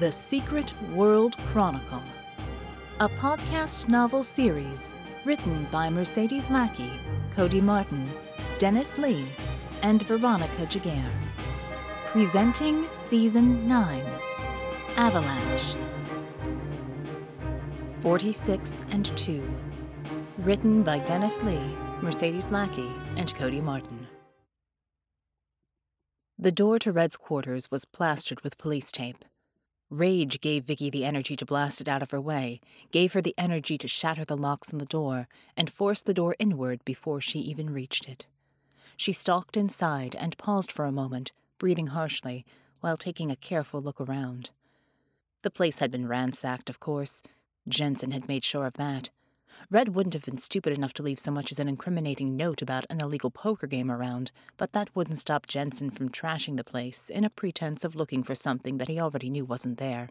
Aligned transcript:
The 0.00 0.10
Secret 0.10 0.74
World 0.90 1.38
Chronicle, 1.52 2.02
a 2.98 3.08
podcast 3.08 3.88
novel 3.88 4.24
series 4.24 4.92
written 5.24 5.68
by 5.70 5.88
Mercedes 5.88 6.50
Lackey, 6.50 6.90
Cody 7.30 7.60
Martin, 7.60 8.10
Dennis 8.58 8.98
Lee, 8.98 9.24
and 9.82 10.02
Veronica 10.02 10.66
Giguere. 10.66 11.08
Presenting 12.06 12.84
Season 12.92 13.68
9 13.68 14.04
Avalanche 14.96 15.76
46 18.00 18.84
and 18.90 19.16
2. 19.16 19.42
Written 20.38 20.82
by 20.82 20.98
Dennis 20.98 21.40
Lee, 21.44 21.62
Mercedes 22.02 22.50
Lackey, 22.50 22.90
and 23.16 23.32
Cody 23.36 23.60
Martin. 23.60 24.08
The 26.36 26.50
door 26.50 26.80
to 26.80 26.90
Red's 26.90 27.16
quarters 27.16 27.70
was 27.70 27.84
plastered 27.84 28.40
with 28.40 28.58
police 28.58 28.90
tape. 28.90 29.24
Rage 29.94 30.40
gave 30.40 30.64
Vicky 30.64 30.90
the 30.90 31.04
energy 31.04 31.36
to 31.36 31.46
blast 31.46 31.80
it 31.80 31.86
out 31.86 32.02
of 32.02 32.10
her 32.10 32.20
way, 32.20 32.60
gave 32.90 33.12
her 33.12 33.20
the 33.20 33.34
energy 33.38 33.78
to 33.78 33.86
shatter 33.86 34.24
the 34.24 34.36
locks 34.36 34.72
on 34.72 34.78
the 34.80 34.84
door, 34.84 35.28
and 35.56 35.70
force 35.70 36.02
the 36.02 36.12
door 36.12 36.34
inward 36.40 36.84
before 36.84 37.20
she 37.20 37.38
even 37.38 37.72
reached 37.72 38.08
it. 38.08 38.26
She 38.96 39.12
stalked 39.12 39.56
inside 39.56 40.16
and 40.16 40.36
paused 40.36 40.72
for 40.72 40.84
a 40.84 40.90
moment, 40.90 41.30
breathing 41.58 41.88
harshly, 41.88 42.44
while 42.80 42.96
taking 42.96 43.30
a 43.30 43.36
careful 43.36 43.80
look 43.80 44.00
around. 44.00 44.50
The 45.42 45.50
place 45.50 45.78
had 45.78 45.92
been 45.92 46.08
ransacked, 46.08 46.68
of 46.68 46.80
course. 46.80 47.22
Jensen 47.68 48.10
had 48.10 48.26
made 48.26 48.44
sure 48.44 48.66
of 48.66 48.74
that. 48.74 49.10
Red 49.70 49.94
wouldn't 49.94 50.14
have 50.14 50.24
been 50.24 50.38
stupid 50.38 50.72
enough 50.72 50.92
to 50.94 51.02
leave 51.02 51.18
so 51.18 51.30
much 51.30 51.50
as 51.50 51.58
an 51.58 51.68
incriminating 51.68 52.36
note 52.36 52.62
about 52.62 52.86
an 52.90 53.00
illegal 53.00 53.30
poker 53.30 53.66
game 53.66 53.90
around, 53.90 54.30
but 54.56 54.72
that 54.72 54.94
wouldn't 54.94 55.18
stop 55.18 55.46
Jensen 55.46 55.90
from 55.90 56.08
trashing 56.08 56.56
the 56.56 56.64
place 56.64 57.08
in 57.08 57.24
a 57.24 57.30
pretense 57.30 57.84
of 57.84 57.94
looking 57.96 58.22
for 58.22 58.34
something 58.34 58.78
that 58.78 58.88
he 58.88 59.00
already 59.00 59.30
knew 59.30 59.44
wasn't 59.44 59.78
there. 59.78 60.10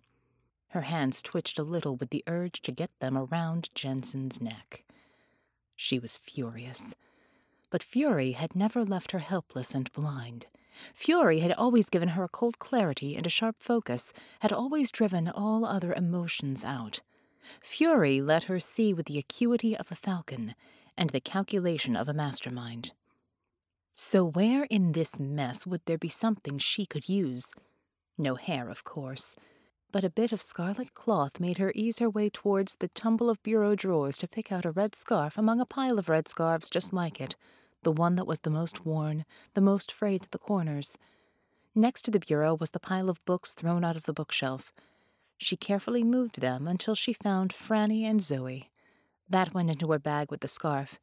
Her 0.69 0.81
hands 0.81 1.22
twitched 1.22 1.59
a 1.59 1.63
little 1.63 1.95
with 1.95 2.09
the 2.09 2.23
urge 2.25 2.61
to 2.63 2.72
get 2.72 2.89
them 3.00 3.17
around 3.17 3.69
Jensen's 3.75 4.41
neck. 4.41 4.83
She 5.75 6.00
was 6.00 6.17
furious. 6.17 6.95
But 7.69 7.83
fury 7.83 8.31
had 8.31 8.55
never 8.55 8.83
left 8.83 9.11
her 9.11 9.19
helpless 9.19 9.75
and 9.75 9.91
blind. 9.94 10.47
Fury 10.94 11.39
had 11.39 11.53
always 11.53 11.89
given 11.89 12.09
her 12.09 12.23
a 12.23 12.30
cold 12.30 12.59
clarity 12.59 13.16
and 13.16 13.25
a 13.25 13.30
sharp 13.30 13.57
focus, 13.59 14.13
had 14.39 14.52
always 14.52 14.91
driven 14.91 15.30
all 15.30 15.66
other 15.66 15.94
emotions 15.94 16.63
out. 16.63 17.02
Fury 17.61 18.22
let 18.22 18.44
her 18.44 18.59
see 18.59 18.94
with 18.94 19.05
the 19.08 19.17
acuity 19.17 19.75
of 19.75 19.91
a 19.91 19.95
falcon 19.95 20.55
and 20.97 21.09
the 21.09 21.19
calculation 21.19 21.95
of 21.95 22.08
a 22.08 22.13
mastermind. 22.13 22.91
So, 23.95 24.25
where 24.25 24.63
in 24.66 24.94
this 24.94 25.19
mess 25.19 25.67
would 25.67 25.81
there 25.85 25.97
be 25.97 26.09
something 26.09 26.58
she 26.58 26.85
could 26.85 27.08
use? 27.08 27.53
No 28.17 28.35
hair, 28.35 28.69
of 28.69 28.83
course, 28.83 29.35
but 29.91 30.03
a 30.03 30.09
bit 30.09 30.31
of 30.31 30.41
scarlet 30.41 30.95
cloth 30.95 31.39
made 31.39 31.59
her 31.59 31.72
ease 31.75 32.00
her 32.00 32.09
way 32.09 32.30
towards 32.30 32.75
the 32.75 32.88
tumble 32.89 33.30
of 33.30 33.41
bureau 33.44 33.75
drawers 33.75 34.17
to 34.17 34.28
pick 34.28 34.52
out 34.52 34.66
a 34.66 34.72
red 34.72 34.95
scarf 34.95 35.38
among 35.38 35.59
a 35.61 35.66
pile 35.66 36.00
of 36.00 36.09
red 36.09 36.28
scarves 36.28 36.69
just 36.69 36.91
like 36.91 37.22
it, 37.22 37.35
the 37.83 37.91
one 37.91 38.16
that 38.16 38.25
was 38.25 38.39
the 38.39 38.50
most 38.50 38.85
worn, 38.85 39.25
the 39.53 39.61
most 39.61 39.91
frayed 39.91 40.23
at 40.23 40.31
the 40.31 40.39
corners. 40.39 40.97
Next 41.75 42.03
to 42.03 42.11
the 42.11 42.19
bureau 42.19 42.55
was 42.55 42.72
the 42.72 42.80
pile 42.80 43.09
of 43.09 43.23
books 43.25 43.53
thrown 43.53 43.83
out 43.83 43.95
of 43.95 44.05
the 44.05 44.13
bookshelf. 44.13 44.73
She 45.37 45.57
carefully 45.57 46.03
moved 46.03 46.41
them 46.41 46.67
until 46.67 46.95
she 46.95 47.13
found 47.13 47.53
Franny 47.53 48.03
and 48.03 48.19
Zooey. 48.19 48.69
That 49.29 49.53
went 49.53 49.69
into 49.69 49.91
her 49.91 49.99
bag 49.99 50.31
with 50.31 50.41
the 50.41 50.47
scarf, 50.47 50.99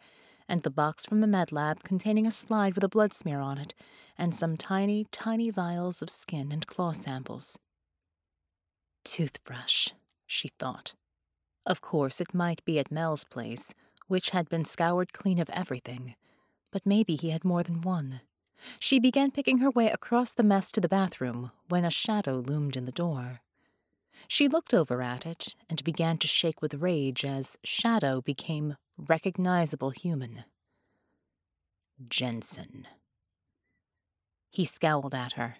and 0.48 0.62
the 0.62 0.70
box 0.70 1.06
from 1.06 1.20
the 1.20 1.26
med 1.26 1.52
lab 1.52 1.82
containing 1.82 2.26
a 2.26 2.30
slide 2.30 2.74
with 2.74 2.84
a 2.84 2.88
blood 2.88 3.12
smear 3.12 3.40
on 3.40 3.58
it, 3.58 3.74
and 4.16 4.34
some 4.34 4.56
tiny, 4.56 5.06
tiny 5.12 5.50
vials 5.50 6.02
of 6.02 6.10
skin 6.10 6.52
and 6.52 6.66
claw 6.66 6.92
samples. 6.92 7.58
Toothbrush, 9.04 9.88
she 10.26 10.48
thought. 10.58 10.94
Of 11.66 11.80
course, 11.80 12.20
it 12.20 12.34
might 12.34 12.64
be 12.64 12.78
at 12.78 12.90
Mel's 12.90 13.24
place, 13.24 13.74
which 14.08 14.30
had 14.30 14.48
been 14.48 14.64
scoured 14.64 15.12
clean 15.12 15.38
of 15.38 15.50
everything, 15.50 16.14
but 16.72 16.86
maybe 16.86 17.16
he 17.16 17.30
had 17.30 17.44
more 17.44 17.62
than 17.62 17.80
one. 17.80 18.20
She 18.78 18.98
began 18.98 19.30
picking 19.30 19.58
her 19.58 19.70
way 19.70 19.88
across 19.88 20.32
the 20.32 20.42
mess 20.42 20.70
to 20.72 20.80
the 20.80 20.88
bathroom 20.88 21.50
when 21.69 21.84
a 21.84 21.90
shadow 21.90 22.38
loomed 22.40 22.76
in 22.76 22.84
the 22.84 22.92
door. 22.92 23.40
She 24.28 24.48
looked 24.48 24.75
over 24.75 25.03
at 25.03 25.26
it 25.26 25.54
and 25.69 25.82
began 25.84 26.19
to 26.19 26.26
shake 26.26 26.62
with 26.62 26.75
rage 26.75 27.25
as 27.25 27.56
Shadow 27.65 28.21
became 28.21 28.76
recognizable 28.97 29.91
human. 29.91 30.44
Jensen. 32.09 32.87
He 34.50 34.65
scowled 34.65 35.15
at 35.15 35.32
her. 35.34 35.56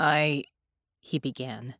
I. 0.00 0.44
he 0.98 1.18
began. 1.18 1.74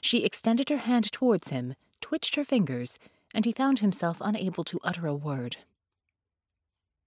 She 0.00 0.24
extended 0.24 0.68
her 0.68 0.78
hand 0.78 1.10
towards 1.12 1.48
him, 1.48 1.74
twitched 2.00 2.34
her 2.34 2.44
fingers, 2.44 2.98
and 3.34 3.44
he 3.44 3.52
found 3.52 3.80
himself 3.80 4.18
unable 4.20 4.64
to 4.64 4.80
utter 4.82 5.06
a 5.06 5.14
word. 5.14 5.58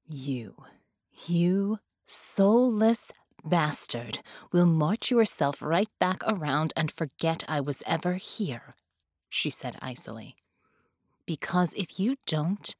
You, 0.07 0.55
you 1.27 1.79
soulless 2.05 3.11
bastard 3.43 4.19
will 4.51 4.65
march 4.65 5.11
yourself 5.11 5.61
right 5.61 5.89
back 5.99 6.23
around 6.27 6.73
and 6.75 6.91
forget 6.91 7.43
I 7.47 7.59
was 7.59 7.83
ever 7.85 8.13
here, 8.15 8.75
she 9.29 9.49
said 9.49 9.77
icily. 9.81 10.35
Because 11.25 11.73
if 11.73 11.99
you 11.99 12.17
don't, 12.25 12.75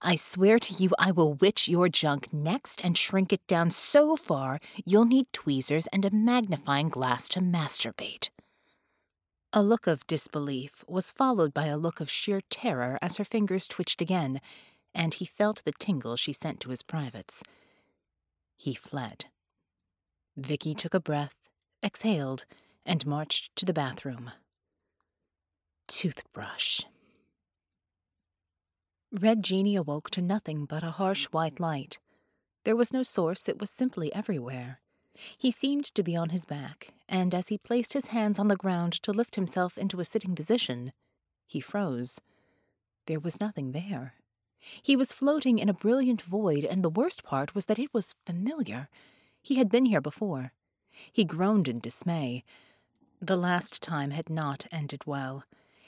I 0.00 0.16
swear 0.16 0.58
to 0.58 0.74
you 0.74 0.90
I 0.98 1.10
will 1.10 1.34
witch 1.34 1.68
your 1.68 1.88
junk 1.88 2.32
next 2.32 2.80
and 2.84 2.96
shrink 2.96 3.32
it 3.32 3.46
down 3.46 3.70
so 3.70 4.16
far 4.16 4.60
you'll 4.84 5.04
need 5.04 5.32
tweezers 5.32 5.86
and 5.88 6.04
a 6.04 6.10
magnifying 6.10 6.88
glass 6.88 7.28
to 7.30 7.40
masturbate. 7.40 8.30
A 9.52 9.62
look 9.62 9.86
of 9.86 10.06
disbelief 10.06 10.84
was 10.86 11.12
followed 11.12 11.54
by 11.54 11.66
a 11.66 11.78
look 11.78 12.00
of 12.00 12.10
sheer 12.10 12.40
terror 12.50 12.98
as 13.00 13.16
her 13.16 13.24
fingers 13.24 13.66
twitched 13.66 14.02
again, 14.02 14.40
and 14.94 15.14
he 15.14 15.24
felt 15.24 15.64
the 15.64 15.72
tingle 15.72 16.16
she 16.16 16.32
sent 16.32 16.60
to 16.60 16.70
his 16.70 16.82
privates. 16.82 17.42
He 18.56 18.74
fled. 18.74 19.26
Vicky 20.36 20.74
took 20.74 20.92
a 20.92 21.00
breath, 21.00 21.48
exhaled, 21.82 22.44
and 22.84 23.06
marched 23.06 23.54
to 23.56 23.64
the 23.64 23.72
bathroom. 23.72 24.30
Toothbrush. 25.88 26.82
Red 29.12 29.42
Djinni 29.42 29.76
awoke 29.76 30.10
to 30.10 30.20
nothing 30.20 30.66
but 30.66 30.82
a 30.82 30.90
harsh 30.90 31.24
white 31.26 31.58
light. 31.58 31.98
There 32.64 32.76
was 32.76 32.92
no 32.92 33.02
source, 33.02 33.48
it 33.48 33.58
was 33.58 33.70
simply 33.70 34.14
everywhere. 34.14 34.80
He 35.38 35.50
seemed 35.50 35.86
to 35.94 36.02
be 36.02 36.14
on 36.14 36.28
his 36.28 36.44
back, 36.44 36.88
and 37.08 37.34
as 37.34 37.48
he 37.48 37.56
placed 37.56 37.94
his 37.94 38.08
hands 38.08 38.38
on 38.38 38.48
the 38.48 38.56
ground 38.56 38.92
to 39.04 39.12
lift 39.12 39.36
himself 39.36 39.78
into 39.78 40.00
a 40.00 40.04
sitting 40.04 40.34
position, 40.34 40.92
he 41.46 41.60
froze. 41.60 42.20
There 43.06 43.20
was 43.20 43.40
nothing 43.40 43.72
there. 43.72 44.14
He 44.82 44.96
was 44.96 45.12
floating 45.12 45.58
in 45.58 45.68
a 45.68 45.74
brilliant 45.74 46.20
void, 46.20 46.64
and 46.64 46.82
the 46.82 46.90
worst 46.90 47.22
part 47.22 47.54
was 47.54 47.66
that 47.66 47.78
it 47.78 47.94
was 47.94 48.14
familiar. 48.26 48.88
He 49.46 49.58
had 49.58 49.68
been 49.68 49.84
here 49.84 50.00
before. 50.00 50.50
He 51.12 51.24
groaned 51.24 51.68
in 51.68 51.78
dismay. 51.78 52.42
The 53.22 53.36
last 53.36 53.80
time 53.80 54.10
had 54.10 54.28
not 54.28 54.66
ended 54.72 55.06
well. 55.06 55.44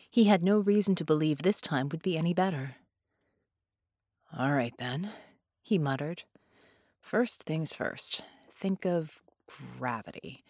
He 0.09 0.25
had 0.25 0.45
no 0.45 0.61
reason 0.61 0.95
to 0.95 1.05
believe 1.05 1.43
this 1.43 1.61
time 1.61 1.89
would 1.89 2.01
be 2.01 2.17
any 2.17 2.33
better. 2.33 2.77
All 4.33 4.53
right, 4.53 4.73
then, 4.79 5.11
he 5.61 5.77
muttered. 5.77 6.23
First 7.01 7.43
things 7.43 7.73
first. 7.73 8.23
Think 8.57 8.87
of 8.87 9.25
gravity. 9.77 10.45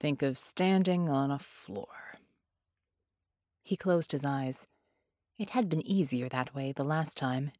Think 0.00 0.20
of 0.20 0.36
standing 0.36 1.08
on 1.08 1.30
a 1.30 1.38
floor. 1.38 2.18
He 3.62 3.76
closed 3.76 4.10
his 4.10 4.24
eyes. 4.24 4.66
It 5.38 5.50
had 5.50 5.68
been 5.68 5.86
easier 5.86 6.28
that 6.28 6.56
way 6.56 6.72
the 6.72 6.84
last 6.84 7.16
time. 7.16 7.52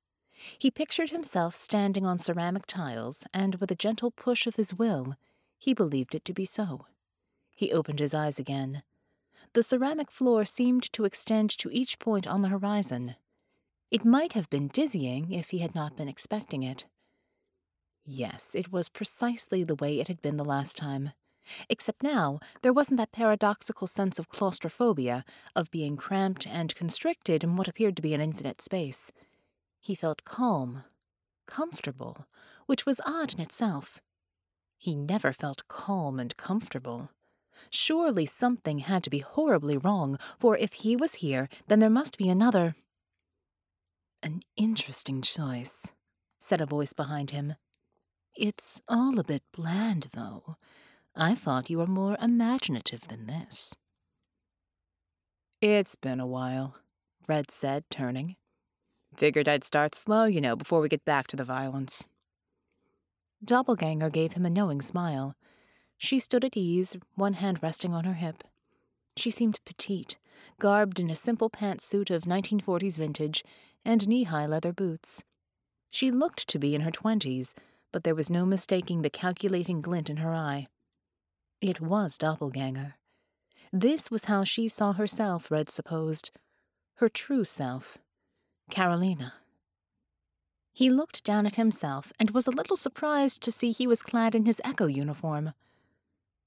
He 0.58 0.70
pictured 0.70 1.10
himself 1.10 1.54
standing 1.54 2.06
on 2.06 2.18
ceramic 2.18 2.66
tiles, 2.66 3.26
and 3.32 3.56
with 3.56 3.70
a 3.70 3.76
gentle 3.76 4.10
push 4.10 4.46
of 4.46 4.56
his 4.56 4.74
will, 4.74 5.16
he 5.58 5.74
believed 5.74 6.14
it 6.14 6.24
to 6.24 6.32
be 6.32 6.44
so. 6.44 6.86
He 7.54 7.72
opened 7.72 7.98
his 7.98 8.14
eyes 8.14 8.38
again. 8.38 8.82
The 9.52 9.62
ceramic 9.62 10.10
floor 10.10 10.44
seemed 10.44 10.92
to 10.94 11.04
extend 11.04 11.50
to 11.58 11.70
each 11.70 11.98
point 11.98 12.26
on 12.26 12.42
the 12.42 12.48
horizon. 12.48 13.16
It 13.90 14.04
might 14.04 14.32
have 14.32 14.48
been 14.48 14.68
dizzying 14.68 15.30
if 15.32 15.50
he 15.50 15.58
had 15.58 15.74
not 15.74 15.96
been 15.96 16.08
expecting 16.08 16.62
it. 16.62 16.86
Yes, 18.04 18.54
it 18.54 18.72
was 18.72 18.88
precisely 18.88 19.62
the 19.62 19.74
way 19.74 20.00
it 20.00 20.08
had 20.08 20.22
been 20.22 20.38
the 20.38 20.44
last 20.44 20.76
time. 20.76 21.12
Except 21.68 22.02
now, 22.02 22.40
there 22.62 22.72
wasn't 22.72 22.96
that 22.96 23.12
paradoxical 23.12 23.86
sense 23.86 24.18
of 24.18 24.28
claustrophobia, 24.28 25.24
of 25.54 25.70
being 25.70 25.96
cramped 25.96 26.46
and 26.46 26.74
constricted 26.74 27.44
in 27.44 27.56
what 27.56 27.68
appeared 27.68 27.96
to 27.96 28.02
be 28.02 28.14
an 28.14 28.20
infinite 28.20 28.62
space. 28.62 29.12
He 29.82 29.96
felt 29.96 30.24
calm, 30.24 30.84
comfortable, 31.48 32.26
which 32.66 32.86
was 32.86 33.00
odd 33.04 33.34
in 33.34 33.40
itself. 33.40 34.00
He 34.78 34.94
never 34.94 35.32
felt 35.32 35.66
calm 35.66 36.20
and 36.20 36.36
comfortable. 36.36 37.10
Surely 37.68 38.24
something 38.24 38.78
had 38.78 39.02
to 39.02 39.10
be 39.10 39.18
horribly 39.18 39.76
wrong, 39.76 40.18
for 40.38 40.56
if 40.56 40.72
he 40.72 40.94
was 40.94 41.14
here, 41.14 41.48
then 41.66 41.80
there 41.80 41.90
must 41.90 42.16
be 42.16 42.28
another. 42.28 42.76
An 44.22 44.42
interesting 44.56 45.20
choice, 45.20 45.88
said 46.38 46.60
a 46.60 46.66
voice 46.66 46.92
behind 46.92 47.30
him. 47.30 47.54
It's 48.36 48.80
all 48.88 49.18
a 49.18 49.24
bit 49.24 49.42
bland, 49.52 50.08
though. 50.14 50.56
I 51.16 51.34
thought 51.34 51.70
you 51.70 51.78
were 51.78 51.88
more 51.88 52.16
imaginative 52.22 53.08
than 53.08 53.26
this. 53.26 53.74
It's 55.60 55.96
been 55.96 56.20
a 56.20 56.26
while, 56.26 56.76
Red 57.26 57.50
said, 57.50 57.84
turning. 57.90 58.36
Figured 59.16 59.48
I'd 59.48 59.64
start 59.64 59.94
slow, 59.94 60.24
you 60.24 60.40
know, 60.40 60.56
before 60.56 60.80
we 60.80 60.88
get 60.88 61.04
back 61.04 61.26
to 61.28 61.36
the 61.36 61.44
violence. 61.44 62.08
Doppelganger 63.44 64.10
gave 64.10 64.32
him 64.32 64.46
a 64.46 64.50
knowing 64.50 64.80
smile. 64.80 65.34
She 65.98 66.18
stood 66.18 66.44
at 66.44 66.56
ease, 66.56 66.96
one 67.14 67.34
hand 67.34 67.58
resting 67.62 67.92
on 67.92 68.04
her 68.04 68.14
hip. 68.14 68.44
She 69.16 69.30
seemed 69.30 69.60
petite, 69.64 70.18
garbed 70.58 70.98
in 70.98 71.10
a 71.10 71.14
simple 71.14 71.50
pantsuit 71.50 72.10
of 72.10 72.22
1940s 72.22 72.96
vintage 72.96 73.44
and 73.84 74.08
knee 74.08 74.24
high 74.24 74.46
leather 74.46 74.72
boots. 74.72 75.24
She 75.90 76.10
looked 76.10 76.48
to 76.48 76.58
be 76.58 76.74
in 76.74 76.80
her 76.80 76.90
twenties, 76.90 77.54
but 77.92 78.04
there 78.04 78.14
was 78.14 78.30
no 78.30 78.46
mistaking 78.46 79.02
the 79.02 79.10
calculating 79.10 79.82
glint 79.82 80.08
in 80.08 80.18
her 80.18 80.34
eye. 80.34 80.68
It 81.60 81.80
was 81.80 82.16
Doppelganger. 82.16 82.94
This 83.72 84.10
was 84.10 84.24
how 84.24 84.44
she 84.44 84.68
saw 84.68 84.94
herself, 84.94 85.50
Red 85.50 85.70
supposed. 85.70 86.30
Her 86.94 87.08
true 87.08 87.44
self. 87.44 87.98
Carolina. 88.72 89.34
He 90.72 90.88
looked 90.88 91.24
down 91.24 91.44
at 91.44 91.56
himself 91.56 92.10
and 92.18 92.30
was 92.30 92.46
a 92.46 92.50
little 92.50 92.74
surprised 92.74 93.42
to 93.42 93.52
see 93.52 93.70
he 93.70 93.86
was 93.86 94.02
clad 94.02 94.34
in 94.34 94.46
his 94.46 94.62
Echo 94.64 94.86
uniform. 94.86 95.52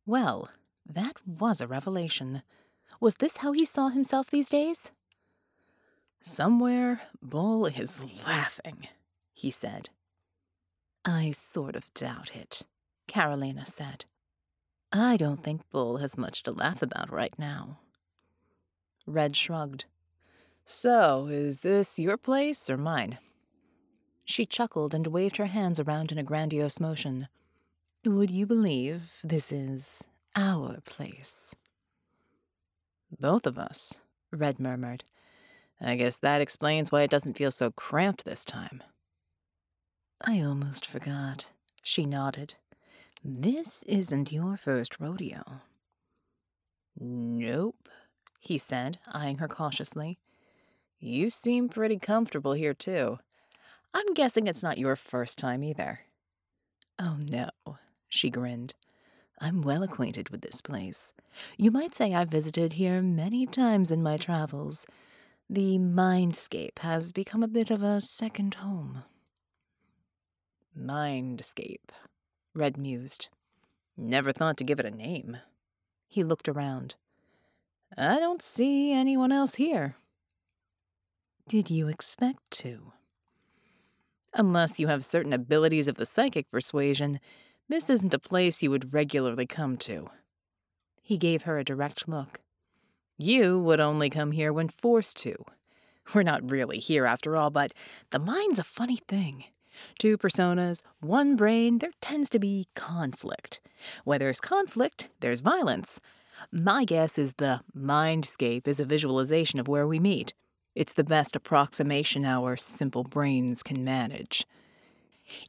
Well, 0.07 0.49
that 0.87 1.17
was 1.27 1.61
a 1.61 1.67
revelation. 1.67 2.41
Was 2.99 3.13
this 3.15 3.37
how 3.37 3.51
he 3.51 3.63
saw 3.63 3.89
himself 3.89 4.31
these 4.31 4.49
days? 4.49 4.89
Somewhere, 6.19 7.03
Bull 7.21 7.67
is 7.67 8.01
laughing, 8.25 8.87
he 9.31 9.51
said. 9.51 9.89
I 11.05 11.29
sort 11.29 11.75
of 11.75 11.93
doubt 11.93 12.31
it, 12.35 12.63
Carolina 13.05 13.67
said. 13.67 14.05
I 14.91 15.15
don't 15.17 15.43
think 15.43 15.69
Bull 15.69 15.97
has 15.97 16.17
much 16.17 16.41
to 16.41 16.51
laugh 16.51 16.81
about 16.81 17.11
right 17.11 17.37
now. 17.37 17.77
Red 19.05 19.35
shrugged. 19.35 19.85
So, 20.65 21.27
is 21.27 21.59
this 21.59 21.99
your 21.99 22.17
place 22.17 22.69
or 22.69 22.77
mine? 22.77 23.19
She 24.25 24.47
chuckled 24.47 24.95
and 24.95 25.05
waved 25.07 25.37
her 25.37 25.45
hands 25.45 25.79
around 25.79 26.11
in 26.11 26.17
a 26.17 26.23
grandiose 26.23 26.79
motion. 26.79 27.27
Would 28.03 28.31
you 28.31 28.47
believe 28.47 29.19
this 29.23 29.51
is 29.51 30.03
our 30.35 30.81
place? 30.83 31.55
Both 33.19 33.45
of 33.45 33.59
us, 33.59 33.97
Red 34.31 34.59
murmured. 34.59 35.03
I 35.79 35.95
guess 35.95 36.17
that 36.17 36.41
explains 36.41 36.91
why 36.91 37.03
it 37.03 37.11
doesn't 37.11 37.37
feel 37.37 37.51
so 37.51 37.69
cramped 37.69 38.25
this 38.25 38.43
time. 38.43 38.81
I 40.25 40.41
almost 40.41 40.85
forgot. 40.87 41.45
She 41.83 42.05
nodded. 42.05 42.55
This 43.23 43.83
isn't 43.83 44.31
your 44.31 44.57
first 44.57 44.99
rodeo. 44.99 45.61
Nope, 46.99 47.89
he 48.39 48.57
said, 48.57 48.97
eyeing 49.11 49.37
her 49.37 49.47
cautiously. 49.47 50.17
You 50.99 51.29
seem 51.29 51.69
pretty 51.69 51.97
comfortable 51.97 52.53
here, 52.53 52.73
too. 52.73 53.19
I'm 53.93 54.13
guessing 54.13 54.47
it's 54.47 54.63
not 54.63 54.77
your 54.77 54.95
first 54.95 55.37
time 55.37 55.63
either. 55.63 56.01
Oh, 56.99 57.17
no, 57.19 57.49
she 58.07 58.29
grinned. 58.29 58.73
I'm 59.39 59.61
well 59.61 59.83
acquainted 59.83 60.29
with 60.29 60.41
this 60.41 60.61
place. 60.61 61.13
You 61.57 61.71
might 61.71 61.93
say 61.93 62.13
I've 62.13 62.29
visited 62.29 62.73
here 62.73 63.01
many 63.01 63.45
times 63.45 63.91
in 63.91 64.01
my 64.01 64.17
travels. 64.17 64.85
The 65.49 65.77
mindscape 65.77 66.79
has 66.79 67.11
become 67.11 67.43
a 67.43 67.47
bit 67.47 67.69
of 67.69 67.83
a 67.83 68.01
second 68.01 68.55
home. 68.55 69.03
Mindscape, 70.77 71.91
Red 72.53 72.77
mused. 72.77 73.27
Never 73.97 74.31
thought 74.31 74.57
to 74.57 74.63
give 74.63 74.79
it 74.79 74.85
a 74.85 74.91
name. 74.91 75.37
He 76.07 76.23
looked 76.23 76.47
around. 76.47 76.95
I 77.97 78.19
don't 78.19 78.41
see 78.41 78.93
anyone 78.93 79.31
else 79.31 79.55
here. 79.55 79.95
Did 81.47 81.69
you 81.69 81.89
expect 81.89 82.49
to? 82.61 82.91
Unless 84.33 84.79
you 84.79 84.87
have 84.87 85.05
certain 85.05 85.31
abilities 85.31 85.87
of 85.87 85.93
the 85.93 86.05
psychic 86.05 86.49
persuasion, 86.49 87.19
this 87.69 87.87
isn't 87.87 88.15
a 88.15 88.19
place 88.19 88.63
you 88.63 88.71
would 88.71 88.95
regularly 88.95 89.45
come 89.45 89.77
to. 89.77 90.09
He 91.03 91.17
gave 91.17 91.43
her 91.43 91.59
a 91.59 91.63
direct 91.63 92.07
look. 92.07 92.41
You 93.19 93.59
would 93.59 93.79
only 93.79 94.09
come 94.09 94.31
here 94.31 94.51
when 94.51 94.69
forced 94.69 95.17
to. 95.17 95.35
We're 96.15 96.23
not 96.23 96.49
really 96.49 96.79
here 96.79 97.05
after 97.05 97.37
all, 97.37 97.51
but 97.51 97.73
the 98.09 98.17
mind's 98.17 98.57
a 98.57 98.63
funny 98.63 98.97
thing. 99.07 99.43
Two 99.99 100.17
personas, 100.17 100.81
one 100.99 101.35
brain, 101.35 101.77
there 101.77 101.91
tends 102.01 102.27
to 102.31 102.39
be 102.39 102.69
conflict. 102.75 103.61
Where 104.03 104.17
there's 104.17 104.39
conflict, 104.39 105.09
there's 105.19 105.41
violence. 105.41 105.99
My 106.51 106.85
guess 106.85 107.19
is 107.19 107.33
the 107.33 107.61
mindscape 107.77 108.67
is 108.67 108.79
a 108.79 108.85
visualization 108.85 109.59
of 109.59 109.67
where 109.67 109.85
we 109.85 109.99
meet. 109.99 110.33
It's 110.75 110.93
the 110.93 111.05
best 111.05 111.37
approximation 111.37 112.25
our 112.25 112.57
simple 112.57 113.03
brains 113.03 113.63
can 113.63 113.83
manage. 113.83 114.45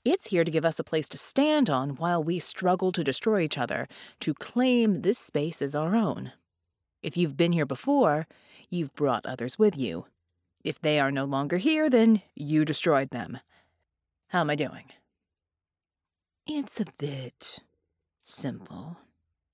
It's 0.04 0.28
here 0.28 0.44
to 0.44 0.50
give 0.50 0.64
us 0.64 0.78
a 0.78 0.84
place 0.84 1.08
to 1.10 1.18
stand 1.18 1.68
on 1.68 1.96
while 1.96 2.22
we 2.22 2.38
struggle 2.38 2.92
to 2.92 3.02
destroy 3.02 3.40
each 3.40 3.58
other, 3.58 3.88
to 4.20 4.34
claim 4.34 5.02
this 5.02 5.18
space 5.18 5.60
as 5.60 5.74
our 5.74 5.96
own. 5.96 6.32
If 7.02 7.16
you've 7.16 7.36
been 7.36 7.52
here 7.52 7.66
before, 7.66 8.26
you've 8.70 8.94
brought 8.94 9.26
others 9.26 9.58
with 9.58 9.76
you. 9.76 10.06
If 10.64 10.80
they 10.80 10.98
are 10.98 11.10
no 11.10 11.24
longer 11.24 11.58
here, 11.58 11.90
then 11.90 12.22
you 12.34 12.64
destroyed 12.64 13.10
them. 13.10 13.38
How 14.28 14.40
am 14.40 14.50
I 14.50 14.54
doing? 14.54 14.84
It's 16.46 16.80
a 16.80 16.86
bit 16.98 17.58
simple, 18.22 18.98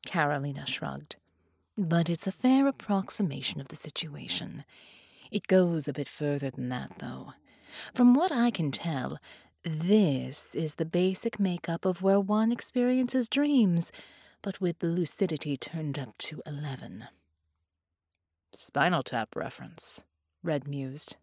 Carolina 0.05 0.67
shrugged. 0.67 1.17
But 1.77 2.11
it's 2.11 2.27
a 2.27 2.33
fair 2.33 2.67
approximation 2.67 3.61
of 3.61 3.69
the 3.69 3.77
situation. 3.77 4.65
It 5.33 5.47
goes 5.47 5.89
a 5.89 5.95
bit 5.95 6.09
further 6.09 6.51
than 6.51 6.69
that, 6.69 6.99
though. 6.99 7.33
From 7.95 8.13
what 8.13 8.31
I 8.31 8.51
can 8.51 8.71
tell, 8.71 9.19
this 9.65 10.55
is 10.55 10.75
the 10.75 10.85
basic 10.85 11.41
makeup 11.41 11.87
of 11.87 12.03
where 12.03 12.21
one 12.21 12.53
experiences 12.53 13.31
dreams, 13.31 13.91
but 14.43 14.61
with 14.61 14.81
the 14.81 14.89
lucidity 14.89 15.57
turned 15.57 15.99
up 15.99 16.19
to 16.19 16.43
11. 16.45 17.07
Spinal 18.53 19.03
Tap 19.03 19.35
reference, 19.35 20.05
Red 20.43 20.69
mused. 20.69 21.17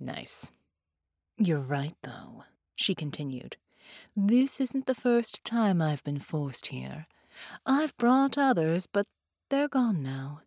Nice. 0.00 0.52
You're 1.36 1.58
right, 1.58 1.96
though, 2.04 2.44
she 2.76 2.94
continued. 2.94 3.56
This 4.16 4.60
isn't 4.60 4.86
the 4.86 4.94
first 4.94 5.42
time 5.42 5.82
I've 5.82 6.04
been 6.04 6.20
forced 6.20 6.68
here. 6.68 7.08
I've 7.66 7.96
brought 7.96 8.38
others, 8.38 8.86
but 8.86 9.08
they're 9.50 9.66
gone 9.66 10.00
now. 10.00 10.42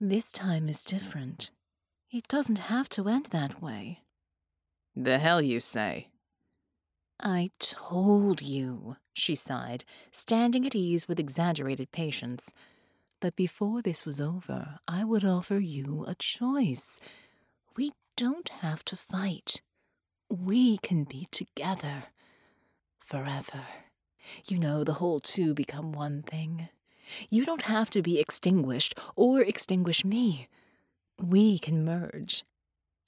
This 0.00 0.32
time 0.32 0.68
is 0.68 0.82
different. 0.82 1.52
It 2.12 2.28
doesn't 2.28 2.58
have 2.58 2.90
to 2.90 3.08
end 3.08 3.26
that 3.30 3.62
way. 3.62 4.00
The 4.94 5.18
hell 5.18 5.40
you 5.40 5.60
say? 5.60 6.08
I 7.18 7.52
told 7.58 8.42
you, 8.42 8.96
she 9.14 9.34
sighed, 9.34 9.86
standing 10.10 10.66
at 10.66 10.74
ease 10.74 11.08
with 11.08 11.18
exaggerated 11.18 11.90
patience, 11.90 12.52
that 13.20 13.34
before 13.34 13.80
this 13.80 14.04
was 14.04 14.20
over, 14.20 14.78
I 14.86 15.04
would 15.04 15.24
offer 15.24 15.58
you 15.58 16.04
a 16.06 16.14
choice. 16.14 17.00
We 17.76 17.92
don't 18.18 18.50
have 18.60 18.84
to 18.86 18.96
fight. 18.96 19.62
We 20.28 20.76
can 20.78 21.04
be 21.04 21.28
together 21.30 22.04
forever. 22.98 23.64
You 24.46 24.58
know, 24.58 24.84
the 24.84 24.94
whole 24.94 25.20
two 25.20 25.54
become 25.54 25.92
one 25.92 26.20
thing. 26.22 26.68
You 27.30 27.46
don't 27.46 27.62
have 27.62 27.88
to 27.90 28.02
be 28.02 28.20
extinguished 28.20 28.98
or 29.16 29.40
extinguish 29.40 30.04
me. 30.04 30.48
We 31.22 31.58
can 31.58 31.84
merge 31.84 32.44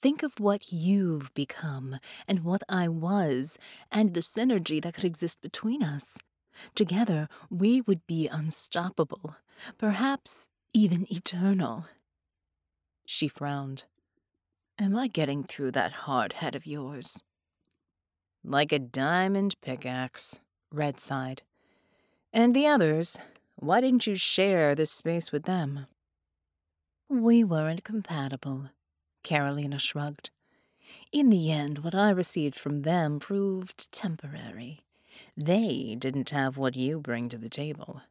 Think 0.05 0.21
of 0.21 0.39
what 0.39 0.71
you've 0.71 1.33
become 1.33 1.97
and 2.27 2.43
what 2.43 2.61
I 2.69 2.87
was, 2.87 3.57
and 3.91 4.13
the 4.13 4.19
synergy 4.19 4.79
that 4.83 4.93
could 4.93 5.03
exist 5.03 5.41
between 5.41 5.81
us. 5.81 6.17
Together, 6.75 7.27
we 7.49 7.81
would 7.81 8.05
be 8.05 8.27
unstoppable, 8.27 9.35
perhaps 9.79 10.47
even 10.73 11.11
eternal. 11.11 11.87
She 13.07 13.27
frowned. 13.27 13.85
Am 14.77 14.95
I 14.95 15.07
getting 15.07 15.43
through 15.43 15.71
that 15.71 16.05
hard 16.05 16.33
head 16.33 16.53
of 16.53 16.67
yours? 16.67 17.23
Like 18.43 18.71
a 18.71 18.77
diamond 18.77 19.55
pickaxe, 19.61 20.39
Red 20.71 20.99
sighed. 20.99 21.41
And 22.31 22.55
the 22.55 22.67
others, 22.67 23.17
why 23.55 23.81
didn't 23.81 24.05
you 24.05 24.13
share 24.13 24.75
this 24.75 24.91
space 24.91 25.31
with 25.31 25.45
them? 25.45 25.87
We 27.09 27.43
weren't 27.43 27.83
compatible, 27.83 28.71
Carolina 29.21 29.77
shrugged. 29.77 30.31
In 31.11 31.29
the 31.29 31.51
end, 31.51 31.79
what 31.79 31.93
I 31.93 32.09
received 32.09 32.55
from 32.55 32.81
them 32.81 33.19
proved 33.19 33.91
temporary. 33.91 34.85
They 35.37 35.95
didn't 35.99 36.31
have 36.31 36.57
what 36.57 36.75
you 36.75 36.99
bring 36.99 37.29
to 37.29 37.37
the 37.37 37.49
table. 37.49 38.01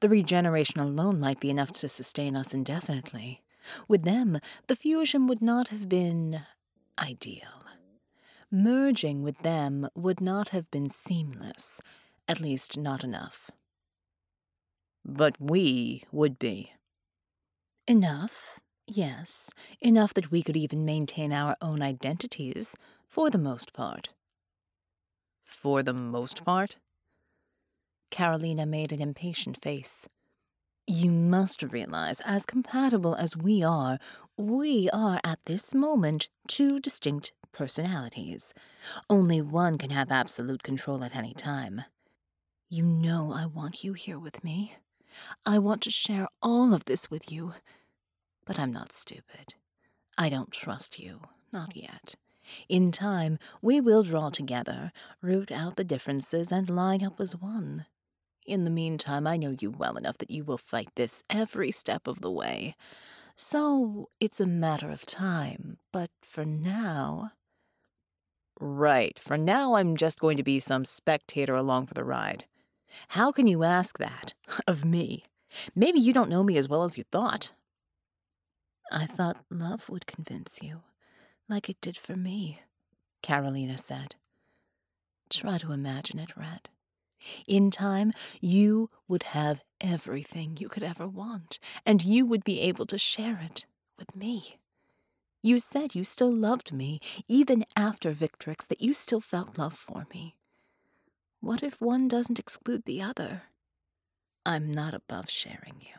The 0.00 0.08
regeneration 0.08 0.80
alone 0.80 1.20
might 1.20 1.40
be 1.40 1.50
enough 1.50 1.72
to 1.74 1.88
sustain 1.88 2.34
us 2.34 2.54
indefinitely. 2.54 3.42
With 3.86 4.04
them, 4.04 4.40
the 4.66 4.76
fusion 4.76 5.26
would 5.26 5.42
not 5.42 5.68
have 5.68 5.88
been 5.88 6.40
ideal. 6.98 7.64
Merging 8.50 9.22
with 9.22 9.38
them 9.40 9.88
would 9.94 10.22
not 10.22 10.48
have 10.48 10.70
been 10.70 10.88
seamless, 10.88 11.82
at 12.26 12.40
least 12.40 12.78
not 12.78 13.04
enough. 13.04 13.50
But 15.04 15.36
we 15.38 16.04
would 16.10 16.38
be. 16.38 16.72
Enough, 17.88 18.60
Yes, 18.90 19.50
enough 19.80 20.14
that 20.14 20.30
we 20.30 20.42
could 20.42 20.56
even 20.56 20.86
maintain 20.86 21.30
our 21.30 21.56
own 21.60 21.82
identities, 21.82 22.74
for 23.06 23.28
the 23.28 23.36
most 23.38 23.74
part. 23.74 24.14
For 25.42 25.82
the 25.82 25.92
most 25.92 26.42
part? 26.42 26.78
Carolina 28.10 28.64
made 28.64 28.92
an 28.92 29.02
impatient 29.02 29.62
face. 29.62 30.06
You 30.86 31.10
must 31.10 31.62
realize, 31.62 32.22
as 32.22 32.46
compatible 32.46 33.14
as 33.14 33.36
we 33.36 33.62
are, 33.62 33.98
we 34.38 34.88
are 34.90 35.20
at 35.22 35.44
this 35.44 35.74
moment 35.74 36.30
two 36.46 36.80
distinct 36.80 37.32
personalities. 37.52 38.54
Only 39.10 39.42
one 39.42 39.76
can 39.76 39.90
have 39.90 40.10
absolute 40.10 40.62
control 40.62 41.04
at 41.04 41.14
any 41.14 41.34
time. 41.34 41.82
You 42.70 42.84
know 42.84 43.32
I 43.34 43.44
want 43.44 43.84
you 43.84 43.92
here 43.92 44.18
with 44.18 44.42
me. 44.42 44.76
I 45.46 45.58
want 45.58 45.82
to 45.82 45.90
share 45.90 46.28
all 46.42 46.74
of 46.74 46.84
this 46.84 47.10
with 47.10 47.30
you. 47.30 47.54
But 48.44 48.58
I'm 48.58 48.72
not 48.72 48.92
stupid. 48.92 49.54
I 50.16 50.28
don't 50.28 50.50
trust 50.50 50.98
you, 50.98 51.20
not 51.52 51.76
yet. 51.76 52.14
In 52.68 52.90
time, 52.92 53.38
we 53.60 53.80
will 53.80 54.02
draw 54.02 54.30
together, 54.30 54.92
root 55.20 55.52
out 55.52 55.76
the 55.76 55.84
differences, 55.84 56.50
and 56.50 56.70
line 56.70 57.04
up 57.04 57.20
as 57.20 57.36
one. 57.36 57.86
In 58.46 58.64
the 58.64 58.70
meantime, 58.70 59.26
I 59.26 59.36
know 59.36 59.54
you 59.58 59.70
well 59.70 59.96
enough 59.96 60.18
that 60.18 60.30
you 60.30 60.42
will 60.44 60.58
fight 60.58 60.88
this 60.96 61.22
every 61.28 61.70
step 61.70 62.06
of 62.08 62.20
the 62.20 62.30
way. 62.30 62.74
So 63.36 64.08
it's 64.18 64.40
a 64.40 64.46
matter 64.46 64.90
of 64.90 65.04
time, 65.04 65.76
but 65.92 66.10
for 66.22 66.44
now. 66.44 67.32
Right, 68.58 69.18
for 69.18 69.36
now 69.36 69.74
I'm 69.74 69.96
just 69.96 70.18
going 70.18 70.36
to 70.38 70.42
be 70.42 70.58
some 70.58 70.84
spectator 70.84 71.54
along 71.54 71.86
for 71.86 71.94
the 71.94 72.04
ride. 72.04 72.46
How 73.08 73.30
can 73.30 73.46
you 73.46 73.64
ask 73.64 73.98
that 73.98 74.34
of 74.66 74.84
me? 74.84 75.24
Maybe 75.74 75.98
you 76.00 76.12
don't 76.12 76.30
know 76.30 76.42
me 76.42 76.56
as 76.58 76.68
well 76.68 76.84
as 76.84 76.98
you 76.98 77.04
thought. 77.10 77.52
I 78.90 79.06
thought 79.06 79.44
love 79.50 79.88
would 79.88 80.06
convince 80.06 80.60
you, 80.62 80.80
like 81.48 81.68
it 81.68 81.80
did 81.80 81.96
for 81.96 82.16
me, 82.16 82.62
Carolina 83.22 83.76
said. 83.76 84.14
Try 85.30 85.58
to 85.58 85.72
imagine 85.72 86.18
it, 86.18 86.36
Red. 86.36 86.68
In 87.46 87.70
time, 87.70 88.12
you 88.40 88.90
would 89.08 89.24
have 89.24 89.62
everything 89.80 90.56
you 90.58 90.68
could 90.68 90.82
ever 90.82 91.06
want, 91.06 91.58
and 91.84 92.02
you 92.04 92.24
would 92.24 92.44
be 92.44 92.60
able 92.60 92.86
to 92.86 92.96
share 92.96 93.40
it 93.42 93.66
with 93.98 94.14
me. 94.16 94.58
You 95.42 95.58
said 95.58 95.94
you 95.94 96.04
still 96.04 96.32
loved 96.32 96.72
me, 96.72 97.00
even 97.26 97.64
after 97.76 98.12
Victrix, 98.12 98.66
that 98.68 98.80
you 98.80 98.92
still 98.92 99.20
felt 99.20 99.58
love 99.58 99.74
for 99.74 100.06
me. 100.12 100.37
What 101.40 101.62
if 101.62 101.80
one 101.80 102.08
doesn't 102.08 102.38
exclude 102.38 102.84
the 102.84 103.00
other? 103.00 103.42
I'm 104.44 104.72
not 104.72 104.92
above 104.92 105.30
sharing 105.30 105.80
you. 105.80 105.94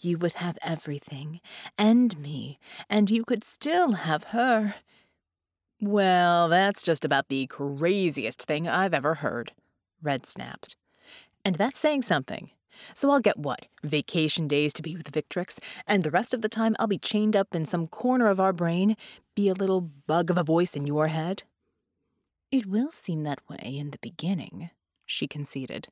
You 0.00 0.16
would 0.18 0.34
have 0.34 0.58
everything, 0.62 1.40
and 1.76 2.18
me, 2.18 2.58
and 2.88 3.10
you 3.10 3.24
could 3.24 3.44
still 3.44 3.92
have 3.92 4.24
her. 4.24 4.76
Well, 5.80 6.48
that's 6.48 6.82
just 6.82 7.04
about 7.04 7.28
the 7.28 7.46
craziest 7.46 8.42
thing 8.42 8.66
I've 8.66 8.94
ever 8.94 9.16
heard. 9.16 9.52
Red 10.02 10.24
snapped. 10.24 10.76
And 11.44 11.56
that's 11.56 11.78
saying 11.78 12.02
something. 12.02 12.50
So 12.94 13.10
I'll 13.10 13.20
get 13.20 13.38
what? 13.38 13.66
Vacation 13.82 14.48
days 14.48 14.72
to 14.74 14.82
be 14.82 14.96
with 14.96 15.12
Victrix, 15.12 15.58
and 15.86 16.02
the 16.02 16.10
rest 16.10 16.32
of 16.32 16.42
the 16.42 16.48
time 16.48 16.74
I'll 16.78 16.86
be 16.86 16.98
chained 16.98 17.36
up 17.36 17.54
in 17.54 17.64
some 17.64 17.86
corner 17.86 18.28
of 18.28 18.40
our 18.40 18.52
brain, 18.52 18.96
be 19.34 19.48
a 19.48 19.54
little 19.54 19.80
bug 19.80 20.30
of 20.30 20.38
a 20.38 20.42
voice 20.42 20.74
in 20.74 20.86
your 20.86 21.08
head? 21.08 21.42
It 22.50 22.66
will 22.66 22.90
seem 22.90 23.22
that 23.24 23.40
way 23.48 23.76
in 23.76 23.90
the 23.90 23.98
beginning, 23.98 24.70
she 25.06 25.26
conceded. 25.26 25.88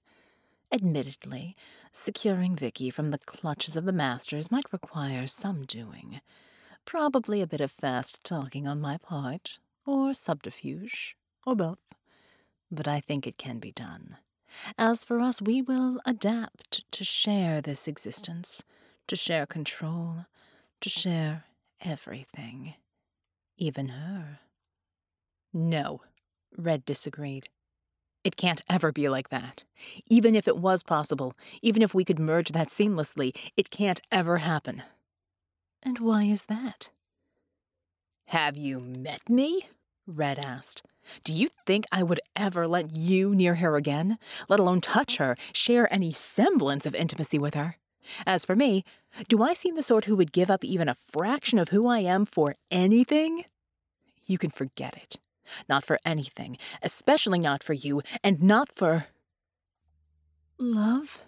Admittedly, 0.73 1.55
securing 1.93 2.57
Vicky 2.57 2.91
from 2.91 3.11
the 3.11 3.19
clutches 3.19 3.77
of 3.77 3.85
the 3.85 3.93
masters 3.93 4.51
might 4.51 4.73
require 4.73 5.27
some 5.27 5.65
doing. 5.65 6.21
Probably 6.85 7.41
a 7.41 7.47
bit 7.47 7.61
of 7.61 7.71
fast 7.71 8.23
talking 8.25 8.67
on 8.67 8.81
my 8.81 8.97
part, 8.97 9.59
or 9.85 10.15
subterfuge, 10.15 11.17
or 11.47 11.55
both 11.55 11.79
but 12.71 12.89
I 12.89 13.01
think 13.01 13.27
it 13.27 13.39
can 13.39 13.59
be 13.59 13.73
done. 13.73 14.17
As 14.79 15.05
for 15.05 15.21
us, 15.21 15.43
we 15.43 15.61
will 15.61 16.01
adapt 16.07 16.91
to 16.93 17.05
share 17.05 17.61
this 17.61 17.87
existence, 17.87 18.65
to 19.09 19.17
share 19.17 19.47
control, 19.47 20.27
to 20.81 20.89
share 20.89 21.45
everything. 21.81 22.75
Even 23.57 23.89
her. 23.89 24.41
No, 25.53 26.03
Red 26.57 26.85
disagreed. 26.85 27.49
It 28.25 28.37
can't 28.37 28.61
ever 28.69 28.91
be 28.91 29.09
like 29.09 29.29
that. 29.29 29.65
Even 30.11 30.35
if 30.35 30.49
it 30.49 30.57
was 30.59 30.83
possible, 30.83 31.35
even 31.63 31.81
if 31.81 31.95
we 31.95 32.05
could 32.05 32.19
merge 32.19 32.51
that 32.51 32.69
seamlessly, 32.69 33.37
it 33.57 33.71
can't 33.71 34.01
ever 34.11 34.39
happen. 34.39 34.83
And 35.83 36.01
why 36.01 36.25
is 36.25 36.47
that? 36.47 36.91
Have 38.29 38.57
you 38.57 38.81
met 38.81 39.31
me? 39.31 39.69
Red 40.07 40.39
asked. 40.41 40.83
Do 41.23 41.33
you 41.33 41.49
think 41.67 41.85
I 41.93 42.03
would 42.03 42.21
ever 42.35 42.67
let 42.67 42.97
you 42.97 43.35
near 43.35 43.57
her 43.57 43.77
again, 43.77 44.19
let 44.49 44.59
alone 44.59 44.81
touch 44.81 45.19
her, 45.19 45.37
share 45.53 45.93
any 45.93 46.13
semblance 46.13 46.87
of 46.87 46.95
intimacy 46.97 47.39
with 47.39 47.55
her? 47.55 47.77
As 48.27 48.45
for 48.45 48.57
me, 48.57 48.85
do 49.29 49.43
I 49.43 49.53
seem 49.53 49.77
the 49.77 49.83
sort 49.83 50.07
who 50.07 50.17
would 50.17 50.33
give 50.33 50.51
up 50.51 50.65
even 50.65 50.89
a 50.89 50.95
fraction 50.95 51.59
of 51.59 51.69
who 51.69 51.89
I 51.89 52.01
am 52.01 52.27
for 52.27 52.55
anything? 52.71 53.45
You 54.25 54.39
can 54.39 54.51
forget 54.51 54.97
it. 54.97 55.19
Not 55.69 55.85
for 55.85 55.99
anything, 56.05 56.59
especially 56.83 57.39
not 57.39 57.63
for 57.63 57.73
you, 57.73 58.03
and 58.23 58.43
not 58.43 58.73
for. 58.75 59.07
Love? 60.59 61.25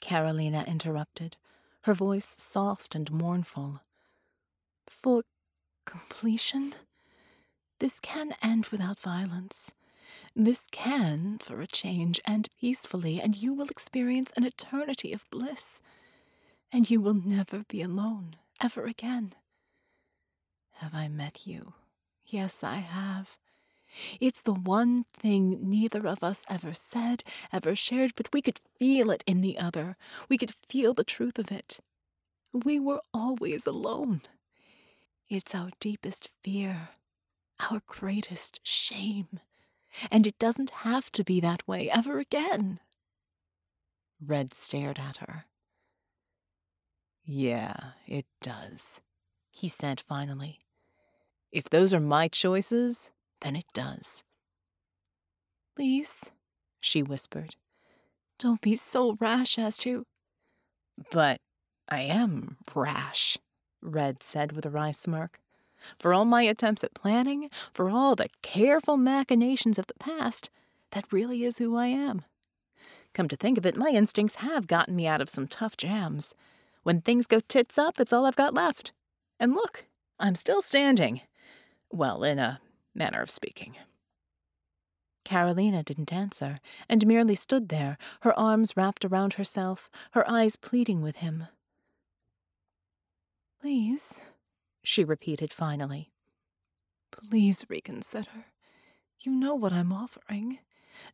Carolina 0.00 0.64
interrupted, 0.66 1.36
her 1.82 1.94
voice 1.94 2.36
soft 2.38 2.94
and 2.94 3.10
mournful. 3.10 3.82
For 4.86 5.22
completion? 5.84 6.74
This 7.80 8.00
can 8.00 8.34
end 8.42 8.66
without 8.66 8.98
violence. 8.98 9.72
This 10.34 10.66
can, 10.70 11.38
for 11.38 11.60
a 11.60 11.66
change, 11.66 12.20
end 12.26 12.48
peacefully, 12.60 13.20
and 13.20 13.40
you 13.40 13.52
will 13.52 13.68
experience 13.68 14.32
an 14.36 14.44
eternity 14.44 15.12
of 15.12 15.28
bliss. 15.30 15.80
And 16.72 16.90
you 16.90 17.00
will 17.00 17.14
never 17.14 17.64
be 17.68 17.82
alone, 17.82 18.36
ever 18.60 18.84
again. 18.84 19.34
Have 20.74 20.94
I 20.94 21.08
met 21.08 21.46
you? 21.46 21.74
Yes, 22.28 22.62
I 22.62 22.76
have. 22.76 23.38
It's 24.20 24.42
the 24.42 24.52
one 24.52 25.04
thing 25.04 25.68
neither 25.70 26.06
of 26.06 26.22
us 26.22 26.44
ever 26.48 26.74
said, 26.74 27.24
ever 27.52 27.74
shared, 27.74 28.12
but 28.16 28.32
we 28.32 28.42
could 28.42 28.60
feel 28.78 29.10
it 29.10 29.24
in 29.26 29.40
the 29.40 29.58
other. 29.58 29.96
We 30.28 30.36
could 30.36 30.54
feel 30.68 30.92
the 30.92 31.04
truth 31.04 31.38
of 31.38 31.50
it. 31.50 31.80
We 32.52 32.78
were 32.78 33.00
always 33.14 33.66
alone. 33.66 34.22
It's 35.30 35.54
our 35.54 35.70
deepest 35.80 36.30
fear, 36.42 36.90
our 37.70 37.80
greatest 37.86 38.60
shame. 38.62 39.40
And 40.10 40.26
it 40.26 40.38
doesn't 40.38 40.70
have 40.70 41.10
to 41.12 41.24
be 41.24 41.40
that 41.40 41.66
way 41.66 41.90
ever 41.90 42.18
again. 42.18 42.80
Red 44.20 44.52
stared 44.52 44.98
at 44.98 45.18
her. 45.18 45.46
Yeah, 47.24 47.92
it 48.06 48.26
does, 48.42 49.00
he 49.50 49.68
said 49.68 50.00
finally. 50.00 50.58
If 51.52 51.70
those 51.70 51.94
are 51.94 52.00
my 52.00 52.28
choices, 52.28 53.10
then 53.40 53.56
it 53.56 53.64
does. 53.72 54.24
Please, 55.74 56.30
she 56.80 57.02
whispered, 57.02 57.56
don't 58.38 58.60
be 58.60 58.76
so 58.76 59.16
rash 59.20 59.58
as 59.58 59.78
to. 59.78 60.04
But 61.10 61.40
I 61.88 62.00
am 62.00 62.56
rash, 62.74 63.38
Red 63.82 64.22
said 64.22 64.52
with 64.52 64.66
a 64.66 64.70
wry 64.70 64.90
smirk. 64.90 65.40
For 65.98 66.12
all 66.12 66.24
my 66.24 66.42
attempts 66.42 66.84
at 66.84 66.94
planning, 66.94 67.50
for 67.72 67.88
all 67.88 68.14
the 68.14 68.28
careful 68.42 68.96
machinations 68.96 69.78
of 69.78 69.86
the 69.86 69.94
past, 69.94 70.50
that 70.90 71.12
really 71.12 71.44
is 71.44 71.58
who 71.58 71.76
I 71.76 71.86
am. 71.86 72.22
Come 73.14 73.28
to 73.28 73.36
think 73.36 73.58
of 73.58 73.66
it, 73.66 73.76
my 73.76 73.88
instincts 73.88 74.36
have 74.36 74.66
gotten 74.66 74.96
me 74.96 75.06
out 75.06 75.20
of 75.20 75.30
some 75.30 75.46
tough 75.46 75.76
jams. 75.76 76.34
When 76.82 77.00
things 77.00 77.26
go 77.26 77.40
tits 77.40 77.78
up, 77.78 78.00
it's 78.00 78.12
all 78.12 78.26
I've 78.26 78.36
got 78.36 78.54
left. 78.54 78.92
And 79.40 79.54
look, 79.54 79.84
I'm 80.18 80.34
still 80.34 80.62
standing. 80.62 81.22
Well, 81.90 82.22
in 82.22 82.38
a 82.38 82.60
manner 82.94 83.22
of 83.22 83.30
speaking. 83.30 83.76
Carolina 85.24 85.82
didn't 85.82 86.12
answer, 86.12 86.58
and 86.88 87.06
merely 87.06 87.34
stood 87.34 87.68
there, 87.68 87.98
her 88.22 88.38
arms 88.38 88.76
wrapped 88.76 89.04
around 89.04 89.34
herself, 89.34 89.90
her 90.12 90.28
eyes 90.28 90.56
pleading 90.56 91.02
with 91.02 91.16
him. 91.16 91.46
Please, 93.60 94.20
she 94.82 95.04
repeated 95.04 95.52
finally. 95.52 96.10
Please 97.10 97.64
reconsider. 97.68 98.46
You 99.20 99.32
know 99.32 99.54
what 99.54 99.72
I'm 99.72 99.92
offering. 99.92 100.60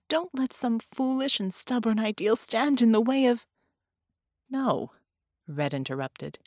Don't 0.09 0.35
let 0.35 0.52
some 0.52 0.78
foolish 0.78 1.40
and 1.40 1.52
stubborn 1.52 1.99
ideal 1.99 2.37
stand 2.37 2.81
in 2.83 2.93
the 2.93 3.00
way 3.00 3.26
of. 3.26 3.47
No, 4.50 4.93
Red 5.47 5.75
interrupted. 5.75 6.38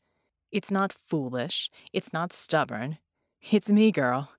It's 0.52 0.72
not 0.72 0.94
foolish. 0.94 1.70
It's 1.94 2.14
not 2.14 2.34
stubborn. 2.34 2.98
It's 3.52 3.72
me, 3.72 3.92
girl. 3.92 4.32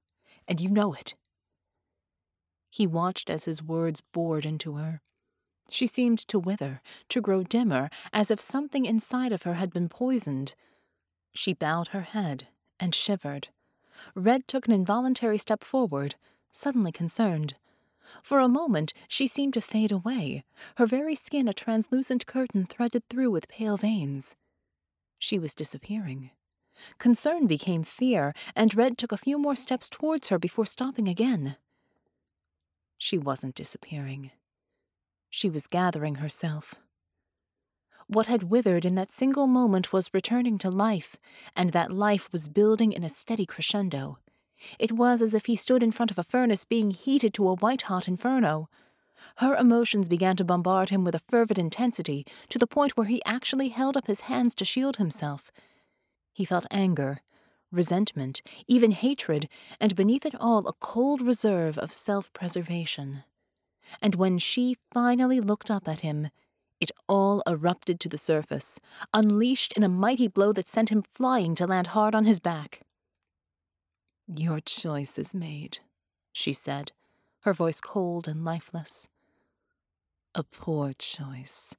And 0.47 0.61
you 0.61 0.69
know 0.69 0.95
it. 0.95 1.15
He 2.71 2.87
watched 2.87 3.31
as 3.31 3.45
his 3.45 3.63
words 3.63 4.01
bored 4.01 4.45
into 4.45 4.75
her. 4.75 5.01
She 5.71 5.87
seemed 5.87 6.19
to 6.29 6.39
wither, 6.39 6.81
to 7.11 7.21
grow 7.21 7.43
dimmer, 7.43 7.91
as 8.13 8.31
if 8.31 8.41
something 8.41 8.87
inside 8.87 9.33
of 9.33 9.43
her 9.43 9.55
had 9.55 9.73
been 9.73 9.89
poisoned. 9.89 10.55
She 11.33 11.53
bowed 11.53 11.89
her 11.89 12.03
head 12.03 12.49
and 12.81 12.95
shivered. 12.95 13.49
Red 14.15 14.49
took 14.49 14.67
an 14.67 14.73
involuntary 14.73 15.39
step 15.39 15.65
forward, 15.65 16.15
suddenly 16.53 16.93
concerned. 16.93 17.57
For 18.23 18.39
a 18.39 18.49
moment, 18.49 18.95
she 19.09 19.27
seemed 19.27 19.55
to 19.55 19.61
fade 19.61 19.93
away, 19.93 20.45
her 20.77 20.87
very 20.87 21.15
skin 21.15 21.49
a 21.49 21.53
translucent 21.53 22.27
curtain 22.27 22.65
threaded 22.65 23.03
through 23.09 23.31
with 23.31 23.49
pale 23.49 23.77
veins. 23.77 24.35
She 25.19 25.39
was 25.39 25.55
disappearing. 25.55 26.31
Concern 26.99 27.47
became 27.47 27.83
fear, 27.83 28.35
and 28.55 28.75
Red 28.75 28.99
took 28.99 29.13
a 29.13 29.17
few 29.17 29.39
more 29.39 29.57
steps 29.57 29.89
towards 29.89 30.29
her 30.29 30.39
before 30.39 30.67
stopping 30.67 31.09
again. 31.09 31.57
She 32.97 33.17
wasn't 33.17 33.55
disappearing. 33.55 34.33
She 35.31 35.49
was 35.49 35.67
gathering 35.67 36.17
herself. 36.17 36.77
What 38.07 38.27
had 38.27 38.45
withered 38.45 38.87
in 38.87 38.95
that 38.95 39.13
single 39.13 39.47
moment 39.47 39.93
was 39.93 40.15
returning 40.15 40.57
to 40.59 40.71
life, 40.71 41.17
and 41.55 41.71
that 41.71 41.93
life 41.93 42.31
was 42.33 42.49
building 42.49 42.93
in 42.93 43.05
a 43.05 43.09
steady 43.09 43.45
crescendo. 43.45 44.19
It 44.79 44.93
was 44.93 45.21
as 45.21 45.35
if 45.35 45.47
he 45.47 45.57
stood 45.57 45.83
in 45.83 45.93
front 45.93 46.11
of 46.11 46.19
a 46.19 46.25
furnace 46.25 46.65
being 46.65 46.91
heated 46.91 47.35
to 47.35 47.49
a 47.49 47.55
white 47.57 47.83
hot 47.83 48.09
inferno. 48.09 48.69
Her 49.37 49.55
emotions 49.55 50.09
began 50.09 50.37
to 50.37 50.45
bombard 50.45 50.89
him 50.89 51.05
with 51.05 51.15
a 51.15 51.21
fervid 51.21 51.59
intensity 51.59 52.25
to 52.49 52.59
the 52.59 52.67
point 52.67 52.97
where 52.97 53.07
he 53.07 53.23
actually 53.25 53.69
held 53.69 53.97
up 53.97 54.07
his 54.07 54.21
hands 54.23 54.55
to 54.57 54.65
shield 54.65 54.97
himself. 54.97 55.51
He 56.39 56.45
felt 56.45 56.67
anger, 56.71 57.21
resentment, 57.73 58.43
even 58.69 58.93
hatred, 58.93 59.49
and 59.81 59.97
beneath 59.97 60.25
it 60.25 60.37
all 60.39 60.69
a 60.69 60.73
cold 60.75 61.21
reserve 61.21 61.77
of 61.77 61.91
self 61.91 62.33
preservation. 62.33 63.25
And 64.01 64.15
when 64.15 64.39
she 64.39 64.77
finally 64.93 65.41
looked 65.41 65.69
up 65.69 65.89
at 65.89 66.03
him, 66.03 66.29
it 66.81 66.93
all 67.09 67.43
erupted 67.45 67.99
to 67.99 68.09
the 68.09 68.19
surface, 68.19 68.79
unleashed 69.13 69.73
in 69.73 69.83
a 69.83 69.89
mighty 69.89 70.29
blow 70.29 70.53
that 70.53 70.69
sent 70.69 70.91
him 70.91 71.03
flying 71.13 71.57
to 71.57 71.67
land 71.67 71.89
hard 71.89 72.15
on 72.15 72.25
his 72.25 72.39
back. 72.39 72.83
Your 74.29 74.61
choice 74.61 75.19
is 75.19 75.35
made, 75.35 75.79
she 76.33 76.53
said, 76.53 76.93
her 77.41 77.53
voice 77.53 77.81
cold 77.81 78.29
and 78.29 78.45
lifeless. 78.45 79.09
A 80.37 80.45
poor 80.45 80.93
choice. 80.97 81.75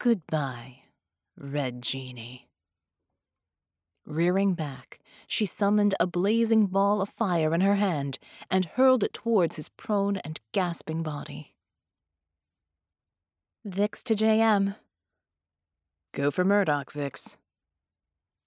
Goodbye, 0.00 0.78
Red 1.38 1.82
Djinni. 1.82 2.46
Rearing 4.06 4.54
back, 4.54 5.00
she 5.26 5.46
summoned 5.46 5.94
a 5.98 6.06
blazing 6.06 6.66
ball 6.66 7.00
of 7.00 7.08
fire 7.08 7.54
in 7.54 7.62
her 7.62 7.76
hand 7.76 8.18
and 8.50 8.66
hurled 8.66 9.02
it 9.02 9.14
towards 9.14 9.56
his 9.56 9.70
prone 9.70 10.18
and 10.18 10.40
gasping 10.52 11.02
body. 11.02 11.54
Vix 13.64 14.04
to 14.04 14.14
JM. 14.14 14.76
Go 16.12 16.30
for 16.30 16.44
Murdock, 16.44 16.92
Vix. 16.92 17.38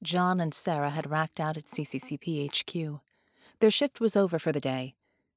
John 0.04 0.40
and 0.40 0.54
Sera 0.54 0.92
had 0.92 1.10
racked 1.10 1.40
out 1.40 1.58
at 1.58 1.66
CCCP 1.66 2.46
HQ. 2.46 3.02
Their 3.60 3.72
shift 3.72 4.00
was 4.00 4.16
over 4.16 4.38
for 4.38 4.52
the 4.52 4.60
day. 4.60 4.94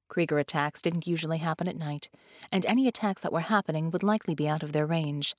Krieger 0.07 0.37
attacks 0.37 0.81
didn't 0.81 1.07
usually 1.07 1.39
happen 1.39 1.67
at 1.67 1.77
night, 1.77 2.09
and 2.51 2.65
any 2.65 2.87
attacks 2.87 3.21
that 3.21 3.33
were 3.33 3.39
happening 3.39 3.89
would 3.89 4.03
likely 4.03 4.35
be 4.35 4.47
out 4.47 4.61
of 4.61 4.71
their 4.71 4.85
range. 4.85 5.35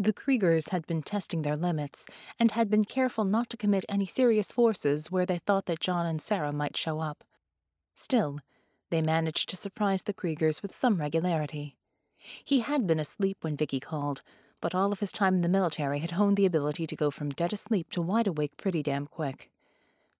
The 0.00 0.12
Kriegers 0.12 0.68
had 0.68 0.86
been 0.86 1.02
testing 1.02 1.42
their 1.42 1.56
limits 1.56 2.06
and 2.38 2.52
had 2.52 2.70
been 2.70 2.84
careful 2.84 3.24
not 3.24 3.50
to 3.50 3.56
commit 3.56 3.84
any 3.88 4.06
serious 4.06 4.52
forces 4.52 5.10
where 5.10 5.26
they 5.26 5.38
thought 5.38 5.66
that 5.66 5.80
John 5.80 6.06
and 6.06 6.22
Sera 6.22 6.52
might 6.52 6.76
show 6.76 7.00
up. 7.00 7.24
Still, 7.94 8.38
they 8.90 9.02
managed 9.02 9.48
to 9.48 9.56
surprise 9.56 10.04
the 10.04 10.14
Kriegers 10.14 10.62
with 10.62 10.72
some 10.72 11.00
regularity. 11.00 11.76
He 12.16 12.60
had 12.60 12.86
been 12.86 13.00
asleep 13.00 13.38
when 13.40 13.56
Vicky 13.56 13.80
called, 13.80 14.22
but 14.60 14.72
all 14.72 14.92
of 14.92 15.00
his 15.00 15.10
time 15.10 15.34
in 15.34 15.40
the 15.40 15.48
military 15.48 15.98
had 15.98 16.12
honed 16.12 16.36
the 16.36 16.46
ability 16.46 16.86
to 16.86 16.96
go 16.96 17.10
from 17.10 17.30
dead 17.30 17.52
asleep 17.52 17.90
to 17.90 18.00
wide 18.00 18.28
awake 18.28 18.56
pretty 18.56 18.84
damn 18.84 19.08
quick. 19.08 19.50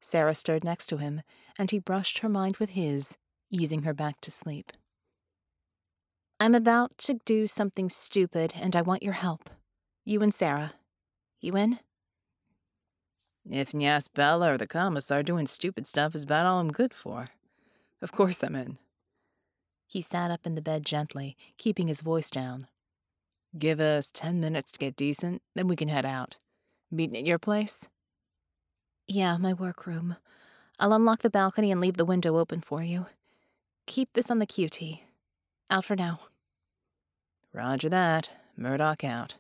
Sera 0.01 0.35
stirred 0.35 0.65
next 0.65 0.87
to 0.87 0.97
him, 0.97 1.23
and 1.57 1.71
he 1.71 1.79
brushed 1.79 2.19
her 2.19 2.29
mind 2.29 2.57
with 2.57 2.71
his, 2.71 3.17
easing 3.49 3.83
her 3.83 3.95
back 3.95 4.21
to 4.23 4.33
sleep. 4.33 4.73
I'm 6.41 6.57
about 6.57 6.99
to 6.99 7.21
do 7.25 7.47
something 7.47 7.89
stupid, 7.89 8.55
and 8.57 8.75
I 8.75 8.83
want 8.83 9.05
your 9.05 9.15
help. 9.15 9.51
You 10.09 10.23
and 10.23 10.33
Sera. 10.33 10.73
You 11.39 11.55
in? 11.55 11.81
If 13.47 13.73
Nyas 13.73 14.09
Bella 14.11 14.55
or 14.55 14.57
the 14.57 14.67
commissar 14.67 15.23
doing 15.23 15.47
stupid 15.47 15.87
stuff 15.87 16.15
is 16.15 16.23
about 16.23 16.47
all 16.47 16.61
I'm 16.61 16.71
good 16.71 16.95
for. 16.95 17.29
Of 18.01 18.11
course 18.11 18.43
I'm 18.43 18.55
in. 18.55 18.79
He 19.87 20.01
sat 20.01 20.31
up 20.31 20.47
in 20.47 20.55
the 20.55 20.63
bed 20.63 20.87
gently, 20.87 21.37
keeping 21.59 21.89
his 21.89 22.01
voice 22.01 22.31
down. 22.31 22.69
Give 23.59 23.81
us 23.81 24.11
ten 24.11 24.41
minutes 24.41 24.73
to 24.73 24.79
get 24.79 24.97
decent, 24.97 25.43
then 25.55 25.69
we 25.69 25.77
can 25.77 25.89
head 25.89 26.07
out. 26.07 26.39
Meeting 26.91 27.19
at 27.19 27.27
your 27.27 27.39
place? 27.39 27.87
Yeah, 29.07 29.37
my 29.37 29.53
workroom. 29.53 30.17
I'll 30.81 30.95
unlock 30.95 31.21
the 31.21 31.29
balcony 31.29 31.71
and 31.71 31.83
leave 31.83 31.99
the 31.99 32.07
window 32.07 32.39
open 32.39 32.63
for 32.63 32.83
you. 32.83 33.05
Keep 33.85 34.15
this 34.15 34.31
on 34.31 34.39
the 34.39 34.47
QT. 34.47 35.01
Out 35.69 35.85
for 35.85 35.97
now. 35.97 36.21
Roger 37.53 37.91
that. 37.91 38.31
Murdock 38.57 39.05
out. 39.05 39.35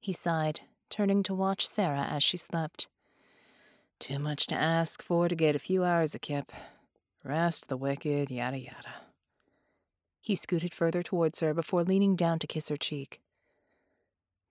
He 0.00 0.14
sighed, 0.14 0.60
turning 0.88 1.22
to 1.24 1.34
watch 1.34 1.68
Sera 1.68 2.02
as 2.02 2.22
she 2.22 2.38
slept. 2.38 2.88
Too 3.98 4.18
much 4.18 4.46
to 4.46 4.54
ask 4.54 5.02
for 5.02 5.28
to 5.28 5.34
get 5.34 5.54
a 5.54 5.58
few 5.60 5.84
hours 5.84 6.14
of 6.14 6.22
kip. 6.22 6.52
Rest 7.22 7.68
the 7.68 7.76
wicked, 7.76 8.30
yada 8.30 8.58
yada. 8.58 8.94
He 10.22 10.34
scooted 10.34 10.72
further 10.72 11.02
towards 11.02 11.40
her 11.40 11.52
before 11.52 11.84
leaning 11.84 12.16
down 12.16 12.38
to 12.38 12.46
kiss 12.46 12.68
her 12.68 12.78
cheek. 12.78 13.20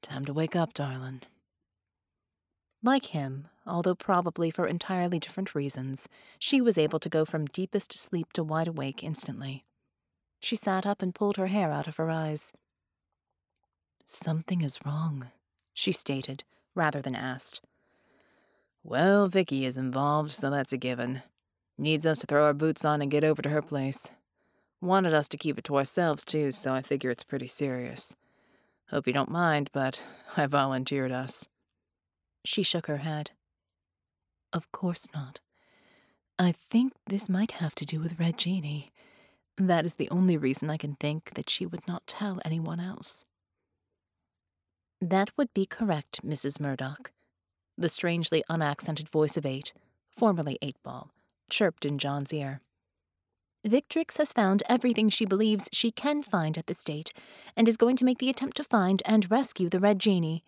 Time 0.03 0.23
to 0.25 0.33
wake 0.33 0.55
up, 0.55 0.73
darling. 0.73 1.21
Like 2.83 3.07
him, 3.07 3.47
although 3.65 3.95
probably 3.95 4.51
for 4.51 4.67
entirely 4.67 5.19
different 5.19 5.55
reasons, 5.55 6.07
she 6.37 6.61
was 6.61 6.77
able 6.77 6.99
to 6.99 7.09
go 7.09 7.25
from 7.25 7.45
deepest 7.47 7.93
sleep 7.93 8.31
to 8.33 8.43
wide 8.43 8.67
awake 8.67 9.03
instantly. 9.03 9.65
She 10.39 10.55
sat 10.55 10.85
up 10.85 11.01
and 11.01 11.13
pulled 11.13 11.37
her 11.37 11.47
hair 11.47 11.71
out 11.71 11.87
of 11.87 11.97
her 11.97 12.09
eyes. 12.09 12.53
Something 14.05 14.61
is 14.61 14.79
wrong, 14.85 15.31
she 15.79 15.93
stated, 15.93 16.43
rather 16.75 17.01
than 17.01 17.15
asked. 17.15 17.61
Well, 18.83 19.27
Vicky 19.27 19.63
is 19.63 19.77
involved, 19.77 20.33
so 20.33 20.49
that's 20.49 20.73
a 20.73 20.77
given. 20.77 21.21
Needs 21.77 22.05
us 22.05 22.19
to 22.19 22.27
throw 22.27 22.43
our 22.43 22.53
boots 22.53 22.83
on 22.83 23.01
and 23.01 23.09
get 23.09 23.23
over 23.23 23.41
to 23.41 23.49
her 23.49 23.61
place. 23.61 24.11
Wanted 24.81 25.13
us 25.13 25.29
to 25.29 25.37
keep 25.37 25.57
it 25.57 25.63
to 25.65 25.77
ourselves, 25.77 26.25
too, 26.25 26.51
so 26.51 26.73
I 26.73 26.81
figure 26.81 27.09
it's 27.09 27.23
pretty 27.23 27.47
serious. 27.47 28.13
Hope 28.89 29.07
you 29.07 29.13
don't 29.13 29.31
mind, 29.31 29.69
but 29.71 30.01
I 30.37 30.47
volunteered 30.47 31.13
us. 31.13 31.47
She 32.43 32.61
shook 32.61 32.87
her 32.87 32.97
head. 32.97 33.31
Of 34.51 34.71
course 34.73 35.07
not. 35.13 35.39
I 36.37 36.51
think 36.51 36.91
this 37.07 37.29
might 37.29 37.51
have 37.53 37.75
to 37.75 37.85
do 37.85 38.01
with 38.01 38.19
Red 38.19 38.37
Djinni. 38.37 38.89
That 39.57 39.85
is 39.85 39.95
the 39.95 40.09
only 40.09 40.35
reason 40.35 40.69
I 40.69 40.77
can 40.77 40.95
think 40.95 41.35
that 41.35 41.49
she 41.49 41.65
would 41.65 41.87
not 41.87 42.05
tell 42.05 42.41
anyone 42.43 42.81
else. 42.81 43.23
That 45.01 45.29
would 45.37 45.53
be 45.53 45.65
correct, 45.65 46.25
Mrs. 46.25 46.59
Murdock. 46.59 47.11
The 47.77 47.89
strangely 47.89 48.43
unaccented 48.49 49.07
voice 49.07 49.37
of 49.37 49.45
Eight, 49.45 49.71
formerly 50.09 50.57
Eight 50.61 50.75
Ball, 50.83 51.11
chirped 51.49 51.85
in 51.85 51.97
John's 51.97 52.33
ear. 52.33 52.61
Victrix 53.65 54.17
has 54.17 54.33
found 54.33 54.63
everything 54.69 55.09
she 55.09 55.25
believes 55.25 55.69
she 55.71 55.91
can 55.91 56.23
find 56.23 56.57
at 56.57 56.67
the 56.67 56.73
state, 56.73 57.13
and 57.55 57.67
is 57.67 57.77
going 57.77 57.95
to 57.97 58.05
make 58.05 58.17
the 58.19 58.29
attempt 58.29 58.57
to 58.57 58.63
find 58.63 59.01
and 59.05 59.29
rescue 59.31 59.69
the 59.69 59.79
Red 59.79 59.99
Djinni. 59.99 60.41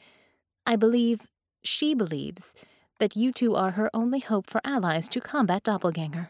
I 0.65 0.75
believe, 0.75 1.27
she 1.63 1.93
believes, 1.93 2.53
that 2.99 3.15
you 3.15 3.31
two 3.31 3.55
are 3.55 3.71
her 3.71 3.89
only 3.93 4.19
hope 4.19 4.49
for 4.49 4.61
allies 4.63 5.07
to 5.09 5.21
combat 5.21 5.63
Doppelganger. 5.63 6.29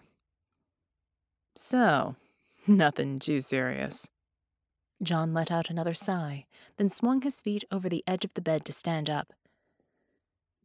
So, 1.56 2.16
nothing 2.68 3.20
too 3.20 3.42
serious. 3.42 4.10
John 5.02 5.34
let 5.34 5.52
out 5.52 5.70
another 5.70 5.94
sigh, 5.94 6.46
then 6.78 6.90
swung 6.90 7.22
his 7.22 7.42
feet 7.42 7.64
over 7.72 7.90
the 7.90 8.04
edge 8.06 8.24
of 8.24 8.34
the 8.34 8.42
bed 8.42 8.66
to 8.66 8.72
stand 8.72 9.10
up. 9.10 9.34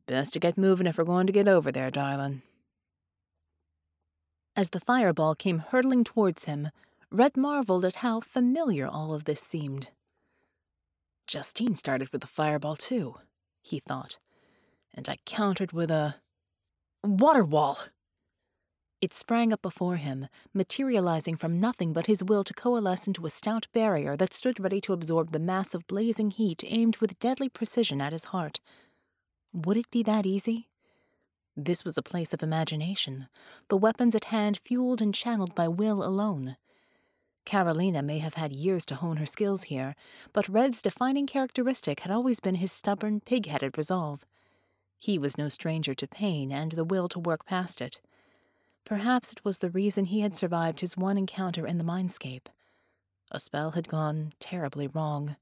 Best 0.06 0.34
to 0.34 0.40
get 0.40 0.58
moving 0.58 0.86
if 0.86 0.98
we're 0.98 1.04
going 1.04 1.26
to 1.26 1.32
get 1.32 1.48
over 1.48 1.72
there, 1.72 1.90
darling. 1.90 2.42
As 4.54 4.70
the 4.70 4.80
fireball 4.80 5.34
came 5.34 5.58
hurtling 5.58 6.04
towards 6.04 6.44
him, 6.44 6.70
Red 7.10 7.36
marveled 7.36 7.84
at 7.84 7.96
how 7.96 8.20
familiar 8.20 8.86
all 8.86 9.14
of 9.14 9.24
this 9.24 9.40
seemed. 9.40 9.88
Justine 11.26 11.74
started 11.74 12.10
with 12.10 12.22
a 12.22 12.28
fireball, 12.28 12.76
too, 12.76 13.16
he 13.62 13.80
thought, 13.80 14.18
and 14.94 15.08
I 15.08 15.18
countered 15.24 15.72
with 15.72 15.90
a 15.90 16.16
water 17.02 17.44
wall. 17.44 17.78
It 19.00 19.12
sprang 19.12 19.52
up 19.52 19.60
before 19.60 19.96
him, 19.96 20.28
materializing 20.54 21.36
from 21.36 21.60
nothing 21.60 21.92
but 21.92 22.06
his 22.06 22.24
will 22.24 22.44
to 22.44 22.54
coalesce 22.54 23.06
into 23.06 23.26
a 23.26 23.30
stout 23.30 23.66
barrier 23.72 24.16
that 24.16 24.32
stood 24.32 24.58
ready 24.58 24.80
to 24.82 24.94
absorb 24.94 25.32
the 25.32 25.38
mass 25.38 25.74
of 25.74 25.86
blazing 25.86 26.30
heat 26.30 26.64
aimed 26.66 26.96
with 26.96 27.18
deadly 27.18 27.50
precision 27.50 28.00
at 28.00 28.12
his 28.12 28.26
heart. 28.26 28.60
Would 29.52 29.76
it 29.76 29.90
be 29.90 30.02
that 30.04 30.24
easy? 30.24 30.68
This 31.54 31.84
was 31.84 31.96
a 31.96 32.02
place 32.02 32.32
of 32.32 32.42
imagination, 32.42 33.28
the 33.68 33.76
weapons 33.76 34.14
at 34.14 34.24
hand 34.24 34.58
fueled 34.58 35.02
and 35.02 35.14
channeled 35.14 35.54
by 35.54 35.68
will 35.68 36.02
alone. 36.02 36.56
Carolina 37.44 38.02
may 38.02 38.18
have 38.18 38.34
had 38.34 38.52
years 38.52 38.84
to 38.86 38.96
hone 38.96 39.18
her 39.18 39.26
skills 39.26 39.64
here, 39.64 39.94
but 40.32 40.48
Red's 40.48 40.82
defining 40.82 41.26
characteristic 41.26 42.00
had 42.00 42.10
always 42.10 42.40
been 42.40 42.56
his 42.56 42.72
stubborn, 42.72 43.20
pig 43.20 43.46
headed 43.46 43.78
resolve. 43.78 44.26
He 44.98 45.18
was 45.18 45.38
no 45.38 45.48
stranger 45.48 45.94
to 45.94 46.08
pain 46.08 46.50
and 46.50 46.72
the 46.72 46.84
will 46.84 47.08
to 47.08 47.18
work 47.18 47.46
past 47.46 47.80
it. 47.80 48.00
Perhaps 48.86 49.32
it 49.32 49.44
was 49.44 49.58
the 49.58 49.70
reason 49.70 50.04
he 50.04 50.20
had 50.20 50.36
survived 50.36 50.80
his 50.80 50.96
one 50.96 51.18
encounter 51.18 51.66
in 51.66 51.76
the 51.76 51.84
mindscape. 51.84 52.46
A 53.32 53.40
spell 53.40 53.72
had 53.72 53.88
gone 53.88 54.32
terribly 54.38 54.86
wrong. 54.86 55.34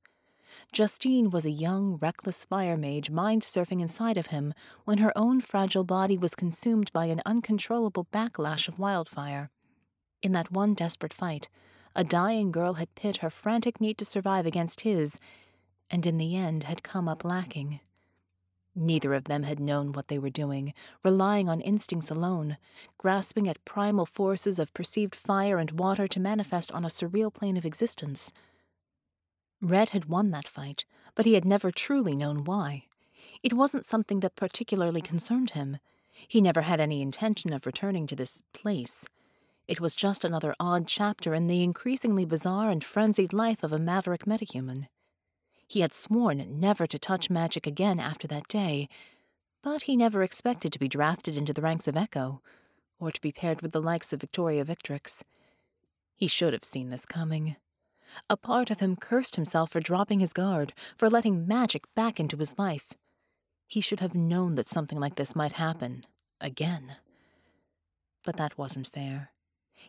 Justine 0.73 1.29
was 1.29 1.45
a 1.45 1.51
young, 1.51 1.97
reckless 1.97 2.47
fire 2.47 2.79
mage 2.79 3.11
mind 3.11 3.43
surfing 3.43 3.83
inside 3.83 4.17
of 4.17 4.29
him 4.29 4.55
when 4.87 4.97
her 4.97 5.13
own 5.15 5.43
fragile 5.43 5.85
body 5.85 6.17
was 6.17 6.35
consumed 6.35 6.91
by 6.95 7.05
an 7.05 7.21
uncontrollable 7.27 8.07
backlash 8.11 8.67
of 8.67 8.79
wildfire. 8.79 9.51
In 10.23 10.33
that 10.33 10.51
one 10.51 10.73
desperate 10.73 11.13
fight, 11.13 11.51
a 11.95 12.03
dying 12.03 12.51
girl 12.51 12.75
had 12.75 12.95
pit 12.95 13.19
her 13.19 13.29
frantic 13.29 13.79
need 13.79 13.99
to 13.99 14.07
survive 14.07 14.47
against 14.47 14.81
his, 14.81 15.21
and 15.91 16.07
in 16.07 16.17
the 16.17 16.35
end 16.35 16.65
had 16.65 16.83
come 16.83 17.09
up 17.09 17.25
lacking. 17.25 17.81
Neither 18.77 19.15
of 19.15 19.25
them 19.25 19.45
had 19.45 19.61
known 19.61 19.93
what 19.93 20.09
they 20.09 20.19
were 20.19 20.31
doing, 20.31 20.75
relying 21.05 21.49
on 21.49 21.61
instincts 21.61 22.11
alone, 22.11 22.57
grasping 22.99 23.49
at 23.49 23.65
primal 23.65 24.05
forces 24.05 24.59
of 24.59 24.75
perceived 24.75 25.15
fire 25.15 25.59
and 25.59 25.73
water 25.73 26.09
to 26.09 26.19
manifest 26.19 26.73
on 26.73 26.85
a 26.85 26.89
surreal 26.89 27.33
plane 27.33 27.57
of 27.57 27.65
existence. 27.65 28.33
Red 29.63 29.91
had 29.91 30.07
won 30.07 30.31
that 30.31 30.49
fight, 30.49 30.85
but 31.15 31.25
he 31.25 31.35
had 31.35 31.45
never 31.45 31.71
truly 31.71 32.17
known 32.17 32.45
why. 32.45 32.87
It 33.43 33.53
wasn't 33.53 33.87
something 33.87 34.21
that 34.21 34.37
particularly 34.37 35.01
concerned 35.01 35.51
him. 35.51 35.79
He 36.27 36.41
never 36.41 36.63
had 36.63 36.81
any 36.81 37.01
intention 37.01 37.53
of 37.53 37.67
returning 37.67 38.07
to 38.09 38.17
this 38.17 38.43
place. 38.53 39.07
It 39.69 39.81
was 39.81 39.95
just 39.95 40.25
another 40.25 40.55
odd 40.59 40.87
chapter 40.89 41.33
in 41.33 41.47
the 41.47 41.63
increasingly 41.63 42.25
bizarre 42.25 42.71
and 42.71 42.83
frenzied 42.83 43.33
life 43.33 43.63
of 43.63 43.73
a 43.73 43.79
maverick 43.79 44.27
metahuman. 44.27 44.89
He 45.75 45.81
had 45.81 45.93
sworn 45.93 46.61
never 46.61 46.87
to 46.87 47.01
touch 47.01 47.29
magic 47.29 47.67
again 47.67 47.99
after 47.99 48.29
that 48.29 48.47
day, 48.47 48.89
but 49.61 49.83
he 49.83 49.97
never 49.97 50.23
expected 50.23 50.73
to 50.73 50.79
be 50.79 50.87
drafted 50.87 51.37
into 51.37 51.53
the 51.53 51.63
ranks 51.63 51.89
of 51.89 51.97
Echo, 51.97 52.41
or 53.01 53.11
to 53.11 53.21
be 53.21 53.33
paired 53.33 53.61
with 53.61 53.73
the 53.73 53.83
likes 53.83 54.13
of 54.13 54.21
Victoria 54.21 54.65
Victrix. 54.65 55.25
He 56.15 56.29
should 56.29 56.53
have 56.53 56.63
seen 56.63 56.91
this 56.91 57.05
coming. 57.05 57.57
A 58.31 58.37
part 58.37 58.71
of 58.71 58.79
him 58.79 58.95
cursed 58.95 59.35
himself 59.35 59.73
for 59.73 59.81
dropping 59.81 60.21
his 60.21 60.33
guard, 60.33 60.75
for 60.97 61.11
letting 61.11 61.45
magic 61.45 61.93
back 61.97 62.21
into 62.21 62.37
his 62.37 62.57
life. 62.57 62.93
He 63.67 63.81
should 63.81 63.99
have 63.99 64.15
known 64.15 64.55
that 64.55 64.69
something 64.69 65.01
like 65.01 65.17
this 65.17 65.35
might 65.35 65.55
happen, 65.55 66.07
again. 66.41 66.99
But 68.25 68.37
that 68.37 68.57
wasn't 68.57 68.87
fair. 68.87 69.33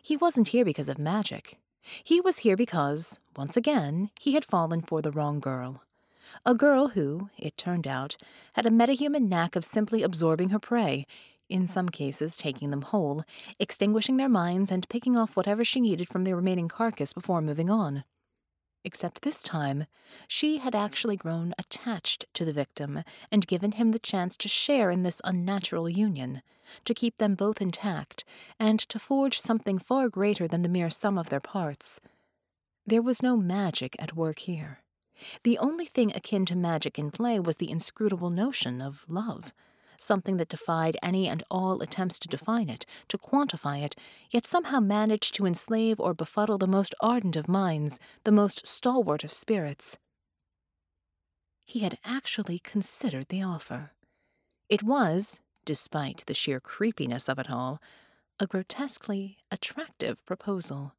He 0.02 0.16
wasn't 0.16 0.48
here 0.48 0.64
because 0.64 0.88
of 0.88 0.98
magic. 0.98 1.60
He 2.02 2.20
was 2.20 2.38
here 2.38 2.56
because, 2.56 3.20
once 3.36 3.56
again, 3.56 4.10
he 4.18 4.34
had 4.34 4.44
fallen 4.44 4.82
for 4.82 5.00
the 5.02 5.12
wrong 5.12 5.40
girl. 5.40 5.82
A 6.44 6.54
girl 6.54 6.88
who, 6.88 7.30
it 7.38 7.56
turned 7.56 7.86
out, 7.86 8.16
had 8.54 8.66
a 8.66 8.70
metahuman 8.70 9.28
knack 9.28 9.56
of 9.56 9.64
simply 9.64 10.02
absorbing 10.02 10.50
her 10.50 10.58
prey, 10.58 11.06
in 11.48 11.66
some 11.66 11.88
cases 11.88 12.36
taking 12.36 12.70
them 12.70 12.82
whole, 12.82 13.22
extinguishing 13.58 14.16
their 14.16 14.28
minds, 14.28 14.72
and 14.72 14.88
picking 14.88 15.16
off 15.16 15.36
whatever 15.36 15.64
she 15.64 15.80
needed 15.80 16.08
from 16.08 16.24
the 16.24 16.34
remaining 16.34 16.68
carcass 16.68 17.12
before 17.12 17.40
moving 17.40 17.70
on. 17.70 18.04
Except 18.86 19.22
this 19.22 19.42
time, 19.42 19.86
she 20.28 20.58
had 20.58 20.76
actually 20.76 21.16
grown 21.16 21.52
attached 21.58 22.24
to 22.34 22.44
the 22.44 22.52
victim 22.52 23.02
and 23.32 23.44
given 23.44 23.72
him 23.72 23.90
the 23.90 23.98
chance 23.98 24.36
to 24.36 24.48
share 24.48 24.92
in 24.92 25.02
this 25.02 25.20
unnatural 25.24 25.90
union, 25.90 26.40
to 26.84 26.94
keep 26.94 27.16
them 27.16 27.34
both 27.34 27.60
intact, 27.60 28.24
and 28.60 28.78
to 28.78 29.00
forge 29.00 29.40
something 29.40 29.80
far 29.80 30.08
greater 30.08 30.46
than 30.46 30.62
the 30.62 30.68
mere 30.68 30.88
sum 30.88 31.18
of 31.18 31.30
their 31.30 31.40
parts. 31.40 32.00
There 32.86 33.02
was 33.02 33.24
no 33.24 33.36
magic 33.36 33.96
at 33.98 34.14
work 34.14 34.38
here. 34.38 34.84
The 35.42 35.58
only 35.58 35.86
thing 35.86 36.14
akin 36.14 36.46
to 36.46 36.54
magic 36.54 36.96
in 36.96 37.10
play 37.10 37.40
was 37.40 37.56
the 37.56 37.72
inscrutable 37.72 38.30
notion 38.30 38.80
of 38.80 39.04
love, 39.08 39.52
something 40.02 40.36
that 40.36 40.48
defied 40.48 40.96
any 41.02 41.28
and 41.28 41.42
all 41.50 41.82
attempts 41.82 42.18
to 42.20 42.28
define 42.28 42.68
it, 42.68 42.86
to 43.08 43.18
quantify 43.18 43.82
it, 43.82 43.96
yet 44.30 44.46
somehow 44.46 44.80
managed 44.80 45.34
to 45.34 45.46
enslave 45.46 46.00
or 46.00 46.14
befuddle 46.14 46.58
the 46.58 46.66
most 46.66 46.94
ardent 47.00 47.36
of 47.36 47.48
minds, 47.48 47.98
the 48.24 48.32
most 48.32 48.66
stalwart 48.66 49.24
of 49.24 49.32
spirits. 49.32 49.98
He 51.64 51.80
had 51.80 51.98
actually 52.04 52.58
considered 52.60 53.28
the 53.28 53.42
offer. 53.42 53.92
It 54.68 54.82
was, 54.82 55.40
despite 55.64 56.24
the 56.26 56.34
sheer 56.34 56.60
creepiness 56.60 57.28
of 57.28 57.38
it 57.38 57.50
all, 57.50 57.80
a 58.38 58.46
grotesquely 58.46 59.38
attractive 59.50 60.24
proposal. 60.26 60.94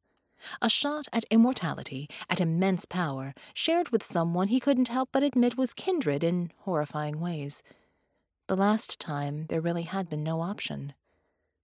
A 0.62 0.68
shot 0.68 1.06
at 1.12 1.24
immortality, 1.30 2.08
at 2.30 2.40
immense 2.40 2.84
power, 2.84 3.34
shared 3.54 3.88
with 3.88 4.04
someone 4.04 4.48
he 4.48 4.60
couldn't 4.60 4.88
help 4.88 5.08
but 5.12 5.22
admit 5.22 5.56
was 5.56 5.74
kindred 5.74 6.22
in 6.22 6.52
horrifying 6.58 7.18
ways. 7.18 7.62
The 8.48 8.56
last 8.56 8.98
time 8.98 9.44
there 9.50 9.60
really 9.60 9.82
had 9.82 10.08
been 10.08 10.24
no 10.24 10.40
option. 10.40 10.94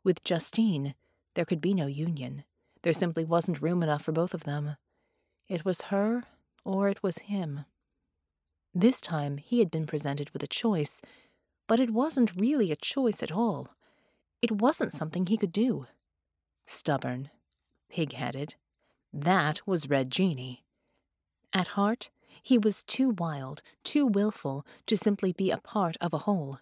With 0.05 0.23
Justine, 0.23 0.94
there 1.33 1.47
could 1.47 1.62
be 1.62 1.73
no 1.73 1.87
union. 1.87 2.44
There 2.83 2.92
simply 2.92 3.25
wasn't 3.25 3.62
room 3.62 3.83
enough 3.83 4.03
for 4.03 4.12
both 4.12 4.35
of 4.35 4.44
them. 4.44 4.77
It 5.49 5.64
was 5.64 5.88
her 5.88 6.25
or 6.62 6.90
it 6.90 7.03
was 7.03 7.18
him. 7.20 7.64
This 8.75 9.01
time 9.01 9.38
he 9.38 9.61
had 9.61 9.70
been 9.70 9.87
presented 9.87 10.29
with 10.31 10.42
a 10.42 10.47
choice, 10.47 11.01
but 11.66 11.81
it 11.81 11.88
wasn't 11.88 12.38
really 12.38 12.70
a 12.70 12.77
choice 12.77 13.23
at 13.23 13.33
all. 13.33 13.70
It 14.42 14.53
wasn't 14.53 14.92
something 14.92 15.25
he 15.25 15.38
could 15.38 15.53
do. 15.53 15.87
Stubborn, 16.66 17.31
pig 17.88 18.12
headed, 18.12 18.57
that 19.11 19.66
was 19.66 19.88
Red 19.88 20.11
Djinni. 20.11 20.59
At 21.51 21.68
heart, 21.68 22.11
he 22.42 22.59
was 22.59 22.83
too 22.83 23.09
wild, 23.09 23.62
too 23.85 24.07
willful 24.07 24.66
to 24.87 24.99
simply 24.99 25.33
be 25.33 25.51
a 25.51 25.57
part 25.57 25.97
of 26.03 26.12
a 26.12 26.18
whole. 26.18 26.59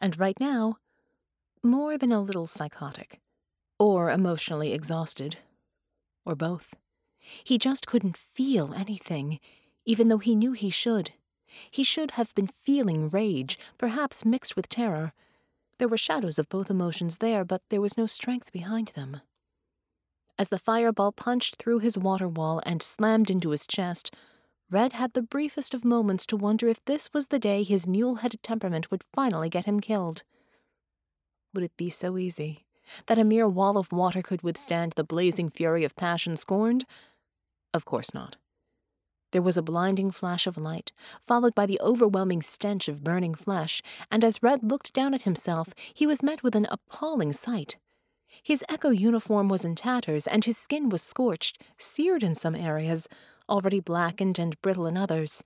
And 0.00 0.18
right 0.18 0.38
now, 0.38 0.76
more 1.62 1.98
than 1.98 2.12
a 2.12 2.20
little 2.20 2.46
psychotic, 2.46 3.20
or 3.78 4.10
emotionally 4.10 4.72
exhausted, 4.72 5.38
or 6.24 6.34
both. 6.34 6.74
He 7.44 7.58
just 7.58 7.86
couldn't 7.86 8.16
feel 8.16 8.72
anything, 8.74 9.40
even 9.84 10.08
though 10.08 10.18
he 10.18 10.34
knew 10.34 10.52
he 10.52 10.70
should. 10.70 11.12
He 11.70 11.82
should 11.82 12.12
have 12.12 12.34
been 12.34 12.46
feeling 12.46 13.08
rage, 13.08 13.58
perhaps 13.76 14.24
mixed 14.24 14.54
with 14.54 14.68
terror. 14.68 15.12
There 15.78 15.88
were 15.88 15.98
shadows 15.98 16.38
of 16.38 16.48
both 16.48 16.70
emotions 16.70 17.18
there, 17.18 17.44
but 17.44 17.62
there 17.70 17.80
was 17.80 17.96
no 17.96 18.06
strength 18.06 18.52
behind 18.52 18.88
them. 18.88 19.20
As 20.38 20.50
the 20.50 20.58
fireball 20.58 21.10
punched 21.10 21.56
through 21.56 21.80
his 21.80 21.98
water 21.98 22.28
wall 22.28 22.60
and 22.64 22.80
slammed 22.80 23.30
into 23.30 23.50
his 23.50 23.66
chest, 23.66 24.14
Red 24.70 24.92
had 24.92 25.14
the 25.14 25.22
briefest 25.22 25.72
of 25.72 25.84
moments 25.84 26.26
to 26.26 26.36
wonder 26.36 26.68
if 26.68 26.84
this 26.84 27.12
was 27.14 27.28
the 27.28 27.38
day 27.38 27.62
his 27.62 27.86
mule 27.86 28.16
headed 28.16 28.42
temperament 28.42 28.90
would 28.90 29.04
finally 29.14 29.48
get 29.48 29.64
him 29.64 29.80
killed. 29.80 30.22
Would 31.54 31.64
it 31.64 31.76
be 31.78 31.88
so 31.88 32.18
easy 32.18 32.66
that 33.06 33.18
a 33.18 33.24
mere 33.24 33.48
wall 33.48 33.78
of 33.78 33.92
water 33.92 34.20
could 34.20 34.42
withstand 34.42 34.92
the 34.92 35.04
blazing 35.04 35.48
fury 35.48 35.84
of 35.84 35.96
passion 35.96 36.36
scorned? 36.36 36.84
Of 37.72 37.86
course 37.86 38.12
not. 38.12 38.36
There 39.32 39.42
was 39.42 39.56
a 39.56 39.62
blinding 39.62 40.10
flash 40.10 40.46
of 40.46 40.56
light, 40.58 40.92
followed 41.20 41.54
by 41.54 41.66
the 41.66 41.80
overwhelming 41.82 42.42
stench 42.42 42.88
of 42.88 43.04
burning 43.04 43.34
flesh, 43.34 43.82
and 44.10 44.24
as 44.24 44.42
Red 44.42 44.62
looked 44.62 44.92
down 44.92 45.14
at 45.14 45.22
himself, 45.22 45.74
he 45.92 46.06
was 46.06 46.22
met 46.22 46.42
with 46.42 46.54
an 46.54 46.66
appalling 46.70 47.32
sight. 47.32 47.76
His 48.42 48.64
Echo 48.68 48.90
uniform 48.90 49.48
was 49.48 49.64
in 49.64 49.74
tatters, 49.74 50.26
and 50.26 50.44
his 50.44 50.56
skin 50.56 50.88
was 50.88 51.02
scorched, 51.02 51.62
seared 51.76 52.22
in 52.22 52.34
some 52.34 52.54
areas, 52.54 53.06
already 53.48 53.80
blackened 53.80 54.38
and 54.38 54.60
brittle 54.60 54.86
in 54.86 54.96
others. 54.96 55.44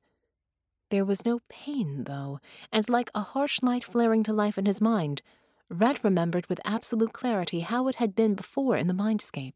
There 0.90 1.04
was 1.04 1.24
no 1.24 1.40
pain, 1.48 2.04
though, 2.04 2.40
and 2.70 2.88
like 2.88 3.10
a 3.14 3.22
harsh 3.22 3.60
light 3.62 3.84
flaring 3.84 4.22
to 4.24 4.32
life 4.32 4.58
in 4.58 4.66
his 4.66 4.80
mind, 4.80 5.22
Red 5.70 6.04
remembered 6.04 6.46
with 6.48 6.60
absolute 6.64 7.14
clarity 7.14 7.60
how 7.60 7.88
it 7.88 7.94
had 7.94 8.14
been 8.14 8.34
before 8.34 8.76
in 8.76 8.88
the 8.88 8.94
mindscape. 8.94 9.54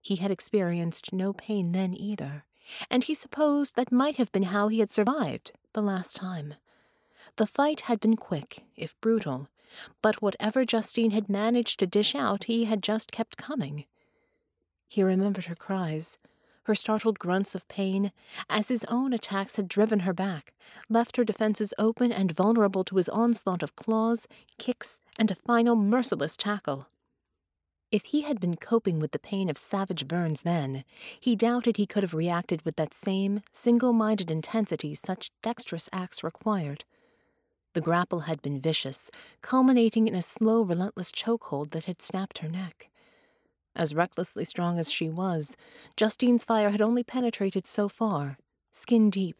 He 0.00 0.16
had 0.16 0.30
experienced 0.30 1.12
no 1.12 1.32
pain 1.32 1.72
then 1.72 1.94
either, 1.94 2.44
and 2.90 3.04
he 3.04 3.14
supposed 3.14 3.76
that 3.76 3.92
might 3.92 4.16
have 4.16 4.32
been 4.32 4.44
how 4.44 4.68
he 4.68 4.80
had 4.80 4.90
survived 4.90 5.52
the 5.72 5.82
last 5.82 6.16
time. 6.16 6.54
The 7.36 7.46
fight 7.46 7.82
had 7.82 8.00
been 8.00 8.16
quick, 8.16 8.64
if 8.76 9.00
brutal, 9.00 9.48
but 10.02 10.20
whatever 10.20 10.64
Justine 10.64 11.12
had 11.12 11.28
managed 11.28 11.78
to 11.78 11.86
dish 11.86 12.14
out, 12.14 12.44
he 12.44 12.64
had 12.64 12.82
just 12.82 13.12
kept 13.12 13.36
coming. 13.36 13.86
He 14.88 15.02
remembered 15.02 15.46
her 15.46 15.54
cries, 15.54 16.18
her 16.64 16.74
startled 16.74 17.18
grunts 17.18 17.54
of 17.54 17.68
pain, 17.68 18.12
as 18.48 18.68
his 18.68 18.84
own 18.84 19.12
attacks 19.12 19.56
had 19.56 19.68
driven 19.68 20.00
her 20.00 20.12
back, 20.12 20.54
left 20.88 21.16
her 21.16 21.24
defenses 21.24 21.74
open 21.78 22.12
and 22.12 22.32
vulnerable 22.32 22.84
to 22.84 22.96
his 22.96 23.08
onslaught 23.08 23.62
of 23.62 23.76
claws, 23.76 24.26
kicks, 24.58 25.00
and 25.18 25.30
a 25.30 25.34
final 25.34 25.76
merciless 25.76 26.36
tackle. 26.36 26.88
If 27.92 28.06
he 28.06 28.22
had 28.22 28.40
been 28.40 28.56
coping 28.56 28.98
with 28.98 29.12
the 29.12 29.20
pain 29.20 29.48
of 29.48 29.56
savage 29.56 30.08
burns 30.08 30.42
then, 30.42 30.84
he 31.20 31.36
doubted 31.36 31.76
he 31.76 31.86
could 31.86 32.02
have 32.02 32.14
reacted 32.14 32.62
with 32.62 32.74
that 32.76 32.92
same 32.92 33.42
single 33.52 33.92
minded 33.92 34.30
intensity 34.30 34.94
such 34.94 35.30
dexterous 35.42 35.88
acts 35.92 36.24
required. 36.24 36.84
The 37.74 37.80
grapple 37.80 38.20
had 38.20 38.42
been 38.42 38.60
vicious, 38.60 39.10
culminating 39.42 40.08
in 40.08 40.14
a 40.14 40.22
slow, 40.22 40.62
relentless 40.62 41.12
chokehold 41.12 41.70
that 41.70 41.84
had 41.84 42.00
snapped 42.00 42.38
her 42.38 42.48
neck. 42.48 42.88
As 43.76 43.94
recklessly 43.94 44.44
strong 44.44 44.78
as 44.78 44.90
she 44.90 45.08
was, 45.08 45.56
Justine's 45.96 46.44
fire 46.44 46.70
had 46.70 46.80
only 46.80 47.02
penetrated 47.02 47.66
so 47.66 47.88
far, 47.88 48.38
skin 48.70 49.10
deep, 49.10 49.36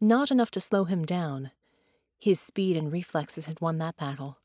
not 0.00 0.30
enough 0.30 0.50
to 0.52 0.60
slow 0.60 0.84
him 0.84 1.04
down. 1.04 1.50
His 2.20 2.40
speed 2.40 2.76
and 2.76 2.90
reflexes 2.90 3.46
had 3.46 3.60
won 3.60 3.78
that 3.78 3.96
battle. 3.96 4.38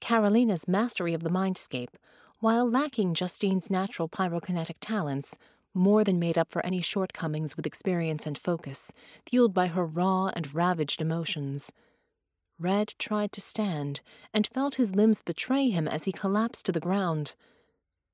Carolina's 0.00 0.66
mastery 0.66 1.14
of 1.14 1.22
the 1.22 1.30
mindscape, 1.30 1.94
while 2.40 2.68
lacking 2.68 3.14
Justine's 3.14 3.70
natural 3.70 4.08
pyrokinetic 4.08 4.76
talents, 4.80 5.38
more 5.74 6.02
than 6.02 6.18
made 6.18 6.38
up 6.38 6.50
for 6.50 6.64
any 6.64 6.80
shortcomings 6.80 7.56
with 7.56 7.66
experience 7.66 8.26
and 8.26 8.36
focus, 8.36 8.92
fueled 9.24 9.54
by 9.54 9.68
her 9.68 9.84
raw 9.84 10.30
and 10.34 10.54
ravaged 10.54 11.00
emotions. 11.00 11.72
Red 12.58 12.94
tried 12.98 13.30
to 13.32 13.40
stand 13.40 14.00
and 14.34 14.46
felt 14.46 14.74
his 14.74 14.96
limbs 14.96 15.22
betray 15.22 15.68
him 15.68 15.86
as 15.86 16.04
he 16.04 16.12
collapsed 16.12 16.66
to 16.66 16.72
the 16.72 16.80
ground. 16.80 17.34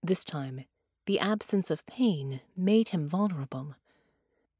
This 0.06 0.22
time, 0.22 0.66
the 1.06 1.18
absence 1.18 1.70
of 1.70 1.86
pain 1.86 2.42
made 2.54 2.90
him 2.90 3.08
vulnerable. 3.08 3.74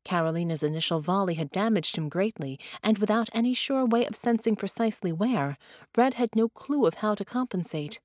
Carolina's 0.02 0.62
initial 0.62 1.00
volley 1.00 1.34
had 1.34 1.50
damaged 1.50 1.96
him 1.96 2.08
greatly, 2.08 2.58
and 2.82 2.96
without 2.96 3.28
any 3.34 3.52
sure 3.52 3.84
way 3.84 4.06
of 4.06 4.16
sensing 4.16 4.56
precisely 4.56 5.12
where, 5.12 5.58
Red 5.98 6.14
had 6.14 6.34
no 6.34 6.48
clue 6.48 6.86
of 6.86 6.94
how 6.94 7.14
to 7.14 7.26
compensate. 7.26 8.00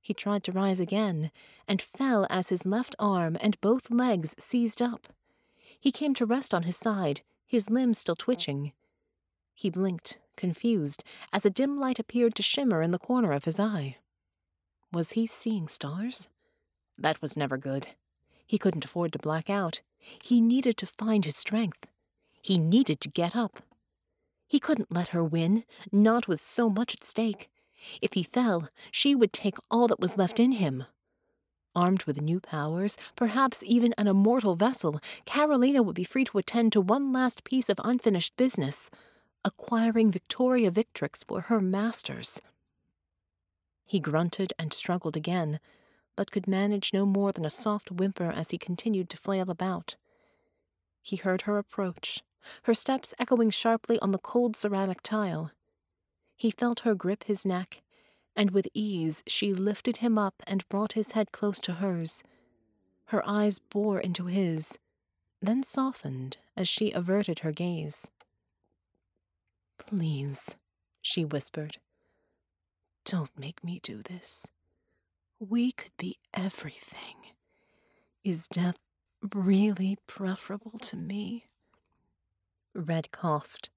He 0.00 0.14
tried 0.14 0.44
to 0.44 0.52
rise 0.52 0.78
again, 0.78 1.32
and 1.66 1.82
fell 1.82 2.24
as 2.30 2.50
his 2.50 2.64
left 2.64 2.94
arm 3.00 3.36
and 3.40 3.60
both 3.60 3.90
legs 3.90 4.36
seized 4.38 4.80
up. 4.80 5.08
He 5.80 5.90
came 5.90 6.14
to 6.14 6.24
rest 6.24 6.54
on 6.54 6.62
his 6.62 6.76
side, 6.76 7.22
his 7.48 7.68
limbs 7.68 7.98
still 7.98 8.14
twitching. 8.14 8.70
He 9.56 9.70
blinked, 9.70 10.18
confused, 10.36 11.02
as 11.32 11.44
a 11.44 11.50
dim 11.50 11.80
light 11.80 11.98
appeared 11.98 12.36
to 12.36 12.44
shimmer 12.44 12.80
in 12.80 12.92
the 12.92 12.98
corner 12.98 13.32
of 13.32 13.44
his 13.44 13.58
eye. 13.58 13.96
Was 14.92 15.12
he 15.12 15.26
seeing 15.26 15.66
stars? 15.66 16.28
That 17.00 17.20
was 17.22 17.36
never 17.36 17.56
good. 17.56 17.88
He 18.46 18.58
couldn't 18.58 18.84
afford 18.84 19.12
to 19.14 19.18
black 19.18 19.48
out. 19.48 19.80
He 20.22 20.40
needed 20.40 20.76
to 20.76 20.86
find 20.86 21.24
his 21.24 21.36
strength. 21.36 21.86
He 22.42 22.58
needed 22.58 23.00
to 23.00 23.08
get 23.08 23.34
up. 23.34 23.62
He 24.46 24.60
couldn't 24.60 24.92
let 24.92 25.08
her 25.08 25.24
win, 25.24 25.64
not 25.90 26.28
with 26.28 26.40
so 26.40 26.68
much 26.68 26.94
at 26.94 27.04
stake. 27.04 27.48
If 28.02 28.12
he 28.12 28.22
fell, 28.22 28.68
she 28.90 29.14
would 29.14 29.32
take 29.32 29.56
all 29.70 29.88
that 29.88 30.00
was 30.00 30.18
left 30.18 30.38
in 30.38 30.52
him. 30.52 30.84
Armed 31.74 32.02
with 32.02 32.20
new 32.20 32.40
powers, 32.40 32.96
perhaps 33.16 33.62
even 33.64 33.94
an 33.96 34.08
immortal 34.08 34.56
vessel, 34.56 35.00
Carolina 35.24 35.82
would 35.82 35.94
be 35.94 36.04
free 36.04 36.24
to 36.24 36.38
attend 36.38 36.72
to 36.72 36.80
one 36.80 37.12
last 37.12 37.44
piece 37.44 37.68
of 37.68 37.80
unfinished 37.84 38.36
business 38.36 38.90
acquiring 39.44 40.10
Victoria 40.10 40.70
Victrix 40.70 41.24
for 41.24 41.42
her 41.42 41.60
masters. 41.60 42.40
He 43.86 44.00
grunted 44.00 44.52
and 44.58 44.72
struggled 44.72 45.16
again, 45.16 45.60
but 46.20 46.30
could 46.30 46.46
manage 46.46 46.92
no 46.92 47.06
more 47.06 47.32
than 47.32 47.46
a 47.46 47.48
soft 47.48 47.90
whimper 47.90 48.30
as 48.30 48.50
he 48.50 48.58
continued 48.58 49.08
to 49.08 49.16
flail 49.16 49.48
about. 49.48 49.96
He 51.00 51.16
heard 51.16 51.42
her 51.42 51.56
approach, 51.56 52.22
her 52.64 52.74
steps 52.74 53.14
echoing 53.18 53.48
sharply 53.48 53.98
on 54.00 54.12
the 54.12 54.18
cold 54.18 54.54
ceramic 54.54 55.00
tile. 55.00 55.50
He 56.36 56.50
felt 56.50 56.80
her 56.80 56.94
grip 56.94 57.24
his 57.24 57.46
neck, 57.46 57.80
and 58.36 58.50
with 58.50 58.68
ease 58.74 59.22
she 59.26 59.54
lifted 59.54 59.96
him 60.04 60.18
up 60.18 60.42
and 60.46 60.68
brought 60.68 60.92
his 60.92 61.12
head 61.12 61.32
close 61.32 61.58
to 61.60 61.72
hers. 61.72 62.22
Her 63.06 63.26
eyes 63.26 63.58
bore 63.58 63.98
into 63.98 64.26
his, 64.26 64.78
then 65.40 65.62
softened 65.62 66.36
as 66.54 66.68
she 66.68 66.90
averted 66.90 67.38
her 67.38 67.50
gaze. 67.50 68.08
Please, 69.78 70.54
she 71.00 71.24
whispered, 71.24 71.78
don't 73.06 73.38
make 73.38 73.64
me 73.64 73.80
do 73.82 74.02
this. 74.02 74.50
We 75.40 75.72
could 75.72 75.96
be 75.96 76.16
everything. 76.34 77.16
Is 78.22 78.46
death 78.46 78.76
really 79.34 79.96
preferable 80.06 80.78
to 80.80 80.96
me? 80.96 81.46
Red 82.74 83.10
coughed. 83.10 83.70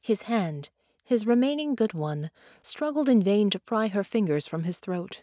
His 0.00 0.22
hand, 0.22 0.70
his 1.04 1.24
remaining 1.24 1.76
good 1.76 1.94
one, 1.94 2.32
struggled 2.62 3.08
in 3.08 3.22
vain 3.22 3.48
to 3.50 3.60
pry 3.60 3.86
her 3.86 4.02
fingers 4.02 4.48
from 4.48 4.64
his 4.64 4.78
throat. 4.78 5.22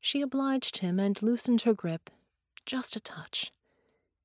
She 0.00 0.22
obliged 0.22 0.78
him 0.78 0.98
and 0.98 1.20
loosened 1.20 1.62
her 1.62 1.74
grip, 1.74 2.08
just 2.64 2.96
a 2.96 3.00
touch. 3.00 3.52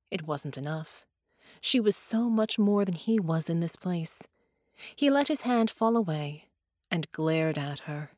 It 0.10 0.26
wasn't 0.26 0.58
enough. 0.58 1.06
She 1.60 1.82
was 1.82 1.98
so 1.98 2.30
much 2.30 2.58
more 2.58 2.86
than 2.86 2.96
he 2.96 3.20
was 3.20 3.50
in 3.50 3.60
this 3.60 3.76
place. 3.76 4.26
He 4.96 5.10
let 5.10 5.28
his 5.28 5.42
hand 5.42 5.70
fall 5.70 5.98
away 5.98 6.46
and 6.90 7.12
glared 7.12 7.58
at 7.58 7.80
her. 7.82 8.12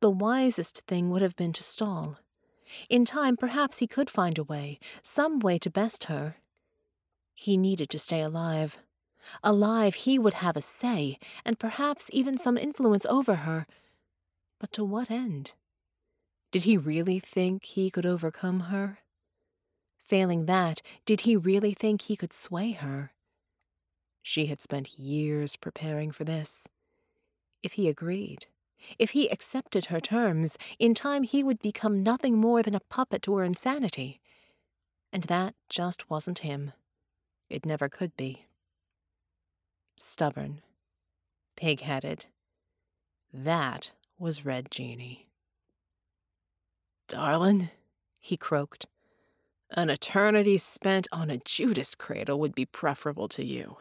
The 0.00 0.10
wisest 0.10 0.82
thing 0.86 1.10
would 1.10 1.22
have 1.22 1.36
been 1.36 1.52
to 1.54 1.62
stall. 1.62 2.18
In 2.88 3.04
time, 3.04 3.36
perhaps 3.36 3.78
he 3.78 3.86
could 3.86 4.08
find 4.08 4.38
a 4.38 4.44
way, 4.44 4.78
some 5.02 5.40
way 5.40 5.58
to 5.58 5.70
best 5.70 6.04
her. 6.04 6.36
He 7.34 7.56
needed 7.56 7.90
to 7.90 7.98
stay 7.98 8.20
alive. 8.20 8.78
Alive, 9.42 9.94
he 9.94 10.18
would 10.18 10.34
have 10.34 10.56
a 10.56 10.60
say, 10.60 11.18
and 11.44 11.58
perhaps 11.58 12.10
even 12.12 12.38
some 12.38 12.56
influence 12.56 13.06
over 13.06 13.36
her. 13.36 13.66
But 14.58 14.72
to 14.72 14.84
what 14.84 15.10
end? 15.10 15.54
Did 16.52 16.64
he 16.64 16.76
really 16.76 17.18
think 17.18 17.64
he 17.64 17.90
could 17.90 18.06
overcome 18.06 18.60
her? 18.60 18.98
Failing 19.96 20.46
that, 20.46 20.82
did 21.06 21.22
he 21.22 21.36
really 21.36 21.72
think 21.72 22.02
he 22.02 22.16
could 22.16 22.32
sway 22.32 22.72
her? 22.72 23.12
She 24.22 24.46
had 24.46 24.60
spent 24.60 24.98
years 24.98 25.56
preparing 25.56 26.10
for 26.10 26.24
this. 26.24 26.66
If 27.62 27.74
he 27.74 27.88
agreed, 27.88 28.46
if 28.98 29.10
he 29.10 29.28
accepted 29.28 29.86
her 29.86 30.00
terms, 30.00 30.56
in 30.78 30.94
time 30.94 31.22
he 31.22 31.42
would 31.42 31.60
become 31.60 32.02
nothing 32.02 32.36
more 32.36 32.62
than 32.62 32.74
a 32.74 32.80
puppet 32.80 33.22
to 33.22 33.36
her 33.36 33.44
insanity. 33.44 34.20
And 35.12 35.24
that 35.24 35.54
just 35.68 36.08
wasn't 36.08 36.40
him. 36.40 36.72
It 37.48 37.66
never 37.66 37.88
could 37.88 38.16
be. 38.16 38.46
Stubborn. 39.96 40.62
Pig 41.56 41.80
headed. 41.80 42.26
That 43.32 43.90
was 44.18 44.44
Red 44.44 44.70
Djinni. 44.70 45.26
Darlin', 47.08 47.70
he 48.18 48.36
croaked, 48.36 48.86
an 49.72 49.88
eternity 49.88 50.58
spent 50.58 51.06
on 51.12 51.30
a 51.30 51.38
Judas 51.38 51.94
cradle 51.94 52.40
would 52.40 52.54
be 52.54 52.66
preferable 52.66 53.28
to 53.28 53.44
you. 53.44 53.78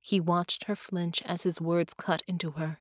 He 0.00 0.18
watched 0.18 0.64
her 0.64 0.74
flinch 0.74 1.22
as 1.24 1.42
his 1.42 1.60
words 1.60 1.94
cut 1.94 2.22
into 2.26 2.52
her, 2.52 2.78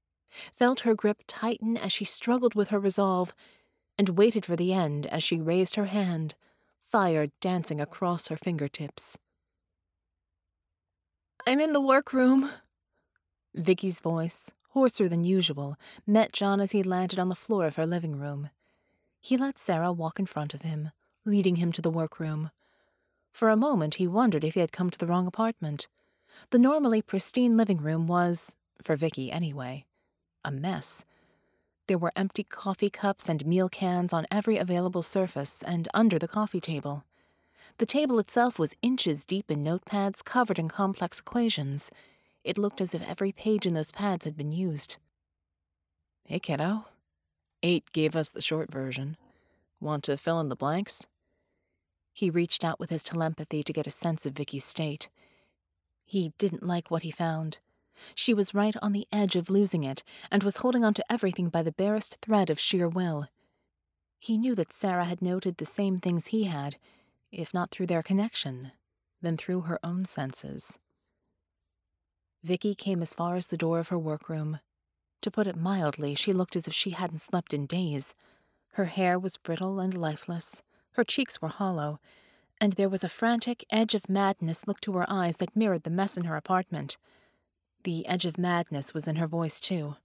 felt 0.51 0.81
her 0.81 0.95
grip 0.95 1.23
tighten 1.27 1.77
as 1.77 1.91
she 1.91 2.05
struggled 2.05 2.55
with 2.55 2.69
her 2.69 2.79
resolve, 2.79 3.33
and 3.97 4.09
waited 4.09 4.45
for 4.45 4.55
the 4.55 4.73
end 4.73 5.05
as 5.07 5.23
she 5.23 5.39
raised 5.39 5.75
her 5.75 5.85
hand, 5.85 6.35
fire 6.79 7.27
dancing 7.41 7.81
across 7.81 8.27
her 8.27 8.37
fingertips. 8.37 9.17
I'm 11.45 11.59
in 11.59 11.73
the 11.73 11.81
workroom. 11.81 12.49
Vicky's 13.55 13.99
voice, 13.99 14.51
hoarser 14.69 15.09
than 15.09 15.23
usual, 15.23 15.77
met 16.05 16.33
John 16.33 16.59
as 16.59 16.71
he 16.71 16.83
landed 16.83 17.17
on 17.17 17.29
the 17.29 17.35
floor 17.35 17.65
of 17.65 17.75
her 17.75 17.85
living 17.85 18.17
room. 18.19 18.49
He 19.19 19.37
let 19.37 19.57
Sera 19.57 19.91
walk 19.91 20.19
in 20.19 20.25
front 20.25 20.53
of 20.53 20.61
him, 20.61 20.91
leading 21.25 21.55
him 21.55 21.71
to 21.71 21.81
the 21.81 21.89
workroom. 21.89 22.51
For 23.31 23.49
a 23.49 23.57
moment 23.57 23.95
he 23.95 24.07
wondered 24.07 24.43
if 24.43 24.53
he 24.53 24.59
had 24.59 24.71
come 24.71 24.89
to 24.89 24.97
the 24.97 25.07
wrong 25.07 25.25
apartment. 25.25 25.87
The 26.51 26.59
normally 26.59 27.01
pristine 27.01 27.57
living 27.57 27.79
room 27.79 28.07
was, 28.07 28.55
for 28.81 28.95
Vicky 28.95 29.31
anyway, 29.31 29.85
a 30.47 30.51
mess. 30.51 31.05
There 31.87 31.97
were 31.97 32.13
empty 32.15 32.43
coffee 32.43 32.89
cups 32.89 33.29
and 33.29 33.45
meal 33.45 33.69
cans 33.69 34.13
on 34.13 34.25
every 34.31 34.57
available 34.57 35.03
surface 35.03 35.61
and 35.61 35.87
under 35.93 36.17
the 36.17 36.27
coffee 36.27 36.59
table. 36.59 37.03
The 37.77 37.85
table 37.85 38.17
itself 38.17 38.57
was 38.57 38.75
inches 38.81 39.25
deep 39.25 39.51
in 39.51 39.63
notepads 39.63 40.23
covered 40.23 40.57
in 40.57 40.67
complex 40.67 41.19
equations. 41.19 41.91
It 42.43 42.57
looked 42.57 42.81
as 42.81 42.93
if 42.93 43.07
every 43.07 43.31
page 43.31 43.65
in 43.65 43.73
those 43.73 43.91
pads 43.91 44.25
had 44.25 44.35
been 44.35 44.51
used. 44.51 44.97
Hey, 46.25 46.39
kiddo. 46.39 46.85
Eight 47.61 47.91
gave 47.91 48.15
us 48.15 48.29
the 48.29 48.41
short 48.41 48.71
version. 48.71 49.17
Want 49.79 50.03
to 50.05 50.17
fill 50.17 50.39
in 50.39 50.49
the 50.49 50.55
blanks? 50.55 51.07
He 52.13 52.29
reached 52.29 52.63
out 52.63 52.79
with 52.79 52.89
his 52.89 53.03
telepathy 53.03 53.63
to 53.63 53.73
get 53.73 53.87
a 53.87 53.91
sense 53.91 54.25
of 54.25 54.33
Vicky's 54.33 54.65
state. 54.65 55.07
He 56.03 56.33
didn't 56.37 56.65
like 56.65 56.89
what 56.89 57.03
he 57.03 57.11
found. 57.11 57.59
She 58.15 58.33
was 58.33 58.53
right 58.53 58.75
on 58.81 58.91
the 58.91 59.07
edge 59.11 59.35
of 59.35 59.49
losing 59.49 59.83
it, 59.83 60.03
and 60.31 60.43
was 60.43 60.57
holding 60.57 60.83
on 60.83 60.93
to 60.95 61.11
everything 61.11 61.49
by 61.49 61.63
the 61.63 61.71
barest 61.71 62.17
thread 62.21 62.49
of 62.49 62.59
sheer 62.59 62.87
will. 62.87 63.27
He 64.19 64.37
knew 64.37 64.55
that 64.55 64.73
Sera 64.73 65.05
had 65.05 65.21
noted 65.21 65.57
the 65.57 65.65
same 65.65 65.97
things 65.97 66.27
he 66.27 66.45
had, 66.45 66.77
if 67.31 67.53
not 67.53 67.71
through 67.71 67.87
their 67.87 68.03
connection, 68.03 68.71
then 69.21 69.37
through 69.37 69.61
her 69.61 69.79
own 69.83 70.05
senses. 70.05 70.79
Vicky 72.43 72.75
came 72.75 73.01
as 73.01 73.13
far 73.13 73.35
as 73.35 73.47
the 73.47 73.57
door 73.57 73.79
of 73.79 73.89
her 73.89 73.99
workroom. 73.99 74.59
To 75.21 75.31
put 75.31 75.47
it 75.47 75.55
mildly, 75.55 76.15
she 76.15 76.33
looked 76.33 76.55
as 76.55 76.67
if 76.67 76.73
she 76.73 76.91
hadn't 76.91 77.19
slept 77.19 77.53
in 77.53 77.65
days. 77.65 78.15
Her 78.73 78.85
hair 78.85 79.17
was 79.17 79.37
brittle 79.37 79.79
and 79.79 79.97
lifeless, 79.97 80.63
her 80.91 81.03
cheeks 81.03 81.41
were 81.41 81.47
hollow, 81.47 81.99
and 82.59 82.73
there 82.73 82.89
was 82.89 83.03
a 83.03 83.09
frantic 83.09 83.65
edge 83.69 83.93
of 83.93 84.09
madness 84.09 84.67
look 84.67 84.81
to 84.81 84.93
her 84.93 85.05
eyes 85.07 85.37
that 85.37 85.55
mirrored 85.55 85.83
the 85.83 85.89
mess 85.89 86.17
in 86.17 86.25
her 86.25 86.35
apartment. 86.35 86.97
The 87.87 88.05
edge 88.05 88.25
of 88.25 88.37
madness 88.37 88.93
was 88.93 89.07
in 89.07 89.15
her 89.15 89.27
voice, 89.27 89.61
too. 89.61 89.95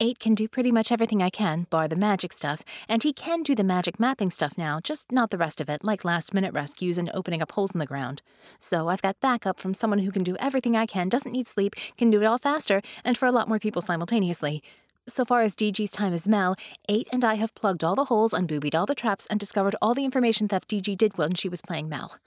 Eight 0.00 0.18
can 0.18 0.34
do 0.34 0.46
pretty 0.46 0.70
much 0.70 0.92
everything 0.92 1.22
I 1.22 1.30
can, 1.30 1.66
bar 1.70 1.88
the 1.88 1.96
magic 1.96 2.30
stuff, 2.30 2.62
and 2.90 3.02
he 3.02 3.14
can 3.14 3.42
do 3.42 3.54
the 3.54 3.64
magic 3.64 3.98
mapping 3.98 4.30
stuff 4.30 4.58
now, 4.58 4.78
just 4.78 5.10
not 5.10 5.30
the 5.30 5.38
rest 5.38 5.62
of 5.62 5.70
it, 5.70 5.82
like 5.82 6.04
last 6.04 6.34
minute 6.34 6.52
rescues 6.52 6.98
and 6.98 7.10
opening 7.14 7.40
up 7.40 7.52
holes 7.52 7.70
in 7.72 7.78
the 7.78 7.86
ground. 7.86 8.20
So 8.58 8.88
I've 8.88 9.00
got 9.00 9.18
backup 9.18 9.58
from 9.58 9.72
someone 9.72 10.00
who 10.00 10.10
can 10.10 10.22
do 10.22 10.36
everything 10.38 10.76
I 10.76 10.84
can, 10.84 11.08
doesn't 11.08 11.32
need 11.32 11.48
sleep, 11.48 11.74
can 11.96 12.10
do 12.10 12.20
it 12.20 12.26
all 12.26 12.36
faster, 12.36 12.82
and 13.02 13.16
for 13.16 13.24
a 13.24 13.32
lot 13.32 13.48
more 13.48 13.58
people 13.58 13.80
simultaneously. 13.80 14.62
So 15.06 15.24
far 15.24 15.40
as 15.40 15.56
DG's 15.56 15.92
time 15.92 16.12
as 16.12 16.28
Mel, 16.28 16.54
Eight 16.86 17.08
and 17.10 17.24
I 17.24 17.36
have 17.36 17.54
plugged 17.54 17.82
all 17.82 17.94
the 17.94 18.04
holes, 18.12 18.34
unboobied 18.34 18.74
all 18.74 18.84
the 18.84 18.94
traps, 18.94 19.26
and 19.30 19.40
discovered 19.40 19.74
all 19.80 19.94
the 19.94 20.04
information 20.04 20.48
theft 20.48 20.68
DG 20.68 20.98
did 20.98 21.16
when 21.16 21.32
she 21.32 21.48
was 21.48 21.62
playing 21.62 21.88
Mel. 21.88 22.18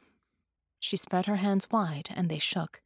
She 0.80 0.98
spread 0.98 1.28
her 1.28 1.36
hands 1.36 1.68
wide, 1.70 2.10
and 2.16 2.28
they 2.28 2.40
shook. 2.40 2.82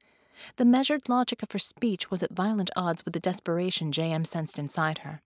The 0.58 0.66
measured 0.66 1.08
logic 1.10 1.44
of 1.44 1.52
her 1.52 1.60
speech 1.60 2.12
was 2.12 2.24
at 2.24 2.34
violent 2.34 2.70
odds 2.76 3.04
with 3.06 3.14
the 3.14 3.20
desperation 3.20 3.92
JM 3.92 4.26
sensed 4.26 4.58
inside 4.58 5.00
her. 5.00 5.22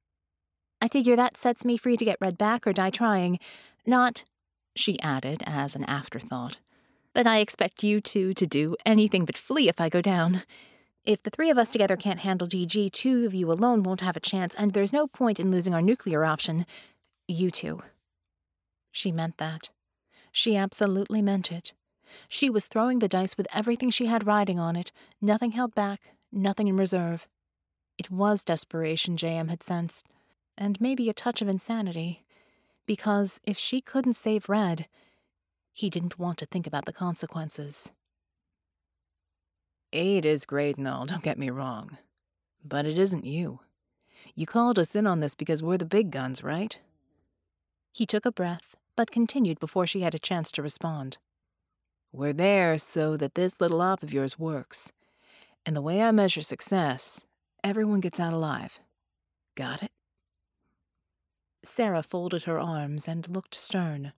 I 0.81 0.87
figure 0.87 1.15
that 1.15 1.37
sets 1.37 1.65
me 1.65 1.77
free 1.77 1.97
to 1.97 2.05
get 2.05 2.17
Red 2.21 2.37
back 2.37 2.65
or 2.65 2.73
die 2.73 2.89
trying. 2.89 3.39
Not, 3.85 4.23
she 4.75 4.99
added 5.01 5.43
as 5.45 5.75
an 5.75 5.83
afterthought, 5.85 6.59
that 7.13 7.27
I 7.27 7.39
expect 7.39 7.83
you 7.83 7.99
two 7.99 8.33
to 8.33 8.45
do 8.45 8.75
anything 8.85 9.25
but 9.25 9.37
flee 9.37 9.67
if 9.67 9.81
I 9.81 9.89
go 9.89 10.01
down. 10.01 10.43
If 11.05 11.23
the 11.23 11.29
three 11.29 11.49
of 11.49 11.57
us 11.57 11.71
together 11.71 11.97
can't 11.97 12.19
handle 12.19 12.47
DG, 12.47 12.91
two 12.91 13.25
of 13.25 13.33
you 13.33 13.51
alone 13.51 13.83
won't 13.83 14.01
have 14.01 14.15
a 14.15 14.21
chance, 14.21 14.53
and 14.55 14.71
there's 14.71 14.93
no 14.93 15.07
point 15.07 15.39
in 15.39 15.51
losing 15.51 15.73
our 15.73 15.81
nuclear 15.81 16.23
option. 16.23 16.65
You 17.27 17.51
two. 17.51 17.81
She 18.91 19.11
meant 19.11 19.37
that. 19.37 19.69
She 20.31 20.55
absolutely 20.55 21.21
meant 21.21 21.51
it. 21.51 21.73
She 22.27 22.49
was 22.49 22.67
throwing 22.67 22.99
the 22.99 23.07
dice 23.07 23.37
with 23.37 23.47
everything 23.53 23.89
she 23.89 24.05
had 24.05 24.27
riding 24.27 24.59
on 24.59 24.75
it, 24.75 24.91
nothing 25.21 25.51
held 25.51 25.75
back, 25.75 26.11
nothing 26.31 26.67
in 26.67 26.77
reserve. 26.77 27.27
It 27.97 28.09
was 28.09 28.43
desperation, 28.43 29.17
JM 29.17 29.49
had 29.49 29.63
sensed, 29.63 30.07
and 30.57 30.79
maybe 30.79 31.09
a 31.09 31.13
touch 31.13 31.41
of 31.41 31.47
insanity, 31.47 32.23
because 32.85 33.39
if 33.45 33.57
she 33.57 33.81
couldn't 33.81 34.13
save 34.13 34.49
Red, 34.49 34.87
he 35.71 35.89
didn't 35.89 36.19
want 36.19 36.37
to 36.39 36.45
think 36.45 36.65
about 36.65 36.85
the 36.85 36.93
consequences. 36.93 37.91
Aid 39.91 40.25
is 40.25 40.45
great 40.45 40.77
and 40.77 40.87
all, 40.87 41.05
don't 41.05 41.23
get 41.23 41.39
me 41.39 41.49
wrong. 41.49 41.97
But 42.63 42.85
it 42.85 42.97
isn't 42.97 43.25
you. 43.25 43.59
You 44.35 44.45
called 44.45 44.77
us 44.77 44.95
in 44.95 45.07
on 45.07 45.19
this 45.19 45.35
because 45.35 45.63
we're 45.63 45.77
the 45.77 45.85
big 45.85 46.11
guns, 46.11 46.43
right? 46.43 46.77
He 47.91 48.05
took 48.05 48.25
a 48.25 48.31
breath, 48.31 48.75
but 48.95 49.11
continued 49.11 49.59
before 49.59 49.87
she 49.87 50.01
had 50.01 50.13
a 50.13 50.19
chance 50.19 50.51
to 50.51 50.61
respond. 50.61 51.17
We're 52.11 52.33
there 52.33 52.79
so 52.79 53.17
that 53.17 53.35
this 53.35 53.61
little 53.61 53.81
op 53.81 54.01
of 54.01 54.11
yours 54.11 54.39
works. 54.39 54.91
And 55.63 55.75
the 55.75 55.81
way 55.81 56.01
I 56.01 56.11
measure 56.11 56.41
success, 56.41 57.25
everyone 57.63 57.99
gets 57.99 58.19
out 58.19 58.33
alive. 58.33 58.79
Got 59.55 59.83
it? 59.83 59.91
Sera 61.63 62.01
folded 62.01 62.43
her 62.43 62.59
arms 62.59 63.07
and 63.07 63.29
looked 63.29 63.53
stern. 63.53 64.13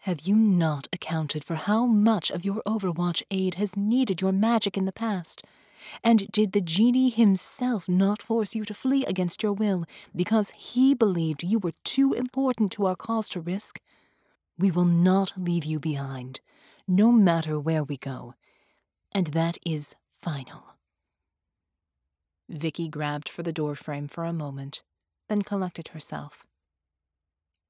Have 0.00 0.20
you 0.20 0.36
not 0.36 0.86
accounted 0.92 1.44
for 1.44 1.54
how 1.54 1.86
much 1.86 2.30
of 2.30 2.44
your 2.44 2.62
Overwatch 2.66 3.22
aid 3.30 3.54
has 3.54 3.74
needed 3.74 4.20
your 4.20 4.32
magic 4.32 4.76
in 4.76 4.84
the 4.84 4.92
past? 4.92 5.42
And 6.04 6.30
did 6.30 6.52
the 6.52 6.60
Djinni 6.60 7.12
himself 7.12 7.88
not 7.88 8.20
force 8.20 8.54
you 8.54 8.66
to 8.66 8.74
flee 8.74 9.04
against 9.06 9.42
your 9.42 9.52
will 9.54 9.86
because 10.14 10.50
he 10.50 10.94
believed 10.94 11.42
you 11.42 11.58
were 11.58 11.72
too 11.84 12.12
important 12.12 12.70
to 12.72 12.84
our 12.84 12.96
cause 12.96 13.30
to 13.30 13.40
risk? 13.40 13.80
We 14.58 14.70
will 14.70 14.84
not 14.84 15.32
leave 15.36 15.64
you 15.64 15.80
behind 15.80 16.40
no 16.88 17.10
matter 17.10 17.58
where 17.58 17.84
we 17.84 17.96
go. 17.96 18.34
And 19.14 19.28
that 19.28 19.58
is 19.64 19.94
final. 20.04 20.64
Vicky 22.48 22.88
grabbed 22.88 23.28
for 23.28 23.42
the 23.42 23.52
doorframe 23.52 24.08
for 24.08 24.24
a 24.24 24.32
moment, 24.32 24.82
then 25.28 25.42
collected 25.42 25.88
herself. 25.88 26.46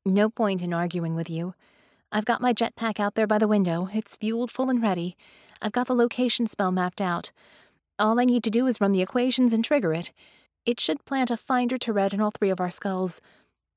No 0.05 0.29
point 0.29 0.63
in 0.63 0.75
arguing 0.75 1.15
with 1.15 1.31
you. 1.31 1.55
I've 2.13 2.25
got 2.25 2.41
my 2.41 2.53
jetpack 2.53 3.01
out 3.01 3.15
there 3.15 3.27
by 3.27 3.39
the 3.39 3.49
window. 3.49 3.89
It's 3.93 4.17
fueled 4.17 4.51
full 4.51 4.71
and 4.71 4.83
ready. 4.83 5.17
I've 5.61 5.73
got 5.73 5.87
the 5.87 5.95
location 5.95 6.47
spell 6.47 6.71
mapped 6.71 7.01
out. 7.01 7.33
All 7.99 8.21
I 8.21 8.25
need 8.25 8.45
to 8.45 8.51
do 8.51 8.67
is 8.67 8.81
run 8.81 8.93
the 8.93 9.03
equations 9.03 9.53
and 9.53 9.65
trigger 9.65 9.93
it. 9.93 10.13
It 10.67 10.79
should 10.79 11.05
plant 11.05 11.31
a 11.31 11.37
finder 11.37 11.79
to 11.79 11.93
red 11.93 12.13
in 12.13 12.21
all 12.21 12.31
three 12.31 12.51
of 12.51 12.61
our 12.61 12.71
skulls. 12.71 13.21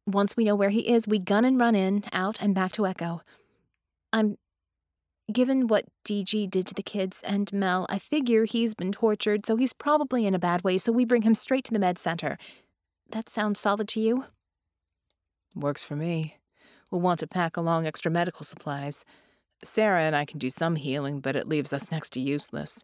Once 0.06 0.36
we 0.36 0.44
know 0.44 0.56
where 0.56 0.70
he 0.70 0.92
is, 0.92 1.08
we 1.08 1.20
gun 1.20 1.46
and 1.46 1.60
run 1.60 1.76
in, 1.76 2.04
out, 2.12 2.38
and 2.42 2.54
back 2.54 2.74
to 2.74 2.86
Echo. 2.86 3.22
I'm 4.12 4.38
Given 5.32 5.68
what 5.68 5.86
DG 6.06 6.50
did 6.50 6.66
to 6.68 6.74
the 6.74 6.82
kids 6.82 7.22
and 7.22 7.54
Mel, 7.54 7.86
I 7.88 8.00
figure 8.00 8.46
he's 8.46 8.74
been 8.74 8.92
tortured, 8.92 9.46
so 9.46 9.58
he's 9.58 9.74
probably 9.74 10.26
in 10.26 10.34
a 10.34 10.40
bad 10.40 10.64
way, 10.64 10.80
so 10.80 10.92
we 10.92 11.06
bring 11.06 11.22
him 11.22 11.36
straight 11.36 11.66
to 11.66 11.74
the 11.74 11.78
med 11.78 12.00
center. 12.00 12.38
That 13.12 13.30
sounds 13.30 13.60
solid 13.60 13.88
to 13.90 14.00
you? 14.00 14.26
Works 15.54 15.84
for 15.84 15.96
me. 15.96 16.38
We'll 16.90 17.02
want 17.02 17.20
to 17.20 17.28
pack 17.28 17.58
along 17.58 17.86
extra 17.86 18.10
medical 18.10 18.44
supplies. 18.44 19.06
Sera 19.64 20.02
and 20.02 20.16
I 20.16 20.26
can 20.26 20.40
do 20.40 20.50
some 20.50 20.78
healing, 20.78 21.20
but 21.20 21.36
it 21.36 21.48
leaves 21.48 21.74
us 21.74 21.92
next 21.92 22.12
to 22.14 22.20
useless. 22.20 22.84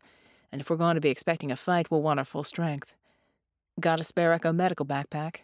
And 0.52 0.62
if 0.62 0.70
we're 0.70 0.76
going 0.76 0.96
to 0.96 1.02
be 1.02 1.10
expecting 1.10 1.52
a 1.52 1.56
fight, 1.56 1.90
we'll 1.90 2.04
want 2.04 2.20
our 2.20 2.26
full 2.26 2.44
strength. 2.44 2.94
Got 3.80 4.00
a 4.00 4.04
spare 4.04 4.34
Echo 4.34 4.54
medical 4.54 4.86
backpack? 4.86 5.38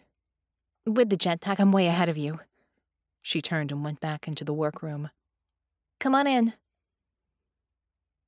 With 0.86 1.10
the 1.10 1.16
jetpack, 1.16 1.58
I'm 1.58 1.72
way 1.72 1.88
ahead 1.88 2.08
of 2.08 2.16
you. 2.16 2.38
She 3.22 3.40
turned 3.40 3.72
and 3.72 3.84
went 3.84 4.00
back 4.00 4.28
into 4.28 4.44
the 4.44 4.54
workroom. 4.54 5.10
Come 5.98 6.14
on 6.14 6.28
in. 6.28 6.52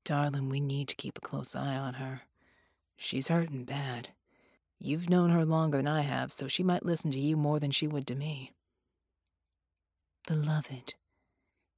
Darling, 0.04 0.50
we 0.50 0.60
need 0.60 0.88
to 0.88 0.94
keep 0.94 1.16
a 1.16 1.22
close 1.22 1.56
eye 1.56 1.76
on 1.76 1.94
her. 1.94 2.22
She's 2.96 3.28
hurting 3.28 3.64
bad. 3.64 4.10
You've 4.78 5.08
known 5.08 5.30
her 5.30 5.44
longer 5.44 5.78
than 5.78 5.88
I 5.88 6.02
have, 6.02 6.30
so 6.30 6.46
she 6.46 6.62
might 6.62 6.84
listen 6.84 7.10
to 7.12 7.18
you 7.18 7.36
more 7.36 7.58
than 7.58 7.70
she 7.70 7.86
would 7.86 8.06
to 8.08 8.14
me. 8.14 8.52
Beloved, 10.26 10.94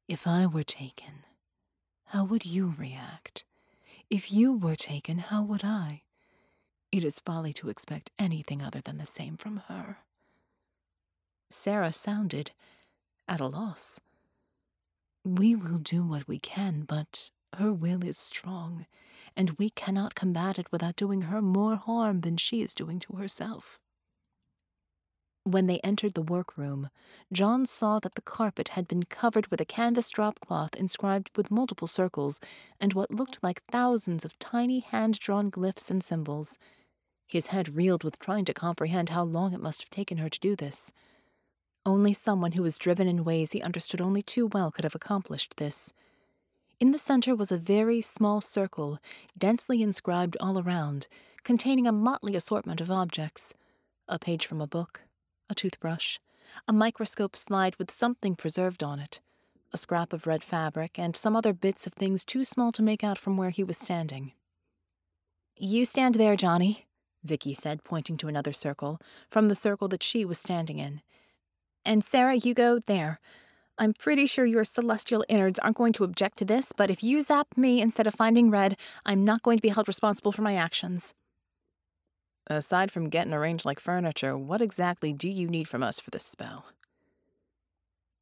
if 0.08 0.26
I 0.26 0.46
were 0.46 0.64
taken, 0.64 1.24
how 2.06 2.24
would 2.24 2.44
you 2.44 2.74
react? 2.76 3.44
If 4.10 4.32
you 4.32 4.52
were 4.56 4.76
taken, 4.76 5.18
how 5.18 5.42
would 5.42 5.64
I? 5.64 6.02
It 6.92 7.04
is 7.04 7.20
folly 7.20 7.52
to 7.54 7.68
expect 7.68 8.10
anything 8.18 8.62
other 8.62 8.80
than 8.80 8.98
the 8.98 9.06
same 9.06 9.36
from 9.36 9.62
her. 9.68 9.98
Sera 11.50 11.92
sounded 11.92 12.52
at 13.28 13.40
a 13.40 13.46
loss. 13.46 14.00
We 15.24 15.54
will 15.54 15.78
do 15.78 16.04
what 16.04 16.28
we 16.28 16.38
can, 16.38 16.82
but 16.82 17.30
her 17.56 17.72
will 17.72 18.04
is 18.04 18.16
strong, 18.16 18.86
and 19.36 19.50
we 19.58 19.70
cannot 19.70 20.14
combat 20.14 20.58
it 20.58 20.70
without 20.72 20.96
doing 20.96 21.22
her 21.22 21.42
more 21.42 21.76
harm 21.76 22.22
than 22.22 22.36
she 22.36 22.62
is 22.62 22.74
doing 22.74 22.98
to 23.00 23.14
herself. 23.14 23.78
When 25.44 25.68
they 25.68 25.78
entered 25.80 26.14
the 26.14 26.22
workroom, 26.22 26.90
John 27.32 27.66
saw 27.66 28.00
that 28.00 28.16
the 28.16 28.20
carpet 28.22 28.70
had 28.70 28.88
been 28.88 29.04
covered 29.04 29.46
with 29.46 29.60
a 29.60 29.64
canvas 29.64 30.10
drop 30.10 30.40
cloth 30.40 30.74
inscribed 30.74 31.30
with 31.36 31.52
multiple 31.52 31.86
circles 31.86 32.40
and 32.80 32.94
what 32.94 33.12
looked 33.12 33.42
like 33.44 33.62
thousands 33.70 34.24
of 34.24 34.38
tiny 34.40 34.80
hand 34.80 35.20
drawn 35.20 35.50
glyphs 35.50 35.88
and 35.88 36.02
symbols. 36.02 36.58
His 37.28 37.48
head 37.48 37.76
reeled 37.76 38.02
with 38.02 38.18
trying 38.18 38.44
to 38.46 38.54
comprehend 38.54 39.10
how 39.10 39.22
long 39.22 39.54
it 39.54 39.62
must 39.62 39.82
have 39.82 39.90
taken 39.90 40.18
her 40.18 40.28
to 40.28 40.40
do 40.40 40.56
this. 40.56 40.92
Only 41.84 42.12
someone 42.12 42.52
who 42.52 42.64
was 42.64 42.76
driven 42.76 43.06
in 43.06 43.22
ways 43.22 43.52
he 43.52 43.62
understood 43.62 44.00
only 44.00 44.22
too 44.22 44.48
well 44.48 44.72
could 44.72 44.84
have 44.84 44.96
accomplished 44.96 45.58
this. 45.58 45.92
In 46.78 46.90
the 46.90 46.98
center 46.98 47.34
was 47.34 47.50
a 47.50 47.56
very 47.56 48.02
small 48.02 48.42
circle, 48.42 48.98
densely 49.36 49.80
inscribed 49.80 50.36
all 50.40 50.58
around, 50.58 51.08
containing 51.42 51.86
a 51.86 51.92
motley 51.92 52.36
assortment 52.36 52.80
of 52.80 52.90
objects 52.90 53.54
a 54.08 54.18
page 54.18 54.46
from 54.46 54.60
a 54.60 54.68
book, 54.68 55.02
a 55.50 55.54
toothbrush, 55.54 56.18
a 56.68 56.72
microscope 56.72 57.34
slide 57.34 57.74
with 57.76 57.90
something 57.90 58.36
preserved 58.36 58.84
on 58.84 59.00
it, 59.00 59.20
a 59.72 59.76
scrap 59.76 60.12
of 60.12 60.28
red 60.28 60.44
fabric, 60.44 60.96
and 60.96 61.16
some 61.16 61.34
other 61.34 61.52
bits 61.52 61.88
of 61.88 61.94
things 61.94 62.24
too 62.24 62.44
small 62.44 62.70
to 62.70 62.82
make 62.82 63.02
out 63.02 63.18
from 63.18 63.36
where 63.36 63.50
he 63.50 63.64
was 63.64 63.76
standing. 63.76 64.32
You 65.56 65.84
stand 65.84 66.14
there, 66.16 66.36
Johnny, 66.36 66.86
Vicky 67.24 67.52
said, 67.52 67.82
pointing 67.82 68.16
to 68.18 68.28
another 68.28 68.52
circle, 68.52 69.00
from 69.28 69.48
the 69.48 69.56
circle 69.56 69.88
that 69.88 70.04
she 70.04 70.24
was 70.24 70.38
standing 70.38 70.78
in. 70.78 71.00
And 71.84 72.04
Sera, 72.04 72.36
you 72.36 72.54
go 72.54 72.78
there. 72.78 73.18
I'm 73.78 73.92
pretty 73.92 74.26
sure 74.26 74.46
your 74.46 74.64
celestial 74.64 75.24
innards 75.28 75.58
aren't 75.58 75.76
going 75.76 75.92
to 75.94 76.04
object 76.04 76.38
to 76.38 76.44
this, 76.44 76.72
but 76.74 76.90
if 76.90 77.04
you 77.04 77.20
zap 77.20 77.48
me 77.56 77.82
instead 77.82 78.06
of 78.06 78.14
finding 78.14 78.50
red, 78.50 78.76
I'm 79.04 79.24
not 79.24 79.42
going 79.42 79.58
to 79.58 79.62
be 79.62 79.68
held 79.68 79.86
responsible 79.86 80.32
for 80.32 80.42
my 80.42 80.56
actions. 80.56 81.12
Aside 82.46 82.90
from 82.90 83.10
getting 83.10 83.34
arranged 83.34 83.66
like 83.66 83.80
furniture, 83.80 84.38
what 84.38 84.62
exactly 84.62 85.12
do 85.12 85.28
you 85.28 85.46
need 85.46 85.68
from 85.68 85.82
us 85.82 86.00
for 86.00 86.10
this 86.10 86.24
spell? 86.24 86.66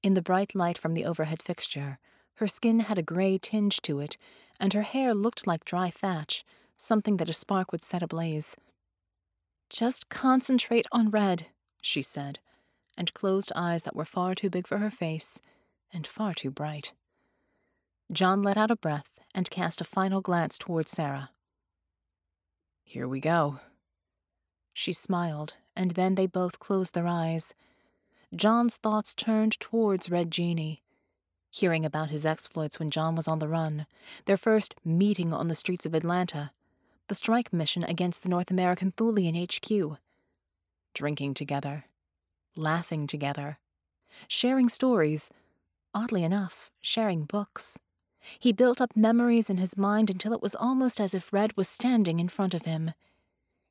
In 0.02 0.14
the 0.14 0.22
bright 0.22 0.55
light 0.55 0.76
from 0.76 0.94
the 0.94 1.05
overhead 1.05 1.42
fixture, 1.42 1.98
her 2.36 2.48
skin 2.48 2.80
had 2.80 2.98
a 2.98 3.02
gray 3.02 3.38
tinge 3.38 3.80
to 3.82 4.00
it, 4.00 4.16
and 4.59 4.72
her 4.72 4.82
hair 4.82 5.14
looked 5.14 5.46
like 5.46 5.64
dry 5.64 5.88
thatch, 5.90 6.44
something 6.76 7.18
that 7.18 7.28
a 7.28 7.32
spark 7.32 7.70
would 7.70 7.84
set 7.84 8.02
ablaze. 8.02 8.57
Just 9.70 10.09
concentrate 10.09 10.86
on 10.90 11.11
red, 11.11 11.46
she 11.80 12.02
said, 12.02 12.40
and 12.97 13.14
closed 13.14 13.53
eyes 13.55 13.82
that 13.82 13.97
were 13.97 14.05
far 14.05 14.34
too 14.34 14.51
big 14.51 14.66
for 14.66 14.78
her 14.78 14.90
face 14.90 15.40
and 15.92 16.07
far 16.07 16.34
too 16.34 16.51
bright. 16.51 16.92
John 18.12 18.42
let 18.42 18.57
out 18.57 18.70
a 18.70 18.76
breath 18.76 19.09
and 19.34 19.51
cast 19.51 19.80
a 19.80 19.84
final 19.84 20.20
glance 20.20 20.59
toward 20.59 20.88
Sera. 20.88 21.30
Here 22.84 23.09
we 23.09 23.20
go. 23.20 23.61
She 24.72 24.92
smiled 24.92 25.55
and 25.76 25.92
then 25.92 26.14
they 26.14 26.26
both 26.26 26.59
closed 26.59 26.95
their 26.95 27.07
eyes. 27.07 27.55
John's 28.34 28.76
thoughts 28.76 29.14
turned 29.14 29.59
towards 29.61 30.11
Red 30.11 30.30
Djinni. 30.30 30.80
Hearing 31.51 31.84
about 31.84 32.11
his 32.11 32.26
exploits 32.26 32.78
when 32.78 32.90
John 32.90 33.14
was 33.14 33.28
on 33.28 33.38
the 33.38 33.49
run, 33.49 33.86
their 34.24 34.36
first 34.36 34.74
meeting 34.84 35.32
on 35.32 35.49
the 35.49 35.55
streets 35.55 35.86
of 35.86 35.95
Atlanta, 35.95 36.51
the 37.09 37.14
strike 37.14 37.53
mission 37.53 37.84
against 37.84 38.22
the 38.22 38.28
North 38.28 38.51
American 38.51 38.90
Thulian 38.90 39.36
HQ, 39.36 39.99
drinking 40.95 41.34
together, 41.34 41.84
laughing 42.57 43.07
together, 43.07 43.59
sharing 44.28 44.68
stories, 44.68 45.30
oddly 45.94 46.24
enough, 46.24 46.70
sharing 46.80 47.24
books. 47.24 47.78
He 48.38 48.52
built 48.52 48.80
up 48.80 48.96
memories 48.96 49.50
in 49.50 49.59
his 49.59 49.76
mind 49.76 50.11
until 50.11 50.32
it 50.32 50.42
was 50.42 50.55
almost 50.55 51.00
as 51.00 51.14
if 51.14 51.32
Red 51.32 51.57
was 51.57 51.68
standing 51.68 52.20
in 52.20 52.28
front 52.28 52.55
of 52.55 52.64
him. 52.64 52.92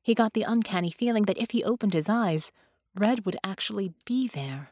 He 0.02 0.14
got 0.14 0.32
the 0.32 0.42
uncanny 0.42 0.90
feeling 0.90 1.24
that 1.24 1.38
if 1.38 1.50
he 1.50 1.64
opened 1.64 1.92
his 1.94 2.08
eyes, 2.08 2.52
Red 2.94 3.24
would 3.24 3.36
actually 3.42 3.92
be 4.04 4.28
there. 4.28 4.70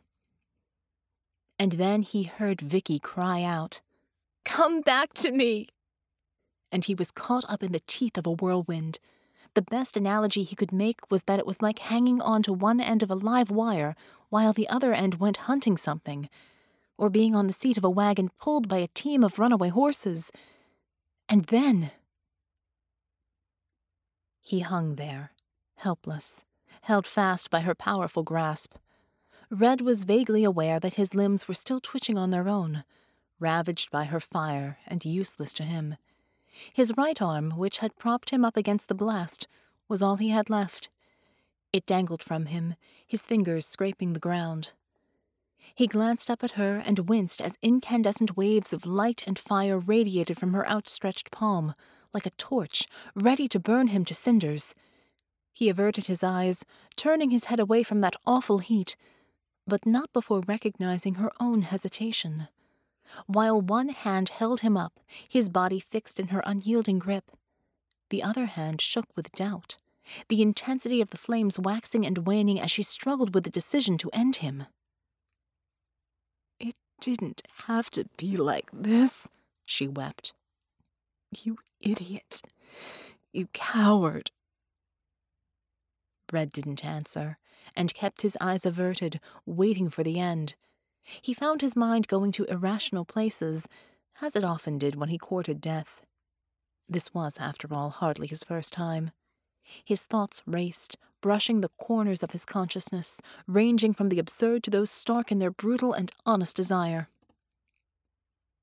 And 1.58 1.72
then 1.72 2.02
he 2.02 2.24
heard 2.24 2.60
Vicky 2.60 2.98
cry 2.98 3.42
out, 3.42 3.80
Come 4.44 4.80
back 4.80 5.14
to 5.14 5.30
me! 5.30 5.68
And 6.70 6.84
he 6.84 6.94
was 6.94 7.10
caught 7.10 7.44
up 7.48 7.62
in 7.62 7.72
the 7.72 7.82
teeth 7.86 8.16
of 8.16 8.26
a 8.26 8.32
whirlwind. 8.32 8.98
The 9.54 9.62
best 9.62 9.96
analogy 9.96 10.44
he 10.44 10.56
could 10.56 10.72
make 10.72 11.10
was 11.10 11.24
that 11.24 11.38
it 11.38 11.46
was 11.46 11.60
like 11.60 11.78
hanging 11.80 12.22
on 12.22 12.42
to 12.44 12.52
one 12.52 12.80
end 12.80 13.02
of 13.02 13.10
a 13.10 13.14
live 13.14 13.50
wire 13.50 13.94
while 14.30 14.52
the 14.52 14.68
other 14.68 14.94
end 14.94 15.16
went 15.16 15.48
hunting 15.48 15.76
something 15.76 16.28
or 16.96 17.10
being 17.10 17.34
on 17.34 17.48
the 17.48 17.52
seat 17.52 17.76
of 17.76 17.84
a 17.84 17.90
wagon 17.90 18.30
pulled 18.38 18.68
by 18.68 18.78
a 18.78 18.86
team 18.88 19.24
of 19.24 19.38
runaway 19.38 19.68
horses. 19.68 20.30
And 21.28 21.44
then. 21.46 21.90
He 24.40 24.60
hung 24.60 24.96
there, 24.96 25.32
helpless, 25.76 26.44
held 26.82 27.06
fast 27.06 27.50
by 27.50 27.60
her 27.60 27.74
powerful 27.74 28.22
grasp. 28.22 28.76
Red 29.50 29.80
was 29.80 30.04
vaguely 30.04 30.44
aware 30.44 30.80
that 30.80 30.94
his 30.94 31.14
limbs 31.14 31.46
were 31.46 31.54
still 31.54 31.80
twitching 31.80 32.16
on 32.16 32.30
their 32.30 32.48
own, 32.48 32.84
ravaged 33.38 33.90
by 33.90 34.04
her 34.04 34.20
fire 34.20 34.78
and 34.86 35.04
useless 35.04 35.52
to 35.54 35.62
him. 35.64 35.96
His 36.72 36.92
right 36.96 37.20
arm, 37.20 37.52
which 37.52 37.78
had 37.78 37.96
propped 37.96 38.30
him 38.30 38.44
up 38.44 38.56
against 38.56 38.88
the 38.88 38.94
blast, 38.94 39.46
was 39.88 40.02
all 40.02 40.16
he 40.16 40.30
had 40.30 40.50
left. 40.50 40.88
It 41.72 41.86
dangled 41.86 42.22
from 42.22 42.46
him, 42.46 42.74
his 43.06 43.26
fingers 43.26 43.66
scraping 43.66 44.12
the 44.12 44.20
ground. 44.20 44.72
He 45.74 45.86
glanced 45.86 46.30
up 46.30 46.44
at 46.44 46.52
her 46.52 46.82
and 46.84 47.08
winced 47.08 47.40
as 47.40 47.58
incandescent 47.62 48.36
waves 48.36 48.72
of 48.72 48.84
light 48.84 49.22
and 49.26 49.38
fire 49.38 49.78
radiated 49.78 50.38
from 50.38 50.52
her 50.52 50.68
outstretched 50.68 51.30
palm, 51.30 51.74
like 52.12 52.26
a 52.26 52.30
torch, 52.30 52.86
ready 53.14 53.48
to 53.48 53.58
burn 53.58 53.88
him 53.88 54.04
to 54.04 54.14
cinders. 54.14 54.74
He 55.54 55.68
averted 55.68 56.06
his 56.06 56.22
eyes, 56.22 56.64
turning 56.96 57.30
his 57.30 57.44
head 57.44 57.60
away 57.60 57.82
from 57.82 58.00
that 58.00 58.16
awful 58.26 58.58
heat, 58.58 58.96
but 59.66 59.86
not 59.86 60.12
before 60.12 60.42
recognizing 60.46 61.14
her 61.14 61.30
own 61.40 61.62
hesitation. 61.62 62.48
While 63.26 63.60
one 63.60 63.90
hand 63.90 64.30
held 64.30 64.60
him 64.60 64.76
up, 64.76 65.00
his 65.28 65.48
body 65.48 65.80
fixed 65.80 66.18
in 66.20 66.28
her 66.28 66.42
unyielding 66.46 66.98
grip, 66.98 67.30
the 68.10 68.22
other 68.22 68.46
hand 68.46 68.80
shook 68.80 69.06
with 69.16 69.32
doubt, 69.32 69.76
the 70.28 70.42
intensity 70.42 71.00
of 71.00 71.10
the 71.10 71.16
flames 71.16 71.58
waxing 71.58 72.04
and 72.04 72.26
waning 72.26 72.60
as 72.60 72.70
she 72.70 72.82
struggled 72.82 73.34
with 73.34 73.44
the 73.44 73.50
decision 73.50 73.96
to 73.98 74.10
end 74.12 74.36
him 74.36 74.66
It 76.60 76.74
didn't 77.00 77.42
have 77.66 77.90
to 77.92 78.04
be 78.16 78.36
like 78.36 78.68
this, 78.72 79.28
she 79.64 79.88
wept. 79.88 80.32
You 81.42 81.58
idiot. 81.80 82.42
You 83.32 83.48
coward. 83.54 84.30
Red 86.30 86.52
didn't 86.52 86.84
answer, 86.84 87.38
and 87.74 87.94
kept 87.94 88.22
his 88.22 88.36
eyes 88.40 88.66
averted, 88.66 89.20
waiting 89.46 89.90
for 89.90 90.02
the 90.02 90.18
end. 90.20 90.54
He 91.02 91.34
found 91.34 91.60
his 91.60 91.76
mind 91.76 92.08
going 92.08 92.32
to 92.32 92.44
irrational 92.44 93.04
places, 93.04 93.68
as 94.20 94.36
it 94.36 94.44
often 94.44 94.78
did 94.78 94.94
when 94.94 95.08
he 95.08 95.18
courted 95.18 95.60
death. 95.60 96.04
This 96.88 97.12
was, 97.14 97.38
after 97.38 97.72
all, 97.72 97.90
hardly 97.90 98.26
his 98.26 98.44
first 98.44 98.72
time. 98.72 99.10
His 99.84 100.04
thoughts 100.04 100.42
raced, 100.46 100.96
brushing 101.20 101.60
the 101.60 101.70
corners 101.70 102.22
of 102.22 102.32
his 102.32 102.44
consciousness, 102.44 103.20
ranging 103.46 103.94
from 103.94 104.08
the 104.08 104.18
absurd 104.18 104.62
to 104.64 104.70
those 104.70 104.90
stark 104.90 105.32
in 105.32 105.38
their 105.38 105.50
brutal 105.50 105.92
and 105.92 106.12
honest 106.26 106.56
desire. 106.56 107.08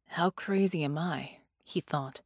How 0.10 0.30
crazy 0.30 0.84
am 0.84 0.98
I, 0.98 1.38
he 1.64 1.82
thought, 1.82 2.22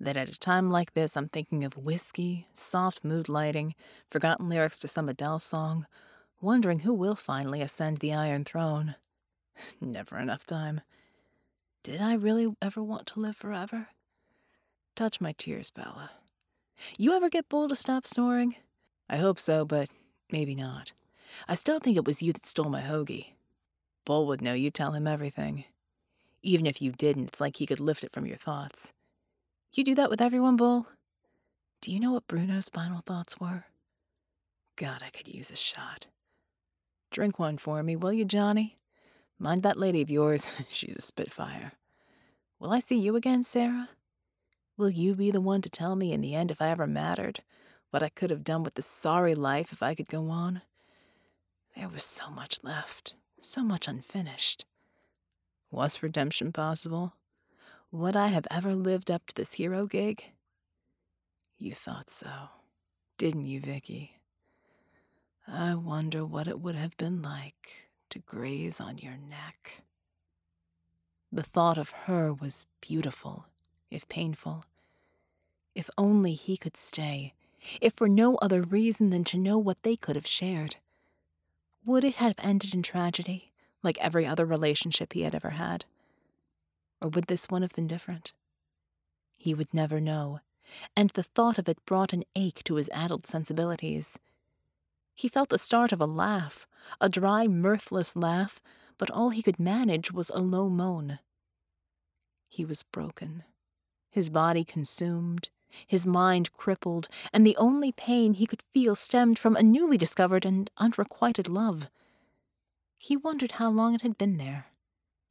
that 0.00 0.16
at 0.16 0.28
a 0.28 0.38
time 0.38 0.70
like 0.70 0.94
this 0.94 1.16
I'm 1.16 1.28
thinking 1.28 1.64
of 1.64 1.76
whiskey, 1.76 2.46
soft 2.54 3.04
mood 3.04 3.28
lighting, 3.28 3.74
forgotten 4.10 4.48
lyrics 4.48 4.78
to 4.80 4.88
some 4.88 5.08
Adele 5.08 5.40
song, 5.40 5.86
wondering 6.40 6.80
who 6.80 6.94
will 6.94 7.16
finally 7.16 7.60
ascend 7.60 7.98
the 7.98 8.14
Iron 8.14 8.44
Throne. 8.44 8.94
Never 9.80 10.18
enough 10.18 10.46
time. 10.46 10.80
Did 11.82 12.00
I 12.00 12.14
really 12.14 12.54
ever 12.60 12.82
want 12.82 13.06
to 13.08 13.20
live 13.20 13.36
forever? 13.36 13.88
Touch 14.96 15.20
my 15.20 15.32
tears, 15.32 15.70
Bella. 15.70 16.10
You 16.96 17.14
ever 17.14 17.28
get 17.28 17.48
Bull 17.48 17.68
to 17.68 17.76
stop 17.76 18.06
snoring? 18.06 18.56
I 19.08 19.16
hope 19.16 19.38
so, 19.38 19.64
but 19.64 19.88
maybe 20.30 20.54
not. 20.54 20.92
I 21.48 21.54
still 21.54 21.78
think 21.78 21.96
it 21.96 22.06
was 22.06 22.22
you 22.22 22.32
that 22.32 22.46
stole 22.46 22.68
my 22.68 22.82
hoagie. 22.82 23.32
Bull 24.04 24.26
would 24.26 24.42
know 24.42 24.54
you 24.54 24.70
tell 24.70 24.92
him 24.92 25.06
everything. 25.06 25.64
Even 26.42 26.66
if 26.66 26.80
you 26.80 26.92
didn't, 26.92 27.28
it's 27.28 27.40
like 27.40 27.56
he 27.56 27.66
could 27.66 27.80
lift 27.80 28.04
it 28.04 28.12
from 28.12 28.26
your 28.26 28.36
thoughts. 28.36 28.92
You 29.74 29.84
do 29.84 29.94
that 29.96 30.10
with 30.10 30.20
everyone, 30.20 30.56
Bull? 30.56 30.86
Do 31.80 31.92
you 31.92 32.00
know 32.00 32.12
what 32.12 32.26
Bruno's 32.26 32.68
final 32.68 33.00
thoughts 33.00 33.38
were? 33.38 33.66
God, 34.76 35.02
I 35.04 35.10
could 35.10 35.28
use 35.28 35.50
a 35.50 35.56
shot. 35.56 36.06
Drink 37.10 37.38
one 37.38 37.58
for 37.58 37.82
me, 37.82 37.96
will 37.96 38.12
you, 38.12 38.24
Johnny? 38.24 38.76
Mind 39.38 39.62
that 39.62 39.78
lady 39.78 40.02
of 40.02 40.10
yours, 40.10 40.50
she's 40.68 40.96
a 40.96 41.00
spitfire. 41.00 41.72
Will 42.58 42.72
I 42.72 42.80
see 42.80 42.98
you 42.98 43.14
again, 43.14 43.44
Sera? 43.44 43.90
Will 44.76 44.90
you 44.90 45.14
be 45.14 45.30
the 45.30 45.40
one 45.40 45.62
to 45.62 45.70
tell 45.70 45.94
me 45.94 46.12
in 46.12 46.20
the 46.20 46.34
end 46.34 46.50
if 46.50 46.60
I 46.60 46.70
ever 46.70 46.86
mattered? 46.86 47.42
What 47.90 48.02
I 48.02 48.08
could 48.08 48.30
have 48.30 48.44
done 48.44 48.64
with 48.64 48.74
this 48.74 48.86
sorry 48.86 49.34
life 49.34 49.72
if 49.72 49.82
I 49.82 49.94
could 49.94 50.08
go 50.08 50.28
on? 50.28 50.62
There 51.76 51.88
was 51.88 52.02
so 52.02 52.30
much 52.30 52.58
left, 52.64 53.14
so 53.40 53.62
much 53.62 53.86
unfinished. 53.86 54.66
Was 55.70 56.02
redemption 56.02 56.52
possible? 56.52 57.14
Would 57.92 58.16
I 58.16 58.28
have 58.28 58.46
ever 58.50 58.74
lived 58.74 59.10
up 59.10 59.26
to 59.26 59.34
this 59.34 59.54
hero 59.54 59.86
gig? 59.86 60.24
You 61.56 61.72
thought 61.72 62.10
so, 62.10 62.30
didn't 63.16 63.46
you, 63.46 63.60
Vicky? 63.60 64.20
I 65.46 65.74
wonder 65.74 66.24
what 66.24 66.48
it 66.48 66.60
would 66.60 66.74
have 66.74 66.96
been 66.96 67.22
like 67.22 67.87
to 68.10 68.18
graze 68.20 68.80
on 68.80 68.98
your 68.98 69.16
neck. 69.16 69.82
The 71.30 71.42
thought 71.42 71.78
of 71.78 71.90
her 71.90 72.32
was 72.32 72.66
beautiful, 72.80 73.46
if 73.90 74.08
painful. 74.08 74.64
If 75.74 75.90
only 75.98 76.32
he 76.32 76.56
could 76.56 76.76
stay, 76.76 77.34
if 77.80 77.92
for 77.94 78.08
no 78.08 78.36
other 78.36 78.62
reason 78.62 79.10
than 79.10 79.24
to 79.24 79.38
know 79.38 79.58
what 79.58 79.82
they 79.82 79.96
could 79.96 80.16
have 80.16 80.26
shared. 80.26 80.76
Would 81.84 82.04
it 82.04 82.16
have 82.16 82.34
ended 82.38 82.74
in 82.74 82.82
tragedy, 82.82 83.52
like 83.82 83.98
every 83.98 84.26
other 84.26 84.44
relationship 84.44 85.12
he 85.12 85.22
had 85.22 85.34
ever 85.34 85.50
had? 85.50 85.84
Or 87.00 87.08
would 87.08 87.26
this 87.26 87.48
one 87.48 87.62
have 87.62 87.74
been 87.74 87.86
different? 87.86 88.32
He 89.36 89.54
would 89.54 89.72
never 89.72 90.00
know, 90.00 90.40
and 90.96 91.10
the 91.10 91.22
thought 91.22 91.58
of 91.58 91.68
it 91.68 91.84
brought 91.86 92.12
an 92.12 92.24
ache 92.34 92.62
to 92.64 92.74
his 92.74 92.90
addled 92.92 93.26
sensibilities. 93.26 94.18
He 95.18 95.26
felt 95.26 95.48
the 95.48 95.58
start 95.58 95.90
of 95.90 96.00
a 96.00 96.06
laugh, 96.06 96.68
a 97.00 97.08
dry, 97.08 97.48
mirthless 97.48 98.14
laugh, 98.14 98.60
but 98.98 99.10
all 99.10 99.30
he 99.30 99.42
could 99.42 99.58
manage 99.58 100.12
was 100.12 100.30
a 100.30 100.38
low 100.38 100.68
moan. 100.68 101.18
He 102.48 102.64
was 102.64 102.84
broken, 102.84 103.42
his 104.08 104.30
body 104.30 104.62
consumed, 104.62 105.48
his 105.88 106.06
mind 106.06 106.52
crippled, 106.52 107.08
and 107.32 107.44
the 107.44 107.56
only 107.56 107.90
pain 107.90 108.34
he 108.34 108.46
could 108.46 108.62
feel 108.62 108.94
stemmed 108.94 109.40
from 109.40 109.56
a 109.56 109.62
newly 109.64 109.96
discovered 109.96 110.44
and 110.44 110.70
unrequited 110.78 111.48
love. 111.48 111.88
He 112.96 113.16
wondered 113.16 113.52
how 113.52 113.70
long 113.70 113.96
it 113.96 114.02
had 114.02 114.18
been 114.18 114.36
there, 114.36 114.66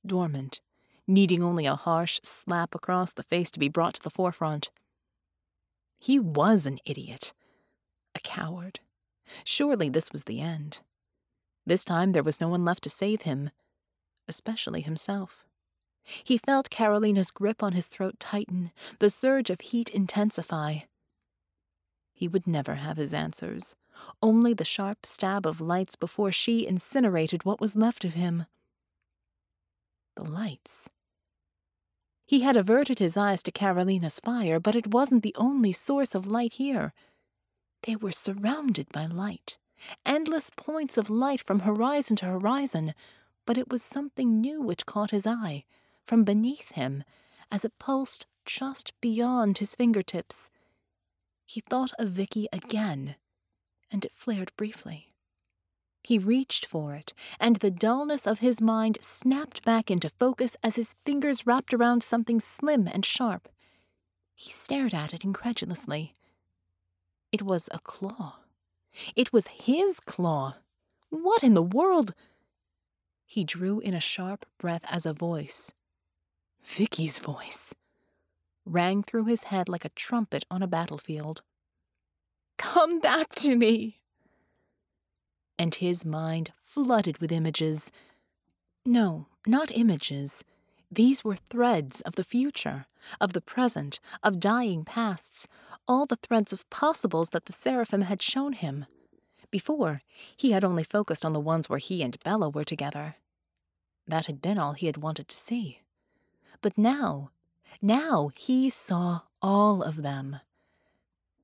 dormant, 0.05 0.59
needing 1.07 1.41
only 1.41 1.65
a 1.65 1.77
harsh 1.77 2.19
slap 2.23 2.75
across 2.75 3.13
the 3.13 3.23
face 3.23 3.49
to 3.51 3.59
be 3.59 3.69
brought 3.69 3.93
to 3.93 4.03
the 4.03 4.09
forefront. 4.09 4.69
He 5.97 6.19
was 6.19 6.65
an 6.65 6.79
idiot, 6.83 7.31
a 8.13 8.19
coward. 8.19 8.81
Surely 9.43 9.89
this 9.89 10.11
was 10.11 10.23
the 10.23 10.41
end. 10.41 10.79
This 11.65 11.83
time 11.83 12.11
there 12.11 12.23
was 12.23 12.39
no 12.39 12.47
one 12.47 12.63
left 12.63 12.83
to 12.83 12.89
save 12.89 13.23
him, 13.23 13.49
especially 14.27 14.81
himself. 14.81 15.45
He 16.23 16.37
felt 16.37 16.69
Carolina's 16.69 17.31
grip 17.31 17.61
on 17.61 17.73
his 17.73 17.87
throat 17.87 18.19
tighten, 18.19 18.71
the 18.99 19.09
surge 19.09 19.49
of 19.49 19.59
heat 19.59 19.89
intensify. 19.89 20.79
He 22.13 22.27
would 22.27 22.47
never 22.47 22.75
have 22.75 22.97
his 22.97 23.13
answers, 23.13 23.75
only 24.23 24.53
the 24.53 24.65
sharp 24.65 25.05
stab 25.05 25.45
of 25.45 25.61
lights 25.61 25.95
before 25.95 26.31
she 26.31 26.65
incinerated 26.65 27.43
what 27.43 27.59
was 27.59 27.75
left 27.75 28.05
of 28.05 28.13
him. 28.13 28.45
The 30.15 30.23
lights. 30.23 30.89
He 32.25 32.41
had 32.41 32.57
averted 32.57 32.99
his 32.99 33.17
eyes 33.17 33.43
to 33.43 33.51
Carolina's 33.51 34.19
fire, 34.19 34.59
but 34.59 34.75
it 34.75 34.87
wasn't 34.87 35.23
the 35.23 35.35
only 35.37 35.71
source 35.71 36.15
of 36.15 36.25
light 36.27 36.53
here. 36.53 36.93
They 37.83 37.95
were 37.95 38.11
surrounded 38.11 38.89
by 38.91 39.05
light, 39.05 39.57
endless 40.05 40.49
points 40.49 40.97
of 40.97 41.09
light 41.09 41.41
from 41.41 41.61
horizon 41.61 42.15
to 42.17 42.25
horizon, 42.25 42.93
but 43.45 43.57
it 43.57 43.69
was 43.69 43.81
something 43.83 44.41
new 44.41 44.61
which 44.61 44.85
caught 44.85 45.11
his 45.11 45.25
eye, 45.25 45.65
from 46.03 46.23
beneath 46.23 46.71
him, 46.71 47.03
as 47.51 47.63
it 47.63 47.79
pulsed 47.79 48.25
just 48.45 48.93
beyond 49.01 49.57
his 49.59 49.75
fingertips. 49.75 50.49
He 51.45 51.61
thought 51.61 51.91
of 51.97 52.09
Vicky 52.09 52.47
again, 52.51 53.15
and 53.89 54.03
it 54.03 54.11
flared 54.11 54.51
briefly. 54.57 55.13
He 56.03 56.19
reached 56.19 56.65
for 56.65 56.93
it, 56.93 57.13
and 57.39 57.57
the 57.57 57.71
dullness 57.71 58.25
of 58.25 58.39
his 58.39 58.61
mind 58.61 58.97
snapped 59.01 59.63
back 59.63 59.91
into 59.91 60.09
focus 60.09 60.55
as 60.63 60.75
his 60.75 60.95
fingers 61.05 61.45
wrapped 61.45 61.73
around 61.73 62.03
something 62.03 62.39
slim 62.39 62.87
and 62.87 63.05
sharp. 63.05 63.49
He 64.35 64.51
stared 64.51 64.93
at 64.93 65.13
it 65.13 65.23
incredulously. 65.23 66.16
It 67.31 67.41
was 67.41 67.67
a 67.71 67.79
claw. 67.79 68.37
It 69.15 69.33
was 69.33 69.47
his 69.47 69.99
claw. 69.99 70.55
What 71.09 71.43
in 71.43 71.53
the 71.53 71.61
world? 71.61 72.13
He 73.25 73.43
drew 73.43 73.79
in 73.79 73.93
a 73.93 73.99
sharp 73.99 74.45
breath 74.57 74.83
as 74.89 75.05
a 75.05 75.13
voice, 75.13 75.73
Vicky's 76.63 77.19
voice, 77.19 77.73
rang 78.65 79.03
through 79.03 79.25
his 79.25 79.43
head 79.43 79.67
like 79.67 79.83
a 79.83 79.89
trumpet 79.89 80.45
on 80.49 80.63
a 80.63 80.67
battlefield. 80.67 81.41
Come 82.57 82.99
back 82.99 83.35
to 83.35 83.55
me! 83.55 83.99
And 85.59 85.75
his 85.75 86.05
mind 86.05 86.53
flooded 86.55 87.17
with 87.17 87.31
images. 87.31 87.91
No, 88.85 89.27
not 89.45 89.71
images. 89.71 90.43
These 90.89 91.23
were 91.23 91.35
threads 91.35 91.99
of 92.01 92.15
the 92.15 92.23
future, 92.23 92.85
of 93.19 93.33
the 93.33 93.41
present, 93.41 93.99
of 94.23 94.39
dying 94.39 94.85
pasts, 94.85 95.47
all 95.87 96.05
the 96.05 96.17
threads 96.17 96.51
of 96.51 96.69
possibles 96.69 97.29
that 97.29 97.45
the 97.45 97.53
seraphim 97.53 98.01
had 98.01 98.21
shown 98.21 98.53
him. 98.53 98.85
Before, 99.49 100.01
he 100.35 100.51
had 100.51 100.63
only 100.63 100.83
focused 100.83 101.23
on 101.23 101.33
the 101.33 101.39
ones 101.39 101.69
where 101.69 101.79
he 101.79 102.03
and 102.03 102.21
Bella 102.23 102.49
were 102.49 102.65
together. 102.65 103.15
That 104.05 104.25
had 104.25 104.41
been 104.41 104.57
all 104.57 104.73
he 104.73 104.87
had 104.87 104.97
wanted 104.97 105.27
to 105.29 105.35
see. 105.35 105.81
But 106.61 106.77
now, 106.77 107.31
now 107.81 108.29
he 108.35 108.69
saw 108.69 109.21
all 109.41 109.83
of 109.83 110.01
them. 110.01 110.39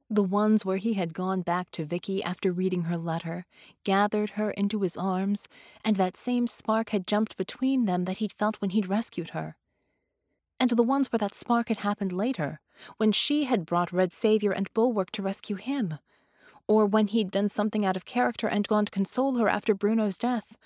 The 0.09 0.23
ones 0.23 0.65
where 0.65 0.77
he 0.77 0.93
had 0.93 1.13
gone 1.13 1.41
back 1.41 1.71
to 1.71 1.85
Vicky 1.85 2.23
after 2.23 2.51
reading 2.51 2.83
her 2.83 2.97
letter, 2.97 3.45
gathered 3.83 4.31
her 4.31 4.51
into 4.51 4.81
his 4.81 4.97
arms, 4.97 5.47
and 5.83 5.95
that 5.95 6.17
same 6.17 6.45
spark 6.45 6.89
had 6.89 7.07
jumped 7.07 7.37
between 7.37 7.85
them 7.85 8.03
that 8.03 8.17
he'd 8.17 8.33
felt 8.33 8.61
when 8.61 8.71
he'd 8.71 8.87
rescued 8.87 9.31
her. 9.31 9.55
And 10.59 10.69
the 10.69 10.83
ones 10.83 11.11
where 11.11 11.19
that 11.19 11.33
spark 11.33 11.69
had 11.69 11.77
happened 11.77 12.11
later, 12.13 12.59
when 12.97 13.11
she 13.11 13.45
had 13.45 13.65
brought 13.65 13.91
Red 13.91 14.13
Savior 14.13 14.51
and 14.51 14.73
Bulwark 14.73 15.11
to 15.11 15.21
rescue 15.21 15.55
him, 15.55 15.99
or 16.67 16.85
when 16.85 17.07
he'd 17.07 17.31
done 17.31 17.49
something 17.49 17.85
out 17.85 17.95
of 17.95 18.05
character 18.05 18.47
and 18.47 18.67
gone 18.67 18.85
to 18.85 18.91
console 18.91 19.35
her 19.35 19.49
after 19.49 19.73
Bruno's 19.73 20.17
death, 20.17 20.57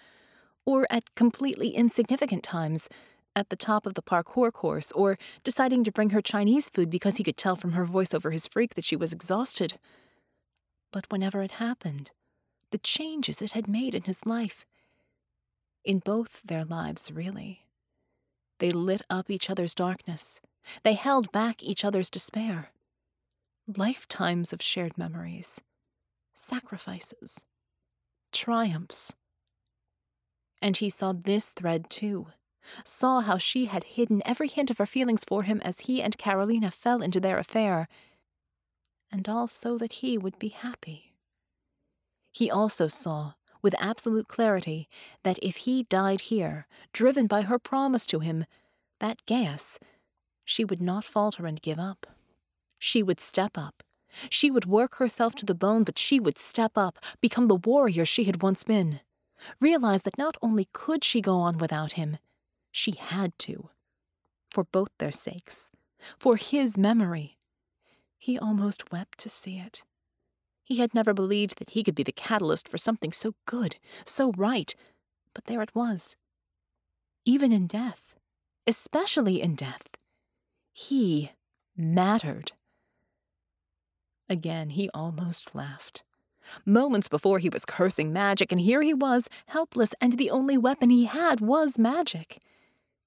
or 0.65 0.85
at 0.89 1.15
completely 1.15 1.69
insignificant 1.69 2.43
times, 2.43 2.89
at 3.35 3.49
the 3.49 3.55
top 3.55 3.85
of 3.85 3.93
the 3.93 4.01
parkour 4.01 4.51
course, 4.51 4.91
or 4.93 5.17
deciding 5.43 5.83
to 5.83 5.91
bring 5.91 6.09
her 6.09 6.21
Chinese 6.21 6.69
food 6.69 6.89
because 6.89 7.17
he 7.17 7.23
could 7.23 7.37
tell 7.37 7.55
from 7.55 7.73
her 7.73 7.85
voice 7.85 8.13
over 8.13 8.31
his 8.31 8.47
freak 8.47 8.73
that 8.73 8.85
she 8.85 8.95
was 8.95 9.13
exhausted. 9.13 9.77
But 10.91 11.05
whenever 11.11 11.43
it 11.43 11.51
happened, 11.51 12.11
the 12.71 12.79
changes 12.79 13.41
it 13.41 13.51
had 13.51 13.67
made 13.67 13.93
in 13.93 14.03
his 14.03 14.25
life, 14.25 14.65
in 15.85 15.99
both 15.99 16.41
their 16.43 16.65
lives, 16.65 17.11
really, 17.11 17.66
they 18.59 18.71
lit 18.71 19.01
up 19.09 19.29
each 19.29 19.49
other's 19.49 19.73
darkness. 19.73 20.41
They 20.83 20.93
held 20.93 21.31
back 21.31 21.63
each 21.63 21.85
other's 21.85 22.09
despair. 22.09 22.69
Lifetimes 23.75 24.53
of 24.53 24.61
shared 24.61 24.97
memories, 24.97 25.61
sacrifices, 26.33 27.45
triumphs. 28.31 29.15
And 30.61 30.77
he 30.77 30.89
saw 30.89 31.13
this 31.13 31.51
thread 31.51 31.89
too, 31.89 32.27
saw 32.83 33.21
how 33.21 33.37
she 33.37 33.65
had 33.65 33.83
hidden 33.83 34.21
every 34.25 34.47
hint 34.47 34.71
of 34.71 34.77
her 34.77 34.85
feelings 34.85 35.23
for 35.27 35.43
him 35.43 35.61
as 35.63 35.81
he 35.81 36.01
and 36.01 36.17
Carolina 36.17 36.71
fell 36.71 37.01
into 37.01 37.19
their 37.19 37.37
affair, 37.37 37.87
and 39.11 39.27
all 39.29 39.47
so 39.47 39.77
that 39.77 39.93
he 39.93 40.17
would 40.17 40.39
be 40.39 40.49
happy. 40.49 41.13
He 42.31 42.51
also 42.51 42.87
saw, 42.87 43.33
with 43.61 43.75
absolute 43.79 44.27
clarity, 44.27 44.87
that 45.23 45.39
if 45.41 45.57
he 45.57 45.83
died 45.83 46.21
here, 46.21 46.67
driven 46.93 47.27
by 47.27 47.43
her 47.43 47.59
promise 47.59 48.05
to 48.07 48.19
him, 48.19 48.45
that 48.99 49.25
Gaius, 49.25 49.79
she 50.45 50.63
would 50.63 50.81
not 50.81 51.03
falter 51.03 51.45
and 51.45 51.61
give 51.61 51.79
up. 51.79 52.07
She 52.79 53.01
would 53.03 53.19
step 53.19 53.57
up, 53.57 53.83
she 54.29 54.49
would 54.49 54.65
work 54.65 54.95
herself 54.95 55.35
to 55.35 55.45
the 55.45 55.55
bone, 55.55 55.83
but 55.83 55.99
she 55.99 56.19
would 56.19 56.37
step 56.37 56.77
up, 56.77 56.97
become 57.21 57.47
the 57.47 57.55
warrior 57.55 58.05
she 58.05 58.25
had 58.25 58.41
once 58.41 58.63
been. 58.63 59.01
Realize 59.59 60.03
that 60.03 60.17
not 60.17 60.37
only 60.41 60.67
could 60.73 61.03
she 61.03 61.21
go 61.21 61.37
on 61.37 61.57
without 61.57 61.93
him, 61.93 62.17
she 62.71 62.91
had 62.91 63.37
to. 63.39 63.69
For 64.51 64.63
both 64.63 64.89
their 64.97 65.11
sakes. 65.11 65.71
For 66.17 66.35
his 66.35 66.77
memory. 66.77 67.37
He 68.17 68.37
almost 68.37 68.91
wept 68.91 69.17
to 69.19 69.29
see 69.29 69.57
it. 69.57 69.83
He 70.67 70.79
had 70.79 70.93
never 70.93 71.13
believed 71.13 71.59
that 71.59 71.69
he 71.69 71.81
could 71.81 71.95
be 71.95 72.03
the 72.03 72.11
catalyst 72.11 72.67
for 72.67 72.77
something 72.77 73.13
so 73.13 73.35
good, 73.45 73.77
so 74.03 74.33
right, 74.35 74.75
but 75.33 75.45
there 75.45 75.61
it 75.61 75.73
was. 75.73 76.17
Even 77.23 77.53
in 77.53 77.67
death, 77.67 78.15
especially 78.67 79.41
in 79.41 79.55
death, 79.55 79.95
he 80.73 81.31
mattered. 81.77 82.51
Again, 84.27 84.71
he 84.71 84.89
almost 84.93 85.55
laughed. 85.55 86.03
Moments 86.65 87.07
before, 87.07 87.39
he 87.39 87.47
was 87.47 87.63
cursing 87.63 88.11
magic, 88.11 88.51
and 88.51 88.59
here 88.59 88.81
he 88.81 88.93
was, 88.93 89.29
helpless, 89.45 89.93
and 90.01 90.17
the 90.17 90.29
only 90.29 90.57
weapon 90.57 90.89
he 90.89 91.05
had 91.05 91.39
was 91.39 91.79
magic. 91.79 92.41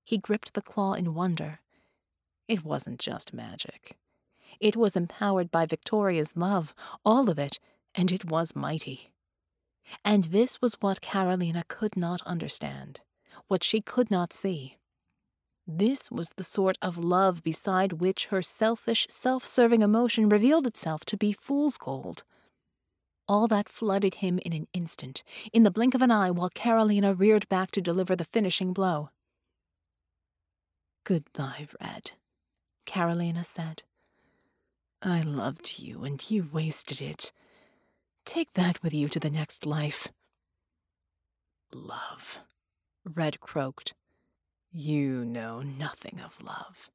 He 0.03 0.17
gripped 0.17 0.55
the 0.55 0.63
claw 0.63 0.95
in 0.95 1.13
wonder. 1.13 1.61
It 2.49 2.65
wasn't 2.65 3.01
just 3.01 3.35
magic. 3.35 3.99
It 4.61 4.77
was 4.77 4.95
empowered 4.95 5.51
by 5.51 5.65
Victoria's 5.65 6.37
love, 6.37 6.75
all 7.05 7.31
of 7.31 7.39
it, 7.39 7.59
and 7.95 8.13
it 8.13 8.27
was 8.27 8.55
mighty. 8.55 9.11
And 10.05 10.25
this 10.25 10.61
was 10.61 10.77
what 10.81 11.01
Carolina 11.01 11.65
could 11.67 11.97
not 11.97 12.21
understand, 12.27 13.01
what 13.49 13.65
she 13.65 13.81
could 13.81 14.11
not 14.11 14.33
see. 14.33 14.77
This 15.67 16.11
was 16.11 16.31
the 16.37 16.45
sort 16.45 16.77
of 16.83 16.99
love 16.99 17.43
beside 17.43 17.95
which 17.95 18.27
her 18.27 18.43
selfish, 18.43 19.07
self 19.09 19.47
serving 19.47 19.83
emotion 19.83 20.29
revealed 20.29 20.67
itself 20.67 21.05
to 21.07 21.17
be 21.17 21.33
fool's 21.33 21.79
gold. 21.79 22.23
All 23.27 23.47
that 23.47 23.69
flooded 23.69 24.17
him 24.17 24.41
in 24.45 24.53
an 24.53 24.67
instant, 24.75 25.23
in 25.53 25.63
the 25.63 25.71
blink 25.71 25.95
of 25.95 26.03
an 26.03 26.11
eye, 26.11 26.31
while 26.31 26.51
Carolina 26.51 27.15
reared 27.15 27.49
back 27.49 27.71
to 27.73 27.81
deliver 27.81 28.17
the 28.17 28.25
finishing 28.25 28.73
blow. 28.73 29.11
Goodbye, 31.05 31.69
Red, 31.81 32.13
Carolina 32.85 33.45
said. 33.45 33.85
I 35.03 35.21
loved 35.21 35.79
you, 35.79 36.05
and 36.05 36.31
you 36.31 36.49
wasted 36.53 37.01
it. 37.01 37.33
Take 38.25 38.53
that 38.53 38.83
with 38.83 38.93
you 38.93 39.09
to 39.09 39.19
the 39.21 39.31
next 39.31 39.65
life. 39.65 40.09
Love, 41.73 42.41
Red 43.05 43.41
croaked. 43.41 43.95
You 44.73 45.25
know 45.25 45.63
nothing 45.63 46.21
of 46.23 46.43
love. 46.43 46.91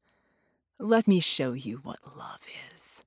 Let 0.78 1.08
me 1.08 1.20
show 1.20 1.54
you 1.54 1.78
what 1.78 2.18
love 2.18 2.42
is. 2.74 3.04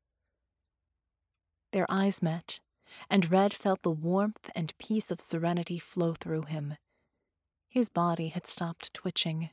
Their 1.73 1.87
eyes 1.89 2.23
met, 2.23 2.61
and 3.09 3.31
Red 3.31 3.55
felt 3.55 3.83
the 3.83 3.91
warmth 3.91 4.51
and 4.55 4.77
peace 4.79 5.11
of 5.11 5.21
serenity 5.21 5.79
flow 5.79 6.15
through 6.15 6.43
him. 6.43 6.77
His 7.69 7.89
body 7.89 8.29
had 8.29 8.47
stopped 8.47 8.95
twitching. 8.95 9.51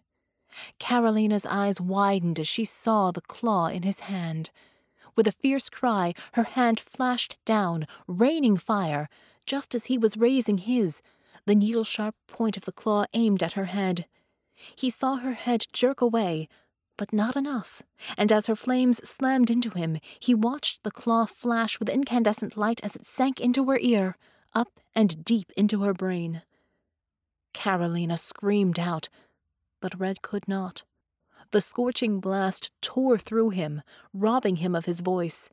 Carolina's 0.80 1.46
eyes 1.46 1.82
widened 1.82 2.40
as 2.40 2.48
she 2.48 2.66
saw 2.66 3.12
the 3.12 3.22
claw 3.22 3.68
in 3.68 3.84
his 3.84 4.02
hand. 4.02 4.50
With 5.16 5.28
a 5.28 5.32
fierce 5.32 5.70
cry, 5.70 6.14
her 6.34 6.44
hand 6.44 6.80
flashed 6.80 7.38
down, 7.46 7.88
raining 8.08 8.58
fire, 8.58 9.10
just 9.46 9.74
as 9.74 9.86
he 9.86 9.98
was 9.98 10.18
raising 10.18 10.58
his, 10.60 11.02
the 11.46 11.56
needle 11.56 11.84
sharp 11.84 12.16
point 12.28 12.58
of 12.58 12.66
the 12.66 12.72
claw 12.72 13.06
aimed 13.14 13.44
at 13.44 13.54
her 13.54 13.66
head. 13.66 14.06
He 14.76 14.90
saw 14.90 15.18
her 15.18 15.34
head 15.34 15.66
jerk 15.72 16.02
away, 16.02 16.48
but 16.98 17.14
not 17.14 17.36
enough, 17.36 17.84
and 18.18 18.32
as 18.32 18.48
her 18.48 18.56
flames 18.56 18.98
slammed 19.08 19.50
into 19.50 19.70
him, 19.70 20.00
he 20.20 20.34
watched 20.34 20.84
the 20.84 20.92
claw 20.92 21.26
flash 21.26 21.80
with 21.80 21.90
incandescent 21.90 22.58
light 22.58 22.80
as 22.84 22.96
it 22.96 23.06
sank 23.06 23.40
into 23.40 23.66
her 23.70 23.78
ear, 23.80 24.18
up 24.54 24.80
and 24.94 25.24
deep 25.26 25.52
into 25.58 25.84
her 25.84 25.94
brain. 25.94 26.42
Carolina 27.54 28.18
screamed 28.18 28.80
out, 28.80 29.10
but 29.82 30.00
Red 30.00 30.22
could 30.22 30.48
not. 30.48 30.84
The 31.56 31.62
scorching 31.62 32.20
blast 32.20 32.70
tore 32.82 33.18
through 33.18 33.52
him, 33.52 33.82
robbing 34.14 34.58
him 34.58 34.76
of 34.76 34.84
his 34.84 35.00
voice. 35.00 35.50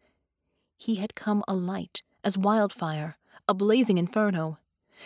He 0.77 0.97
had 0.97 1.15
come 1.15 1.45
alight 1.47 2.03
as 2.25 2.37
wildfire, 2.37 3.19
a 3.47 3.55
blazing 3.55 3.99
inferno. 3.99 4.59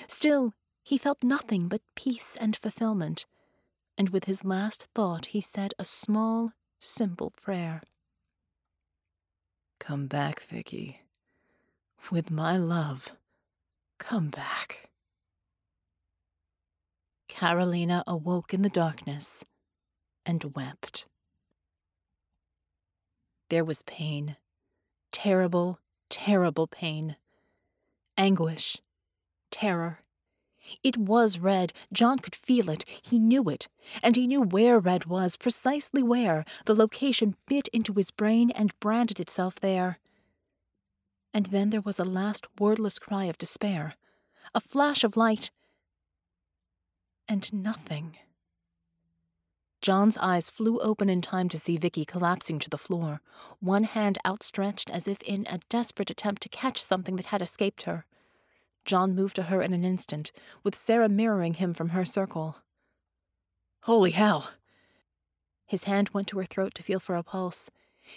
Still, 0.08 0.54
he 0.82 0.96
felt 0.96 1.22
nothing 1.22 1.68
but 1.68 1.82
peace 1.96 2.34
and 2.40 2.56
fulfillment 2.56 3.26
and 3.98 4.08
with 4.08 4.24
his 4.24 4.42
last 4.42 4.88
thought 4.94 5.26
he 5.26 5.40
said 5.42 5.74
a 5.78 5.84
small, 5.84 6.52
simple 6.78 7.30
prayer. 7.30 7.82
Come 9.78 10.06
back, 10.06 10.40
Vicky, 10.40 11.02
with 12.10 12.30
my 12.30 12.56
love 12.56 13.12
Come 13.98 14.30
back. 14.30 14.88
Carolina 17.28 18.02
awoke 18.06 18.54
in 18.54 18.62
the 18.62 18.70
darkness 18.70 19.44
and 20.26 20.56
wept. 20.56 21.06
There 23.48 23.64
was 23.64 23.82
pain. 23.82 24.36
Terrible, 25.12 25.78
terrible 26.10 26.66
pain. 26.66 27.16
Anguish. 28.18 28.78
Terror. 29.50 30.00
It 30.82 30.96
was 30.96 31.38
Red. 31.38 31.72
John 31.92 32.18
could 32.18 32.34
feel 32.34 32.68
it. 32.68 32.84
He 33.00 33.20
knew 33.20 33.48
it. 33.48 33.68
And 34.02 34.16
he 34.16 34.26
knew 34.26 34.42
where 34.42 34.80
Red 34.80 35.04
was, 35.06 35.36
precisely 35.36 36.02
where. 36.02 36.44
The 36.64 36.74
location 36.74 37.36
bit 37.46 37.68
into 37.68 37.92
his 37.92 38.10
brain 38.10 38.50
and 38.50 38.78
branded 38.80 39.20
itself 39.20 39.60
there. 39.60 39.98
And 41.32 41.46
then 41.46 41.70
there 41.70 41.80
was 41.80 42.00
a 42.00 42.04
last 42.04 42.46
wordless 42.58 42.98
cry 42.98 43.26
of 43.26 43.38
despair, 43.38 43.92
a 44.54 44.60
flash 44.60 45.04
of 45.04 45.16
light, 45.16 45.50
and 47.28 47.52
nothing. 47.52 48.16
John's 49.82 50.16
eyes 50.18 50.50
flew 50.50 50.80
open 50.80 51.08
in 51.08 51.22
time 51.22 51.48
to 51.50 51.58
see 51.58 51.76
Vicky 51.76 52.04
collapsing 52.04 52.58
to 52.60 52.70
the 52.70 52.78
floor, 52.78 53.20
one 53.60 53.84
hand 53.84 54.18
outstretched 54.26 54.90
as 54.90 55.06
if 55.06 55.20
in 55.22 55.46
a 55.48 55.60
desperate 55.68 56.10
attempt 56.10 56.42
to 56.42 56.48
catch 56.48 56.82
something 56.82 57.16
that 57.16 57.26
had 57.26 57.42
escaped 57.42 57.84
her. 57.84 58.04
John 58.84 59.14
moved 59.14 59.36
to 59.36 59.44
her 59.44 59.60
in 59.62 59.72
an 59.72 59.84
instant, 59.84 60.32
with 60.62 60.74
Sera 60.74 61.08
mirroring 61.08 61.54
him 61.54 61.74
from 61.74 61.90
her 61.90 62.04
circle. 62.04 62.56
Holy 63.84 64.12
hell! 64.12 64.50
His 65.66 65.84
hand 65.84 66.10
went 66.10 66.28
to 66.28 66.38
her 66.38 66.44
throat 66.44 66.74
to 66.74 66.82
feel 66.82 67.00
for 67.00 67.16
a 67.16 67.22
pulse. 67.22 67.70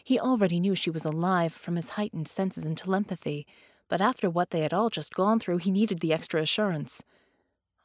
He 0.04 0.20
already 0.20 0.60
knew 0.60 0.76
she 0.76 0.92
was 0.92 1.06
alive 1.06 1.54
from 1.54 1.76
his 1.76 1.90
heightened 1.90 2.28
senses 2.28 2.66
and 2.66 2.78
telepathy, 2.78 3.48
but 3.88 4.02
after 4.02 4.30
what 4.30 4.52
they 4.52 4.62
had 4.62 4.74
all 4.74 4.90
just 4.90 5.16
gone 5.16 5.40
through, 5.40 5.58
he 5.58 5.72
needed 5.72 6.00
the 6.00 6.14
extra 6.14 6.42
assurance. 6.42 7.04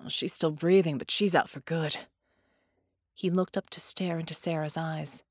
She's 0.09 0.35
still 0.35 0.51
breathing, 0.51 0.99
but 0.99 1.11
she's 1.11 1.35
out 1.35 1.49
for 1.49 1.61
good. 1.61 1.97
He 3.15 3.31
looked 3.31 3.57
up 3.57 3.71
to 3.71 3.81
stare 3.81 4.19
into 4.19 4.35
Sera's 4.35 4.77
eyes. 4.77 5.23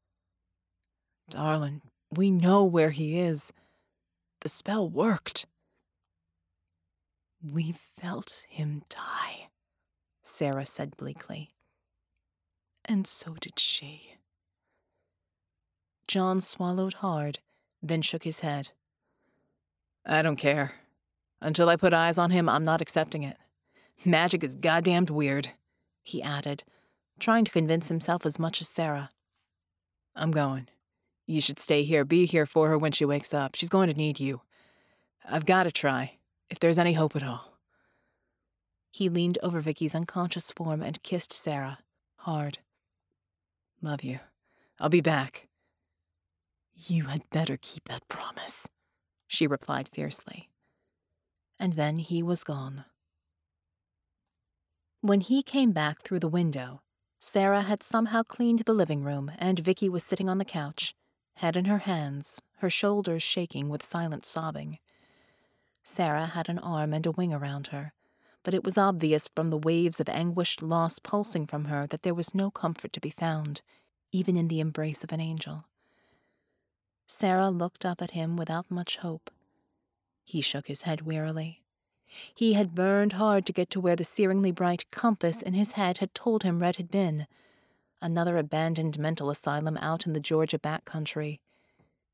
Darling, 1.30 1.82
we 2.10 2.32
know 2.32 2.64
where 2.64 2.92
he 2.92 3.20
is. 3.20 3.52
The 4.42 4.50
spell 4.50 4.90
worked. 4.90 5.46
We 7.44 7.74
felt 7.74 8.46
him 8.48 8.84
die, 8.90 9.50
Sera 10.22 10.66
said 10.66 10.96
bleakly. 10.96 11.50
And 12.86 13.06
so 13.06 13.36
did 13.40 13.60
she. 13.60 14.16
John 16.08 16.42
swallowed 16.42 16.96
hard, 16.96 17.40
then 17.82 18.02
shook 18.02 18.24
his 18.24 18.40
head. 18.40 18.70
I 20.06 20.22
don't 20.22 20.36
care. 20.36 20.74
Until 21.42 21.70
I 21.70 21.76
put 21.76 21.94
eyes 21.94 22.18
on 22.18 22.32
him, 22.32 22.48
I'm 22.48 22.64
not 22.64 22.82
accepting 22.82 23.24
it. 23.24 23.38
Magic 24.06 24.44
is 24.44 24.56
goddamned 24.56 25.10
weird, 25.10 25.52
he 26.02 26.22
added, 26.22 26.64
trying 27.20 27.46
to 27.46 27.52
convince 27.52 27.88
himself 27.88 28.26
as 28.26 28.40
much 28.40 28.62
as 28.62 28.68
Sera. 28.68 29.10
I'm 30.16 30.32
going. 30.32 30.68
You 31.26 31.42
should 31.42 31.60
stay 31.60 31.84
here, 31.84 32.04
be 32.04 32.26
here 32.26 32.46
for 32.46 32.68
her 32.70 32.78
when 32.78 32.92
she 32.92 33.06
wakes 33.06 33.34
up. 33.34 33.56
She's 33.56 33.70
going 33.70 33.88
to 33.90 33.98
need 33.98 34.20
you. 34.20 34.42
I've 35.30 35.46
got 35.46 35.64
to 35.64 35.72
try, 35.72 36.18
if 36.50 36.60
there's 36.60 36.78
any 36.78 36.94
hope 36.94 37.16
at 37.16 37.24
all. 37.24 37.58
He 38.92 39.10
leaned 39.10 39.40
over 39.42 39.60
Vicky's 39.60 39.96
unconscious 39.96 40.52
form 40.52 40.82
and 40.84 41.02
kissed 41.02 41.34
Sera, 41.34 41.80
hard. 42.18 42.60
Love 43.82 44.04
you. 44.04 44.20
I'll 44.80 44.90
be 44.90 45.02
back. 45.02 45.48
You 46.76 47.06
had 47.06 47.30
better 47.32 47.58
keep 47.60 47.88
that 47.88 48.08
promise, 48.08 48.68
she 49.28 49.48
replied 49.48 49.88
fiercely. 49.88 50.50
And 51.60 51.74
then 51.74 51.98
he 51.98 52.22
was 52.22 52.44
gone. 52.44 52.86
When 55.02 55.22
he 55.22 55.44
came 55.44 55.72
back 55.72 56.02
through 56.02 56.20
the 56.20 56.28
window, 56.28 56.82
Sera 57.26 57.62
had 57.62 57.82
somehow 57.82 58.22
cleaned 58.22 58.60
the 58.60 58.74
living 58.74 59.02
room, 59.02 59.32
and 59.38 59.58
Vicky 59.58 59.88
was 59.88 60.04
sitting 60.04 60.28
on 60.28 60.40
the 60.40 60.46
couch, 60.46 60.94
head 61.36 61.56
in 61.56 61.66
her 61.66 61.78
hands, 61.78 62.42
her 62.58 62.70
shoulders 62.70 63.24
shaking 63.24 63.70
with 63.70 63.82
silent 63.82 64.26
sobbing. 64.26 64.78
Sera 65.84 66.26
had 66.26 66.50
an 66.50 66.60
arm 66.60 66.94
and 66.94 67.06
a 67.06 67.12
wing 67.12 67.34
around 67.34 67.68
her, 67.68 67.94
but 68.44 68.54
it 68.54 68.66
was 68.66 68.78
obvious 68.78 69.30
from 69.34 69.52
the 69.52 69.58
waves 69.58 70.02
of 70.02 70.10
anguished 70.10 70.62
loss 70.62 71.00
pulsing 71.00 71.48
from 71.48 71.66
her 71.66 71.88
that 71.88 72.04
there 72.04 72.14
was 72.14 72.36
no 72.36 72.52
comfort 72.52 72.92
to 72.92 73.00
be 73.00 73.10
found, 73.10 73.62
even 74.12 74.36
in 74.36 74.50
the 74.50 74.60
embrace 74.60 75.02
of 75.02 75.14
an 75.14 75.22
angel. 75.22 75.64
Sera 77.08 77.50
looked 77.50 77.86
up 77.86 78.02
at 78.02 78.12
him 78.12 78.36
without 78.36 78.70
much 78.70 78.98
hope. 78.98 79.32
He 80.26 80.42
shook 80.42 80.68
his 80.68 80.82
head 80.82 81.04
wearily. 81.04 81.63
He 82.34 82.54
had 82.54 82.76
burned 82.76 83.14
hard 83.14 83.46
to 83.46 83.54
get 83.54 83.70
to 83.72 83.80
where 83.80 83.96
the 83.96 84.04
searingly 84.04 84.54
bright 84.54 84.90
compass 84.92 85.42
in 85.42 85.54
his 85.54 85.74
head 85.74 85.98
had 85.98 86.14
told 86.14 86.44
him 86.44 86.60
Red 86.60 86.76
had 86.78 86.92
been. 86.92 87.28
Another 88.02 88.38
abandoned 88.38 89.00
mental 89.00 89.30
asylum 89.30 89.78
out 89.78 90.06
in 90.06 90.14
the 90.14 90.20
Georgia 90.20 90.60
back 90.60 90.86
country. 90.86 91.40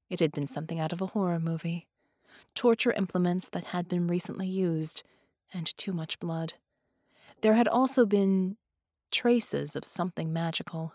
It 0.09 0.19
had 0.19 0.31
been 0.31 0.47
something 0.47 0.79
out 0.79 0.93
of 0.93 1.01
a 1.01 1.07
horror 1.07 1.39
movie. 1.39 1.87
Torture 2.55 2.93
implements 2.93 3.49
that 3.49 3.65
had 3.65 3.87
been 3.87 4.07
recently 4.07 4.47
used, 4.47 5.03
and 5.53 5.75
too 5.77 5.93
much 5.93 6.19
blood. 6.19 6.53
There 7.41 7.55
had 7.55 7.67
also 7.67 8.05
been 8.05 8.57
traces 9.11 9.75
of 9.75 9.85
something 9.85 10.31
magical. 10.31 10.93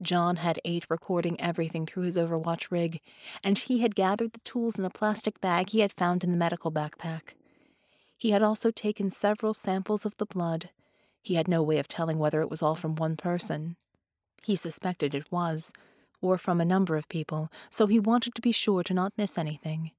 John 0.00 0.36
had 0.36 0.60
Eight 0.64 0.86
recording 0.88 1.40
everything 1.40 1.84
through 1.84 2.04
his 2.04 2.16
Overwatch 2.16 2.70
rig, 2.70 3.00
and 3.42 3.58
he 3.58 3.80
had 3.80 3.96
gathered 3.96 4.32
the 4.32 4.40
tools 4.40 4.78
in 4.78 4.84
a 4.84 4.90
plastic 4.90 5.40
bag 5.40 5.70
he 5.70 5.80
had 5.80 5.92
found 5.92 6.22
in 6.22 6.30
the 6.30 6.38
medical 6.38 6.70
backpack. 6.70 7.34
He 8.18 8.30
had 8.30 8.42
also 8.42 8.72
taken 8.72 9.10
several 9.10 9.54
samples 9.54 10.04
of 10.04 10.16
the 10.16 10.26
blood. 10.26 10.70
He 11.22 11.34
had 11.34 11.46
no 11.46 11.62
way 11.62 11.78
of 11.78 11.86
telling 11.86 12.18
whether 12.18 12.40
it 12.40 12.50
was 12.50 12.62
all 12.62 12.74
from 12.74 12.96
one 12.96 13.16
person. 13.16 13.76
He 14.42 14.56
suspected 14.56 15.14
it 15.14 15.30
was, 15.30 15.72
or 16.20 16.36
from 16.36 16.60
a 16.60 16.64
number 16.64 16.96
of 16.96 17.08
people, 17.08 17.48
so 17.70 17.86
he 17.86 18.00
wanted 18.00 18.34
to 18.34 18.42
be 18.42 18.50
sure 18.50 18.82
to 18.82 18.92
not 18.92 19.12
miss 19.16 19.38
anything. 19.38 19.92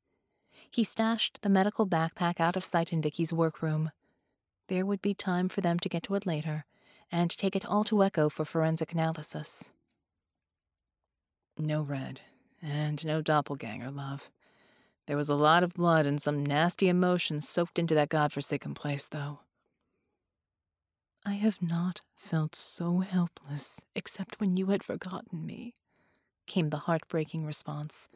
He 0.70 0.84
stashed 0.84 1.42
the 1.42 1.50
medical 1.50 1.88
backpack 1.88 2.40
out 2.42 2.58
of 2.58 2.64
sight 2.64 2.92
in 2.92 3.02
Vicky's 3.02 3.34
workroom. 3.34 3.92
There 4.68 4.86
would 4.86 5.02
be 5.02 5.14
time 5.14 5.48
for 5.50 5.62
them 5.62 5.80
to 5.80 5.90
get 5.90 6.04
to 6.04 6.16
it 6.16 6.28
later, 6.28 6.66
and 7.12 7.32
take 7.32 7.56
it 7.56 7.66
all 7.66 7.84
to 7.86 8.04
Echo 8.04 8.30
for 8.30 8.46
forensic 8.46 8.92
analysis. 8.92 9.72
No 11.58 11.82
red, 11.82 12.22
and 12.62 13.04
no 13.06 13.22
doppelganger, 13.22 13.92
love. 13.92 14.30
There 15.10 15.18
was 15.18 15.28
a 15.28 15.34
lot 15.34 15.64
of 15.64 15.74
blood 15.74 16.06
and 16.06 16.22
some 16.22 16.46
nasty 16.46 16.88
emotions 16.88 17.50
soaked 17.50 17.80
into 17.80 17.96
that 17.96 18.10
godforsaken 18.10 18.76
place, 18.76 19.08
though. 19.08 19.40
I 21.26 21.34
have 21.34 21.64
not 21.64 22.02
felt 22.16 22.56
so 22.56 23.00
helpless 23.00 23.82
except 23.96 24.40
when 24.40 24.56
you 24.56 24.68
had 24.68 24.84
forgotten 24.84 25.48
me, 25.48 25.74
came 26.46 26.70
the 26.70 26.78
heartbreaking 26.78 27.44
response. 27.44 28.08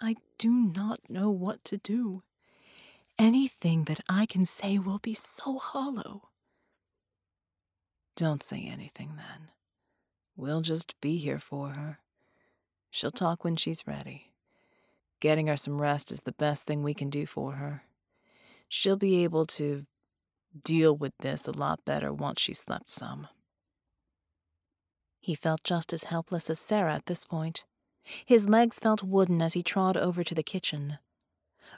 I 0.00 0.16
do 0.36 0.50
not 0.50 0.98
know 1.08 1.30
what 1.30 1.64
to 1.66 1.76
do. 1.76 2.24
Anything 3.16 3.84
that 3.84 4.00
I 4.08 4.26
can 4.26 4.46
say 4.46 4.80
will 4.80 4.98
be 4.98 5.14
so 5.14 5.58
hollow. 5.58 6.30
Don't 8.16 8.42
say 8.42 8.64
anything 8.68 9.12
then. 9.14 9.52
We'll 10.34 10.60
just 10.60 11.00
be 11.00 11.18
here 11.18 11.38
for 11.38 11.68
her. 11.68 12.00
She'll 12.90 13.12
talk 13.12 13.44
when 13.44 13.54
she's 13.54 13.86
ready. 13.86 14.33
Getting 15.20 15.46
her 15.46 15.56
some 15.56 15.80
rest 15.80 16.12
is 16.12 16.22
the 16.22 16.32
best 16.32 16.66
thing 16.66 16.82
we 16.82 16.94
can 16.94 17.10
do 17.10 17.26
for 17.26 17.52
her. 17.52 17.84
She'll 18.68 18.96
be 18.96 19.24
able 19.24 19.46
to 19.46 19.86
deal 20.62 20.96
with 20.96 21.12
this 21.20 21.46
a 21.46 21.52
lot 21.52 21.84
better 21.84 22.12
once 22.12 22.40
she's 22.40 22.58
slept 22.58 22.90
some. 22.90 23.28
He 25.20 25.34
felt 25.34 25.64
just 25.64 25.92
as 25.92 26.04
helpless 26.04 26.50
as 26.50 26.58
Sera 26.58 26.94
at 26.94 27.06
this 27.06 27.24
point. 27.24 27.64
His 28.26 28.48
legs 28.48 28.78
felt 28.78 29.02
wooden 29.02 29.40
as 29.40 29.54
he 29.54 29.62
trod 29.62 29.96
over 29.96 30.22
to 30.22 30.34
the 30.34 30.42
kitchen. 30.42 30.98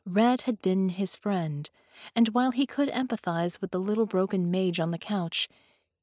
Red 0.05 0.43
had 0.43 0.61
been 0.61 0.91
his 0.91 1.14
friend, 1.14 1.70
and 2.14 2.28
while 2.28 2.51
he 2.51 2.66
could 2.66 2.89
empathize 2.89 3.61
with 3.61 3.70
the 3.70 3.78
little 3.78 4.07
broken 4.07 4.51
mage 4.51 4.80
on 4.80 4.91
the 4.91 4.99
couch, 4.99 5.49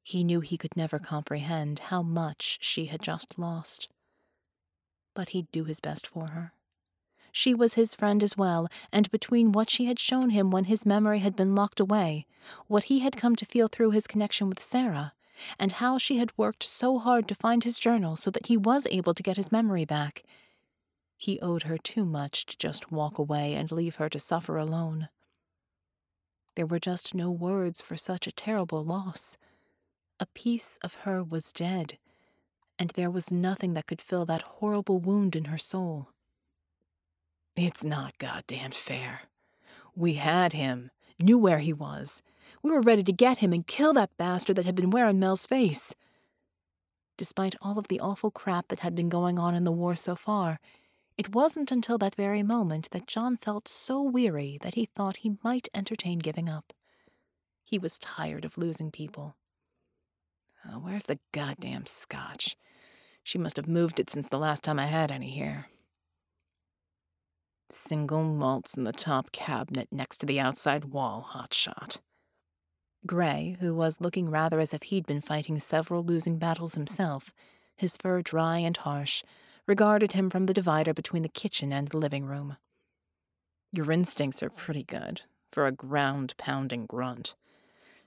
he 0.02 0.24
knew 0.24 0.40
he 0.40 0.56
could 0.56 0.76
never 0.76 0.98
comprehend 0.98 1.78
how 1.90 2.02
much 2.02 2.58
she 2.60 2.86
had 2.86 3.02
just 3.02 3.38
lost 3.38 3.88
but 5.14 5.30
he'd 5.30 5.50
do 5.50 5.64
his 5.64 5.80
best 5.80 6.06
for 6.06 6.28
her. 6.28 6.52
She 7.36 7.52
was 7.52 7.74
his 7.74 7.96
friend 7.96 8.22
as 8.22 8.36
well, 8.36 8.68
and 8.92 9.10
between 9.10 9.50
what 9.50 9.68
she 9.68 9.86
had 9.86 9.98
shown 9.98 10.30
him 10.30 10.52
when 10.52 10.66
his 10.66 10.86
memory 10.86 11.18
had 11.18 11.34
been 11.34 11.56
locked 11.56 11.80
away, 11.80 12.26
what 12.68 12.84
he 12.84 13.00
had 13.00 13.16
come 13.16 13.34
to 13.34 13.44
feel 13.44 13.66
through 13.66 13.90
his 13.90 14.06
connection 14.06 14.48
with 14.48 14.62
Sera, 14.62 15.14
and 15.58 15.72
how 15.72 15.98
she 15.98 16.18
had 16.18 16.30
worked 16.38 16.62
so 16.62 17.00
hard 17.00 17.26
to 17.26 17.34
find 17.34 17.64
his 17.64 17.80
journal 17.80 18.14
so 18.14 18.30
that 18.30 18.46
he 18.46 18.56
was 18.56 18.86
able 18.88 19.14
to 19.14 19.22
get 19.22 19.36
his 19.36 19.50
memory 19.50 19.84
back, 19.84 20.22
he 21.16 21.40
owed 21.40 21.64
her 21.64 21.76
too 21.76 22.04
much 22.04 22.46
to 22.46 22.56
just 22.56 22.92
walk 22.92 23.18
away 23.18 23.54
and 23.54 23.72
leave 23.72 23.96
her 23.96 24.08
to 24.08 24.20
suffer 24.20 24.56
alone. 24.56 25.08
There 26.54 26.66
were 26.66 26.78
just 26.78 27.16
no 27.16 27.32
words 27.32 27.80
for 27.80 27.96
such 27.96 28.28
a 28.28 28.32
terrible 28.32 28.84
loss. 28.84 29.38
A 30.20 30.26
piece 30.26 30.78
of 30.84 30.94
her 31.02 31.20
was 31.24 31.52
dead, 31.52 31.98
and 32.78 32.90
there 32.90 33.10
was 33.10 33.32
nothing 33.32 33.74
that 33.74 33.88
could 33.88 34.00
fill 34.00 34.24
that 34.26 34.42
horrible 34.42 35.00
wound 35.00 35.34
in 35.34 35.46
her 35.46 35.58
soul. 35.58 36.13
It's 37.56 37.84
not 37.84 38.18
goddamn 38.18 38.72
fair. 38.72 39.22
We 39.94 40.14
had 40.14 40.52
him. 40.52 40.90
knew 41.20 41.38
where 41.38 41.60
he 41.60 41.72
was. 41.72 42.20
We 42.62 42.72
were 42.72 42.80
ready 42.80 43.04
to 43.04 43.12
get 43.12 43.38
him 43.38 43.52
and 43.52 43.64
kill 43.64 43.92
that 43.94 44.16
bastard 44.16 44.56
that 44.56 44.66
had 44.66 44.74
been 44.74 44.90
wearing 44.90 45.20
Mel's 45.20 45.46
face. 45.46 45.94
Despite 47.16 47.54
all 47.62 47.78
of 47.78 47.86
the 47.86 48.00
awful 48.00 48.32
crap 48.32 48.68
that 48.68 48.80
had 48.80 48.96
been 48.96 49.08
going 49.08 49.38
on 49.38 49.54
in 49.54 49.62
the 49.62 49.70
war 49.70 49.94
so 49.94 50.16
far, 50.16 50.58
it 51.16 51.32
wasn't 51.32 51.70
until 51.70 51.96
that 51.98 52.16
very 52.16 52.42
moment 52.42 52.90
that 52.90 53.06
John 53.06 53.36
felt 53.36 53.68
so 53.68 54.02
weary 54.02 54.58
that 54.62 54.74
he 54.74 54.86
thought 54.86 55.18
he 55.18 55.36
might 55.44 55.68
entertain 55.72 56.18
giving 56.18 56.48
up. 56.48 56.72
He 57.62 57.78
was 57.78 57.98
tired 57.98 58.44
of 58.44 58.58
losing 58.58 58.90
people. 58.90 59.36
Oh, 60.66 60.80
where's 60.80 61.04
the 61.04 61.20
goddamn 61.30 61.86
scotch? 61.86 62.56
She 63.22 63.38
must 63.38 63.56
have 63.56 63.68
moved 63.68 64.00
it 64.00 64.10
since 64.10 64.28
the 64.28 64.38
last 64.38 64.64
time 64.64 64.80
I 64.80 64.86
had 64.86 65.12
any 65.12 65.30
here. 65.30 65.68
Single 67.74 68.22
malts 68.22 68.76
in 68.76 68.84
the 68.84 68.92
top 68.92 69.32
cabinet 69.32 69.88
next 69.90 70.18
to 70.18 70.26
the 70.26 70.38
outside 70.38 70.84
wall, 70.84 71.28
hotshot. 71.34 71.98
Gray, 73.04 73.56
who 73.58 73.74
was 73.74 74.00
looking 74.00 74.30
rather 74.30 74.60
as 74.60 74.72
if 74.72 74.84
he'd 74.84 75.06
been 75.06 75.20
fighting 75.20 75.58
several 75.58 76.04
losing 76.04 76.38
battles 76.38 76.76
himself, 76.76 77.34
his 77.76 77.96
fur 77.96 78.22
dry 78.22 78.58
and 78.58 78.76
harsh, 78.76 79.24
regarded 79.66 80.12
him 80.12 80.30
from 80.30 80.46
the 80.46 80.54
divider 80.54 80.94
between 80.94 81.24
the 81.24 81.28
kitchen 81.28 81.72
and 81.72 81.88
the 81.88 81.98
living 81.98 82.24
room. 82.24 82.56
Your 83.72 83.90
instincts 83.90 84.40
are 84.40 84.50
pretty 84.50 84.84
good 84.84 85.22
for 85.50 85.66
a 85.66 85.72
ground 85.72 86.34
pounding 86.38 86.86
grunt. 86.86 87.34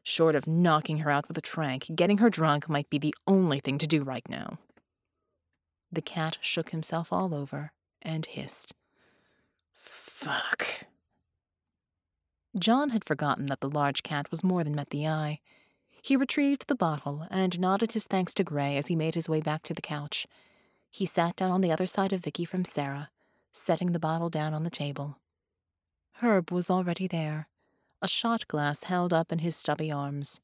Short 0.02 0.36
of 0.36 0.48
knocking 0.48 1.00
her 1.00 1.12
out 1.12 1.28
with 1.28 1.38
a 1.38 1.42
trank, 1.42 1.88
getting 1.94 2.20
her 2.20 2.30
drunk 2.30 2.70
might 2.70 2.90
be 2.90 2.98
the 2.98 3.16
only 3.28 3.60
thing 3.60 3.78
to 3.80 3.88
do 3.88 4.02
right 4.02 4.28
now. 4.30 4.60
The 5.92 6.02
cat 6.02 6.38
shook 6.40 6.70
himself 6.70 7.12
all 7.12 7.36
over 7.36 7.74
and 8.02 8.26
hissed. 8.26 8.74
Fuck. 9.78 10.88
John 12.58 12.90
had 12.90 13.06
forgotten 13.06 13.46
that 13.46 13.62
the 13.62 13.70
large 13.70 14.02
cat 14.02 14.32
was 14.32 14.44
more 14.44 14.64
than 14.64 14.76
met 14.76 14.90
the 14.90 15.08
eye. 15.08 15.40
He 16.02 16.16
retrieved 16.16 16.68
the 16.68 16.76
bottle 16.76 17.28
and 17.30 17.60
nodded 17.60 17.92
his 17.92 18.08
thanks 18.08 18.34
to 18.34 18.44
Gray 18.44 18.78
as 18.78 18.88
he 18.88 18.96
made 18.96 19.14
his 19.14 19.30
way 19.30 19.42
back 19.42 19.64
to 19.64 19.74
the 19.74 19.82
couch. 19.82 20.26
He 20.90 21.06
sat 21.06 21.36
down 21.36 21.52
on 21.52 21.62
the 21.62 21.72
other 21.72 21.86
side 21.86 22.12
of 22.14 22.24
Vicky 22.24 22.46
from 22.46 22.66
Sera, 22.66 23.10
setting 23.52 23.92
the 23.92 24.00
bottle 24.00 24.30
down 24.30 24.54
on 24.54 24.64
the 24.64 24.70
table. 24.70 25.20
Herb 26.14 26.52
was 26.52 26.70
already 26.72 27.08
there, 27.08 27.48
a 28.02 28.08
shot 28.08 28.48
glass 28.48 28.84
held 28.84 29.14
up 29.14 29.32
in 29.32 29.40
his 29.40 29.56
stubby 29.56 29.92
arms. 29.92 30.40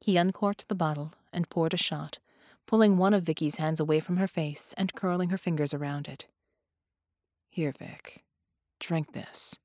He 0.00 0.16
uncorked 0.16 0.68
the 0.68 0.74
bottle 0.74 1.12
and 1.32 1.50
poured 1.50 1.74
a 1.74 1.78
shot, 1.78 2.18
pulling 2.66 2.96
one 2.96 3.12
of 3.12 3.24
Vicky's 3.24 3.56
hands 3.56 3.80
away 3.80 4.00
from 4.00 4.16
her 4.16 4.28
face 4.28 4.72
and 4.78 4.94
curling 4.94 5.28
her 5.28 5.38
fingers 5.38 5.74
around 5.74 6.08
it. 6.08 6.26
Here, 7.56 7.72
Vic. 7.72 8.22
Drink 8.80 9.14
this. 9.14 9.58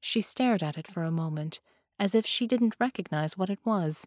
She 0.00 0.20
stared 0.20 0.62
at 0.62 0.78
it 0.78 0.86
for 0.86 1.02
a 1.02 1.10
moment, 1.10 1.58
as 1.98 2.14
if 2.14 2.24
she 2.24 2.46
didn't 2.46 2.76
recognize 2.78 3.36
what 3.36 3.50
it 3.50 3.58
was, 3.64 4.06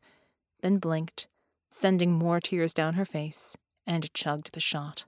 then 0.61 0.77
blinked, 0.77 1.27
sending 1.69 2.13
more 2.13 2.39
tears 2.39 2.73
down 2.73 2.93
her 2.93 3.03
face, 3.03 3.57
and 3.85 4.13
chugged 4.13 4.53
the 4.53 4.61
shot. 4.61 5.03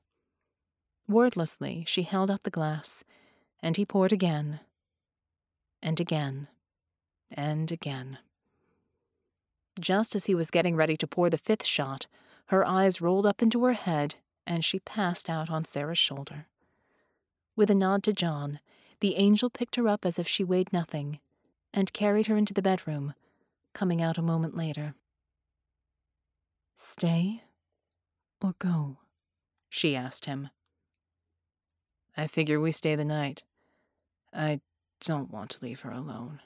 Wordlessly, 1.08 1.86
she 1.88 2.02
held 2.02 2.30
out 2.30 2.44
the 2.44 2.50
glass, 2.50 3.06
and 3.64 3.78
he 3.78 3.86
poured 3.86 4.12
again, 4.12 4.60
and 5.82 5.98
again, 6.02 6.50
and 7.32 7.72
again. 7.72 8.18
Just 9.80 10.14
as 10.14 10.26
he 10.26 10.36
was 10.36 10.52
getting 10.52 10.76
ready 10.76 10.98
to 10.98 11.08
pour 11.08 11.30
the 11.30 11.38
fifth 11.38 11.66
shot, 11.66 12.06
her 12.48 12.68
eyes 12.68 13.00
rolled 13.00 13.26
up 13.26 13.42
into 13.42 13.64
her 13.64 13.72
head, 13.72 14.16
and 14.46 14.66
she 14.66 14.82
passed 14.82 15.30
out 15.30 15.50
on 15.50 15.64
Sera's 15.64 15.98
shoulder. 15.98 16.48
With 17.60 17.70
a 17.70 17.76
nod 17.76 18.04
to 18.04 18.14
John, 18.14 18.62
the 19.02 19.18
angel 19.18 19.50
picked 19.50 19.76
her 19.76 19.86
up 19.90 20.06
as 20.06 20.18
if 20.18 20.30
she 20.30 20.46
weighed 20.46 20.72
nothing 20.72 21.20
and 21.74 21.92
carried 21.92 22.28
her 22.28 22.38
into 22.38 22.54
the 22.54 22.62
bedroom, 22.62 23.14
coming 23.74 24.02
out 24.02 24.18
a 24.18 24.22
moment 24.22 24.56
later. 24.56 24.96
Stay 26.78 27.44
or 28.42 28.56
go? 28.60 29.00
she 29.68 29.94
asked 29.94 30.24
him. 30.24 30.52
I 32.16 32.28
figure 32.28 32.62
we 32.62 32.72
stay 32.72 32.96
the 32.96 33.04
night. 33.04 33.44
I 34.34 34.62
don't 35.02 35.30
want 35.30 35.50
to 35.50 35.66
leave 35.66 35.82
her 35.82 35.92
alone. 35.92 36.40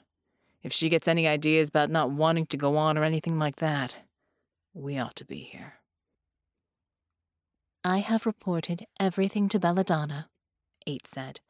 If 0.64 0.72
she 0.72 0.88
gets 0.88 1.06
any 1.06 1.28
ideas 1.28 1.68
about 1.68 1.90
not 1.90 2.10
wanting 2.10 2.46
to 2.46 2.56
go 2.56 2.76
on 2.76 2.98
or 2.98 3.04
anything 3.04 3.38
like 3.38 3.56
that, 3.58 3.94
we 4.72 4.98
ought 4.98 5.14
to 5.14 5.24
be 5.24 5.42
here. 5.42 5.74
I 7.84 7.98
have 7.98 8.26
reported 8.26 8.88
everything 8.98 9.48
to 9.50 9.60
Belladonna, 9.60 10.26
Eight 10.86 11.06
said. 11.06 11.40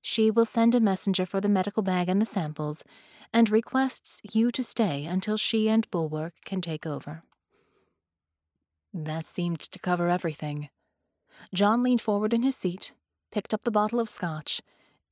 She 0.00 0.30
will 0.30 0.44
send 0.44 0.74
a 0.74 0.80
messenger 0.80 1.26
for 1.26 1.40
the 1.40 1.48
medical 1.48 1.82
bag 1.82 2.08
and 2.08 2.20
the 2.20 2.26
samples, 2.26 2.84
and 3.32 3.50
requests 3.50 4.20
you 4.32 4.50
to 4.52 4.62
stay 4.62 5.04
until 5.04 5.36
she 5.36 5.68
and 5.68 5.90
Bulwark 5.90 6.34
can 6.44 6.60
take 6.60 6.86
over. 6.86 7.22
That 8.94 9.26
seemed 9.26 9.60
to 9.60 9.78
cover 9.78 10.08
everything. 10.08 10.70
John 11.52 11.82
leaned 11.82 12.00
forward 12.00 12.32
in 12.32 12.42
his 12.42 12.56
seat, 12.56 12.94
picked 13.30 13.52
up 13.52 13.64
the 13.64 13.70
bottle 13.70 14.00
of 14.00 14.08
scotch, 14.08 14.62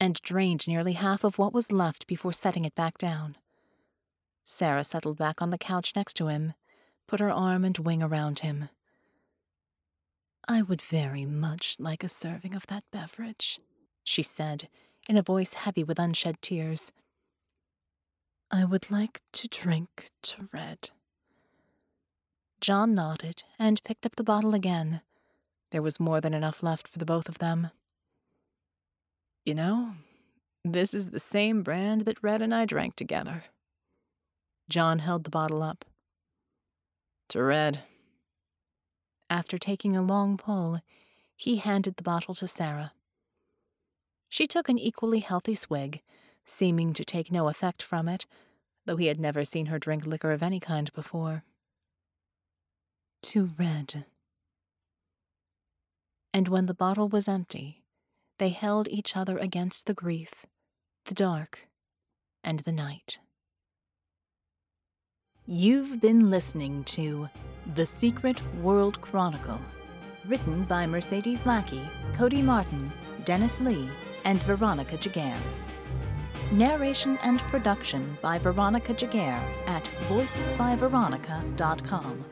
and 0.01 0.21
drained 0.23 0.67
nearly 0.67 0.95
half 0.95 1.25
of 1.25 1.39
what 1.39 1.53
was 1.53 1.73
left 1.73 2.07
before 2.07 2.33
setting 2.33 2.65
it 2.65 2.75
back 2.75 2.99
down. 2.99 3.37
Sera 4.45 4.85
settled 4.85 5.19
back 5.19 5.43
on 5.43 5.51
the 5.51 5.59
couch 5.59 5.93
next 5.97 6.15
to 6.15 6.29
him, 6.29 6.55
put 7.07 7.21
her 7.21 7.31
arm 7.31 7.65
and 7.65 7.79
wing 7.79 8.03
around 8.03 8.41
him. 8.41 8.69
I 10.49 10.63
would 10.63 10.81
very 10.81 11.25
much 11.25 11.77
like 11.81 12.05
a 12.05 12.09
serving 12.09 12.55
of 12.55 12.67
that 12.69 12.85
beverage, 12.93 13.59
she 14.05 14.23
said, 14.23 14.69
in 15.09 15.17
a 15.17 15.23
voice 15.23 15.55
heavy 15.55 15.83
with 15.83 15.99
unshed 15.99 16.41
tears. 16.41 16.93
I 18.51 18.65
would 18.65 18.91
like 18.91 19.23
to 19.33 19.49
drink 19.49 20.11
to 20.23 20.49
Red. 20.53 20.91
John 22.61 22.95
nodded 22.95 23.43
and 23.59 23.83
picked 23.83 24.07
up 24.07 24.17
the 24.17 24.23
bottle 24.23 24.55
again. 24.55 25.01
There 25.73 25.83
was 25.83 25.99
more 25.99 26.21
than 26.21 26.33
enough 26.33 26.63
left 26.63 26.87
for 26.87 27.01
the 27.01 27.05
both 27.05 27.29
of 27.29 27.39
them. 27.39 27.71
You 29.45 29.55
know, 29.55 29.95
this 30.65 30.95
is 30.95 31.11
the 31.11 31.21
same 31.21 31.63
brand 31.63 32.03
that 32.03 32.23
Red 32.23 32.41
and 32.41 32.55
I 32.55 32.67
drank 32.67 32.95
together. 32.95 33.45
John 34.69 35.01
held 35.01 35.25
the 35.25 35.31
bottle 35.31 35.63
up. 35.63 35.85
To 37.31 37.43
Red, 37.43 37.81
after 39.29 39.59
taking 39.59 39.97
a 39.97 40.03
long 40.03 40.37
pull, 40.37 40.81
he 41.37 41.57
handed 41.57 41.97
the 41.97 42.03
bottle 42.03 42.35
to 42.35 42.47
Sera. 42.47 42.93
She 44.29 44.47
took 44.47 44.69
an 44.69 44.79
equally 44.79 45.21
healthy 45.21 45.55
swig, 45.55 46.03
seeming 46.45 46.93
to 46.95 47.05
take 47.05 47.31
no 47.31 47.49
effect 47.49 47.83
from 47.83 48.09
it, 48.09 48.27
though 48.85 48.97
he 48.97 49.07
had 49.07 49.21
never 49.21 49.45
seen 49.45 49.67
her 49.67 49.79
drink 49.79 50.07
liquor 50.07 50.33
of 50.33 50.43
any 50.43 50.61
kind 50.61 50.93
before. 50.93 51.45
To 53.23 53.51
red. 53.59 54.07
And 56.33 56.49
when 56.49 56.67
the 56.67 56.75
bottle 56.75 57.09
was 57.09 57.29
empty, 57.29 57.83
they 58.39 58.51
held 58.51 58.89
each 58.89 59.17
other 59.17 59.39
against 59.39 59.87
the 59.87 59.95
grief, 59.95 60.47
the 61.07 61.15
dark, 61.15 61.67
and 62.45 62.61
the 62.61 62.73
night. 62.73 63.19
You've 65.47 66.01
been 66.01 66.31
listening 66.31 66.85
to 66.85 67.29
The 67.75 67.85
Secret 67.85 68.41
World 68.63 69.01
Chronicle, 69.01 69.59
written 70.27 70.63
by 70.65 70.87
Mercedes 70.87 71.45
Lackey, 71.45 71.83
Cody 72.15 72.41
Martin, 72.41 72.93
Dennis 73.25 73.61
Lee, 73.61 73.91
and 74.25 74.41
Veronica 74.45 74.97
Giguere. 74.97 75.37
Narration 76.53 77.19
and 77.25 77.41
production 77.41 78.17
by 78.23 78.39
Veronica 78.39 78.95
Giguere 78.95 79.43
at 79.67 79.83
voicesbyveronica.com. 80.09 82.25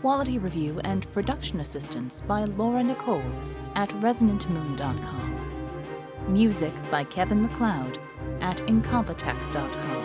Quality 0.00 0.38
review 0.38 0.80
and 0.84 1.12
production 1.12 1.60
assistance 1.60 2.22
by 2.22 2.44
Laura 2.44 2.82
Nicole 2.82 3.22
at 3.74 3.90
resonantmoon.com. 4.00 5.34
Music 6.28 6.72
by 6.90 7.04
Kevin 7.04 7.42
MacLeod 7.42 7.98
at 8.40 8.56
incompetech.com. 8.66 9.97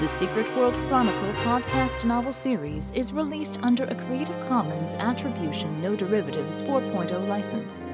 The 0.00 0.06
Secret 0.06 0.46
World 0.56 0.74
Chronicle 0.86 1.32
podcast 1.42 2.04
novel 2.04 2.32
series 2.32 2.92
is 2.92 3.12
released 3.12 3.58
under 3.64 3.82
a 3.82 3.96
Creative 3.96 4.38
Commons 4.46 4.94
Attribution 4.94 5.82
No 5.82 5.96
Derivatives 5.96 6.62
4.0 6.62 7.26
license. 7.26 7.84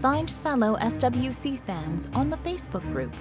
Find 0.00 0.30
fellow 0.30 0.78
SWC 0.78 1.60
fans 1.60 2.08
on 2.14 2.30
the 2.30 2.38
Facebook 2.38 2.90
group 2.92 3.12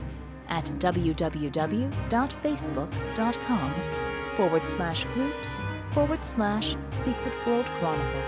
at 0.47 0.67
www.facebook.com 0.79 3.73
forward 4.37 4.65
slash 4.65 5.03
groups 5.13 5.61
forward 5.93 6.25
slash 6.25 6.75
Secret 6.89 7.33
World 7.45 7.65
Chronicle. 7.79 8.23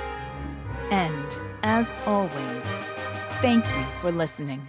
And, 0.92 1.40
as 1.64 1.94
always, 2.06 2.66
thank 3.42 3.66
you 3.66 3.86
for 4.02 4.12
listening. 4.12 4.62